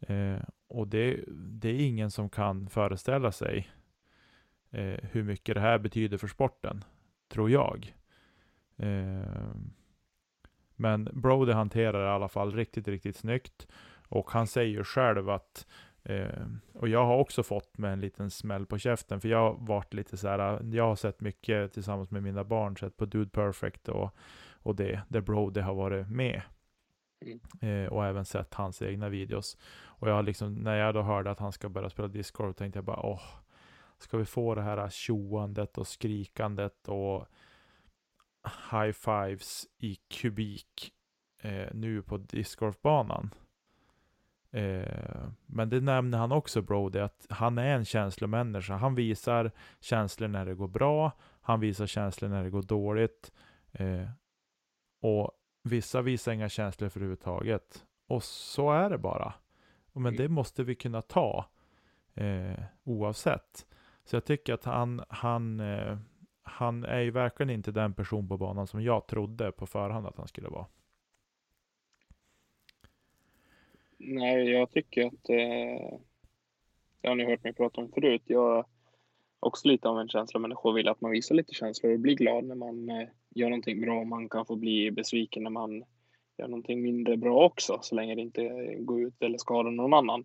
Eh, 0.00 0.42
och 0.68 0.88
det, 0.88 1.24
det 1.28 1.68
är 1.68 1.80
ingen 1.80 2.10
som 2.10 2.28
kan 2.28 2.68
föreställa 2.68 3.32
sig 3.32 3.70
eh, 4.70 4.98
hur 5.02 5.22
mycket 5.22 5.54
det 5.54 5.60
här 5.60 5.78
betyder 5.78 6.18
för 6.18 6.28
sporten, 6.28 6.84
tror 7.28 7.50
jag. 7.50 7.94
Eh, 8.76 9.54
men 10.76 11.08
Brody 11.12 11.52
hanterar 11.52 12.00
det 12.00 12.06
i 12.06 12.10
alla 12.10 12.28
fall 12.28 12.52
riktigt, 12.52 12.88
riktigt 12.88 13.16
snyggt. 13.16 13.66
Och 14.08 14.30
han 14.30 14.46
säger 14.46 14.84
själv 14.84 15.30
att 15.30 15.66
eh, 16.02 16.46
och 16.74 16.88
jag 16.88 17.06
har 17.06 17.16
också 17.16 17.42
fått 17.42 17.78
med 17.78 17.92
en 17.92 18.00
liten 18.00 18.30
smäll 18.30 18.66
på 18.66 18.78
käften, 18.78 19.20
för 19.20 19.28
jag 19.28 19.38
har 19.38 19.66
varit 19.66 19.94
lite 19.94 20.16
så 20.16 20.28
här, 20.28 20.60
jag 20.72 20.84
har 20.84 20.96
sett 20.96 21.20
mycket 21.20 21.72
tillsammans 21.72 22.10
med 22.10 22.22
mina 22.22 22.44
barn, 22.44 22.76
sett 22.76 22.96
på 22.96 23.04
Dude 23.04 23.30
Perfect 23.30 23.88
och, 23.88 24.16
och 24.52 24.76
det, 24.76 25.02
där 25.08 25.20
Brody 25.20 25.60
har 25.60 25.74
varit 25.74 26.08
med. 26.08 26.42
Mm. 27.24 27.84
Eh, 27.84 27.92
och 27.92 28.06
även 28.06 28.24
sett 28.24 28.54
hans 28.54 28.82
egna 28.82 29.08
videos. 29.08 29.58
Och 29.84 30.08
jag 30.08 30.24
liksom, 30.24 30.54
när 30.54 30.76
jag 30.76 30.94
då 30.94 31.02
hörde 31.02 31.30
att 31.30 31.40
han 31.40 31.52
ska 31.52 31.68
börja 31.68 31.90
spela 31.90 32.08
discord, 32.08 32.56
tänkte 32.56 32.78
jag 32.78 32.84
bara, 32.84 33.06
åh, 33.06 33.22
ska 33.98 34.16
vi 34.16 34.24
få 34.24 34.54
det 34.54 34.62
här 34.62 34.88
tjoandet 34.88 35.78
och 35.78 35.86
skrikandet 35.86 36.88
och 36.88 37.26
high 38.70 38.92
fives 38.92 39.66
i 39.78 39.94
kubik 39.94 40.92
eh, 41.40 41.68
nu 41.72 42.02
på 42.02 42.16
discgolfbanan. 42.16 43.30
Eh, 44.54 45.26
men 45.46 45.68
det 45.68 45.80
nämner 45.80 46.18
han 46.18 46.32
också 46.32 46.62
Brody, 46.62 46.98
att 46.98 47.26
han 47.30 47.58
är 47.58 47.76
en 47.76 47.84
känslomänniska. 47.84 48.76
Han 48.76 48.94
visar 48.94 49.50
känslor 49.80 50.28
när 50.28 50.46
det 50.46 50.54
går 50.54 50.68
bra, 50.68 51.12
han 51.40 51.60
visar 51.60 51.86
känslor 51.86 52.28
när 52.28 52.44
det 52.44 52.50
går 52.50 52.62
dåligt. 52.62 53.32
Eh, 53.72 54.08
och 55.00 55.30
vissa 55.62 56.02
visar 56.02 56.32
inga 56.32 56.48
känslor 56.48 56.86
överhuvudtaget. 56.86 57.84
Och 58.08 58.22
så 58.22 58.72
är 58.72 58.90
det 58.90 58.98
bara. 58.98 59.34
Men 59.92 60.06
mm. 60.06 60.16
det 60.16 60.28
måste 60.28 60.64
vi 60.64 60.74
kunna 60.74 61.02
ta 61.02 61.46
eh, 62.14 62.64
oavsett. 62.84 63.66
Så 64.04 64.16
jag 64.16 64.24
tycker 64.24 64.54
att 64.54 64.64
han, 64.64 65.04
han, 65.08 65.62
han 66.42 66.84
är 66.84 67.00
ju 67.00 67.10
verkligen 67.10 67.50
inte 67.50 67.72
den 67.72 67.94
person 67.94 68.28
på 68.28 68.38
banan 68.38 68.66
som 68.66 68.82
jag 68.82 69.06
trodde 69.06 69.52
på 69.52 69.66
förhand 69.66 70.06
att 70.06 70.16
han 70.16 70.28
skulle 70.28 70.48
vara. 70.48 70.66
Nej, 74.06 74.50
jag 74.50 74.70
tycker 74.70 75.06
att 75.06 75.28
eh, 75.28 75.98
det 77.00 77.08
har 77.08 77.14
ni 77.14 77.24
hört 77.24 77.44
mig 77.44 77.52
prata 77.52 77.80
om 77.80 77.92
förut. 77.92 78.22
Jag 78.24 78.58
är 78.58 78.64
också 79.40 79.68
lite 79.68 79.88
av 79.88 80.00
en 80.00 80.08
känslomänniska 80.08 80.68
och 80.68 80.76
vill 80.76 80.88
att 80.88 81.00
man 81.00 81.10
visar 81.10 81.34
lite 81.34 81.54
känslor 81.54 81.92
och 81.92 82.00
blir 82.00 82.16
glad 82.16 82.44
när 82.44 82.54
man 82.54 82.88
eh, 82.88 83.08
gör 83.30 83.48
någonting 83.48 83.80
bra. 83.80 84.04
Man 84.04 84.28
kan 84.28 84.46
få 84.46 84.56
bli 84.56 84.90
besviken 84.90 85.42
när 85.42 85.50
man 85.50 85.84
gör 86.38 86.48
någonting 86.48 86.82
mindre 86.82 87.16
bra 87.16 87.44
också, 87.44 87.78
så 87.82 87.94
länge 87.94 88.14
det 88.14 88.20
inte 88.20 88.74
går 88.78 89.02
ut 89.02 89.22
eller 89.22 89.38
skadar 89.38 89.70
någon 89.70 89.94
annan. 89.94 90.24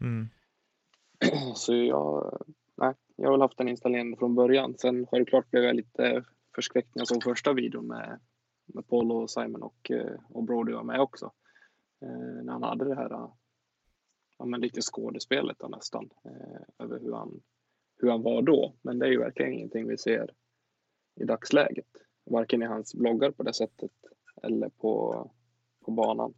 Mm. 0.00 0.28
Så 1.54 1.74
jag 1.74 2.38
nej, 2.76 2.94
jag 3.16 3.26
har 3.26 3.32
väl 3.32 3.40
haft 3.40 3.58
den 3.58 3.68
installerad 3.68 4.18
från 4.18 4.34
början. 4.34 4.74
Sen 4.78 5.06
självklart 5.06 5.50
blev 5.50 5.64
jag 5.64 5.76
lite 5.76 6.24
förskräckt 6.54 6.94
när 6.94 7.00
jag 7.00 7.08
såg 7.08 7.22
första 7.22 7.52
videon 7.52 7.86
med, 7.86 8.20
med 8.66 8.88
Paul 8.88 9.12
och 9.12 9.30
Simon 9.30 9.62
och, 9.62 9.90
eh, 9.90 10.20
och 10.28 10.44
Brody 10.44 10.72
var 10.72 10.82
med 10.82 11.00
också. 11.00 11.32
Eh, 12.02 12.44
när 12.44 12.52
han 12.52 12.62
hade 12.62 12.84
det 12.84 12.94
här, 12.94 13.10
ja 14.38 14.44
men 14.44 14.60
lite 14.60 14.80
skådespelet 14.80 15.58
då 15.58 15.68
nästan, 15.68 16.10
eh, 16.24 16.84
över 16.84 17.00
hur 17.00 17.12
han, 17.12 17.40
hur 17.98 18.10
han 18.10 18.22
var 18.22 18.42
då. 18.42 18.74
Men 18.82 18.98
det 18.98 19.06
är 19.06 19.10
ju 19.10 19.18
verkligen 19.18 19.52
ingenting 19.52 19.88
vi 19.88 19.98
ser 19.98 20.30
i 21.14 21.24
dagsläget. 21.24 21.86
Varken 22.24 22.62
i 22.62 22.66
hans 22.66 22.94
bloggar 22.94 23.30
på 23.30 23.42
det 23.42 23.52
sättet 23.52 23.92
eller 24.42 24.68
på, 24.68 25.30
på 25.84 25.90
banan. 25.90 26.34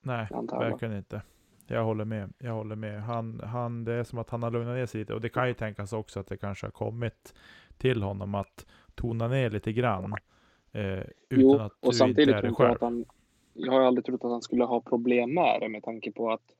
Nej, 0.00 0.28
verkligen 0.50 0.96
inte. 0.96 1.22
Jag 1.66 1.84
håller 1.84 2.04
med. 2.04 2.32
Jag 2.38 2.52
håller 2.52 2.76
med. 2.76 3.02
Han, 3.02 3.40
han, 3.40 3.84
det 3.84 3.92
är 3.92 4.04
som 4.04 4.18
att 4.18 4.30
han 4.30 4.42
har 4.42 4.50
lugnat 4.50 4.76
ner 4.76 4.86
sig 4.86 5.00
lite. 5.00 5.14
Och 5.14 5.20
det 5.20 5.28
kan 5.28 5.48
ju 5.48 5.54
tänkas 5.54 5.92
också 5.92 6.20
att 6.20 6.26
det 6.26 6.36
kanske 6.36 6.66
har 6.66 6.70
kommit 6.70 7.34
till 7.78 8.02
honom 8.02 8.34
att 8.34 8.66
tona 8.94 9.28
ner 9.28 9.50
lite 9.50 9.72
grann. 9.72 10.14
Eh, 10.72 10.82
utan 10.82 11.08
jo, 11.28 11.58
att 11.58 11.72
och 11.80 11.96
samtidigt 11.96 12.40
tror 12.40 12.54
jag 12.58 12.70
att 12.70 12.80
han, 12.80 13.04
jag 13.54 13.72
har 13.72 13.80
aldrig 13.80 14.04
trott 14.04 14.24
att 14.24 14.30
han 14.30 14.42
skulle 14.42 14.64
ha 14.64 14.80
problem 14.80 15.34
med 15.34 15.60
det 15.60 15.68
med 15.68 15.82
tanke 15.82 16.12
på 16.12 16.30
att 16.30 16.54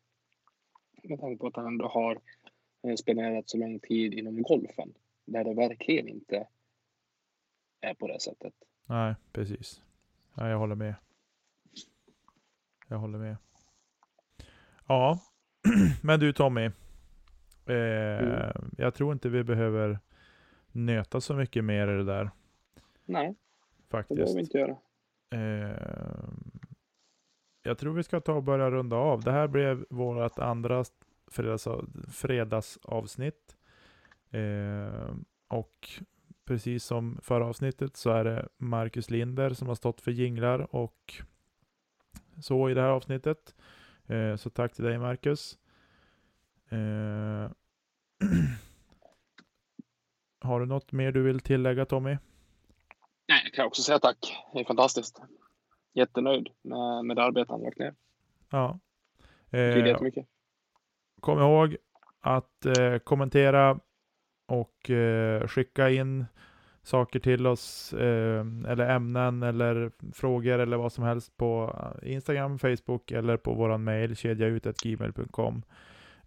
med 1.03 1.21
tanke 1.21 1.41
på 1.41 1.47
att 1.47 1.57
han 1.57 1.67
ändå 1.67 1.89
har 1.89 2.21
eh, 2.83 2.95
spenderat 2.95 3.49
så 3.49 3.59
lång 3.59 3.81
tid 3.81 4.15
inom 4.15 4.43
golfen. 4.43 4.95
Där 5.25 5.45
det 5.45 5.55
verkligen 5.55 6.09
inte 6.09 6.47
är 7.81 7.95
på 7.95 8.09
det 8.09 8.21
sättet. 8.21 8.55
Nej, 8.87 9.15
precis. 9.33 9.83
Ja, 10.35 10.49
jag 10.49 10.59
håller 10.59 10.75
med. 10.75 10.95
Jag 12.89 12.99
håller 12.99 13.19
med. 13.19 13.37
Ja, 14.87 15.21
men 16.03 16.21
du 16.21 16.33
Tommy. 16.33 16.65
Eh, 17.67 17.75
mm. 18.19 18.71
Jag 18.79 18.95
tror 18.95 19.13
inte 19.13 19.29
vi 19.29 19.45
behöver 19.45 19.99
nöta 20.73 21.21
så 21.21 21.35
mycket 21.35 21.65
mer 21.65 21.89
i 21.89 21.97
det 21.97 22.05
där. 22.05 22.31
Nej, 23.05 23.35
Faktiskt. 23.89 24.09
det 24.09 24.15
behöver 24.15 24.35
vi 24.35 24.41
inte 24.41 24.59
göra. 24.59 24.77
Eh, 25.31 26.29
jag 27.67 27.79
tror 27.79 27.95
vi 27.95 28.03
ska 28.03 28.21
ta 28.21 28.33
och 28.33 28.43
börja 28.43 28.71
runda 28.71 28.97
av. 28.97 29.21
Det 29.23 29.33
här 29.33 29.49
blev 29.49 29.87
vårt 29.91 30.39
andra 30.39 30.85
fredags, 31.31 31.69
fredagsavsnitt. 32.12 33.57
Eh, 34.31 35.15
och 35.49 35.89
precis 36.45 36.85
som 36.85 37.21
förra 37.23 37.47
avsnittet 37.47 37.97
så 37.97 38.11
är 38.11 38.25
det 38.25 38.49
Marcus 38.57 39.11
Linder 39.11 39.51
som 39.51 39.69
har 39.69 39.75
stått 39.75 40.01
för 40.01 40.11
jinglar 40.11 40.75
och 40.77 41.15
så 42.41 42.71
i 42.71 42.75
det 42.75 42.81
här 42.81 42.89
avsnittet. 42.89 43.55
Eh, 44.07 44.37
så 44.37 44.51
tack 44.51 44.73
till 44.73 44.85
dig 44.85 44.99
Marcus. 44.99 45.59
Eh, 46.69 46.79
har 50.41 50.61
du 50.61 50.67
något 50.67 50.93
mer 50.93 51.12
du 51.12 51.23
vill 51.23 51.41
tillägga 51.41 51.85
Tommy? 51.85 52.19
Nej, 53.29 53.41
jag 53.45 53.53
kan 53.53 53.67
också 53.67 53.83
säga 53.83 53.99
tack. 53.99 54.37
Det 54.53 54.61
är 54.61 54.65
fantastiskt. 54.65 55.23
Jättenöjd 55.95 56.49
med, 56.63 57.05
med 57.05 57.17
det 57.17 57.23
arbete 57.23 57.53
han 57.53 57.61
lagt 57.61 57.79
ner. 57.79 57.95
Ja. 58.51 58.79
Eh, 59.51 59.87
jättemycket. 59.87 60.27
Kom 61.21 61.39
ihåg 61.39 61.77
att 62.21 62.67
eh, 62.67 62.99
kommentera 62.99 63.81
och 64.47 64.91
eh, 64.91 65.47
skicka 65.47 65.91
in 65.91 66.25
saker 66.83 67.21
till 67.21 67.47
oss, 67.47 67.93
eh, 67.93 68.47
eller 68.69 68.89
ämnen 68.89 69.43
eller 69.43 69.93
frågor 70.13 70.59
eller 70.59 70.77
vad 70.77 70.93
som 70.93 71.05
helst 71.05 71.37
på 71.37 71.77
eh, 72.03 72.13
Instagram, 72.13 72.59
Facebook 72.59 73.11
eller 73.11 73.37
på 73.37 73.55
våran 73.55 73.85
mail 73.85 74.17
kedjautetgmail.com. 74.17 75.63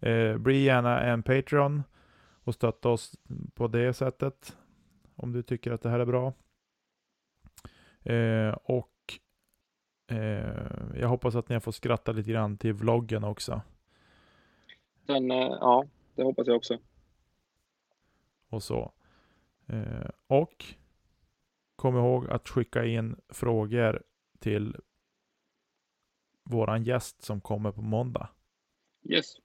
Eh, 0.00 0.36
bli 0.36 0.64
gärna 0.64 1.00
en 1.00 1.22
Patreon 1.22 1.82
och 2.44 2.54
stötta 2.54 2.88
oss 2.88 3.14
på 3.54 3.68
det 3.68 3.92
sättet 3.92 4.56
om 5.14 5.32
du 5.32 5.42
tycker 5.42 5.72
att 5.72 5.82
det 5.82 5.90
här 5.90 6.00
är 6.00 6.04
bra. 6.04 6.32
Eh, 8.02 8.56
och 8.64 8.90
jag 11.00 11.08
hoppas 11.08 11.34
att 11.34 11.48
ni 11.48 11.54
har 11.54 11.60
fått 11.60 11.74
skratta 11.74 12.12
lite 12.12 12.30
grann 12.30 12.56
till 12.58 12.72
vloggen 12.72 13.24
också. 13.24 13.62
Den, 15.06 15.30
eh, 15.30 15.36
ja, 15.36 15.86
det 16.14 16.22
hoppas 16.22 16.46
jag 16.46 16.56
också. 16.56 16.78
Och 18.48 18.62
så. 18.62 18.92
Eh, 19.66 20.10
och 20.26 20.64
kom 21.76 21.96
ihåg 21.96 22.30
att 22.30 22.48
skicka 22.48 22.84
in 22.84 23.16
frågor 23.28 24.02
till 24.38 24.76
våran 26.44 26.84
gäst 26.84 27.22
som 27.22 27.40
kommer 27.40 27.72
på 27.72 27.82
måndag. 27.82 28.28
Yes. 29.02 29.36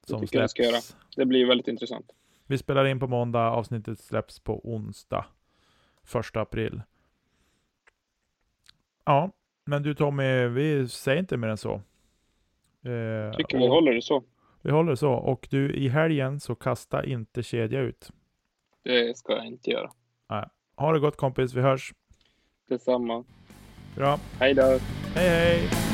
Det 0.00 0.06
som 0.06 0.20
tycker 0.20 0.26
släpps. 0.26 0.40
jag 0.42 0.50
ska 0.50 0.62
göra. 0.62 0.80
Det 1.16 1.26
blir 1.26 1.46
väldigt 1.46 1.68
intressant. 1.68 2.12
Vi 2.46 2.58
spelar 2.58 2.84
in 2.84 3.00
på 3.00 3.06
måndag, 3.06 3.50
avsnittet 3.50 4.00
släpps 4.00 4.40
på 4.40 4.60
onsdag. 4.74 5.26
Första 6.02 6.40
april. 6.40 6.82
Ja, 9.04 9.30
men 9.64 9.82
du 9.82 9.94
Tommy, 9.94 10.46
vi 10.46 10.88
säger 10.88 11.18
inte 11.18 11.36
mer 11.36 11.48
än 11.48 11.56
så. 11.56 11.72
Eh, 11.74 13.36
tycker 13.36 13.58
vi 13.58 13.68
håller 13.68 13.94
det 13.94 14.02
så. 14.02 14.22
Vi 14.62 14.70
håller 14.70 14.90
det 14.90 14.96
så. 14.96 15.12
Och 15.12 15.48
du, 15.50 15.74
i 15.74 15.88
helgen 15.88 16.40
så 16.40 16.54
kasta 16.54 17.04
inte 17.04 17.42
kedja 17.42 17.80
ut. 17.80 18.10
Det 18.82 19.16
ska 19.16 19.32
jag 19.32 19.46
inte 19.46 19.70
göra. 19.70 19.90
Nej. 20.30 20.48
Ha 20.76 20.92
det 20.92 21.00
gott 21.00 21.16
kompis, 21.16 21.54
vi 21.54 21.60
hörs. 21.60 21.92
Detsamma. 22.68 23.24
Bra. 23.96 24.18
Hej 24.40 24.54
då. 24.54 24.78
Hej 25.14 25.28
hej. 25.28 25.91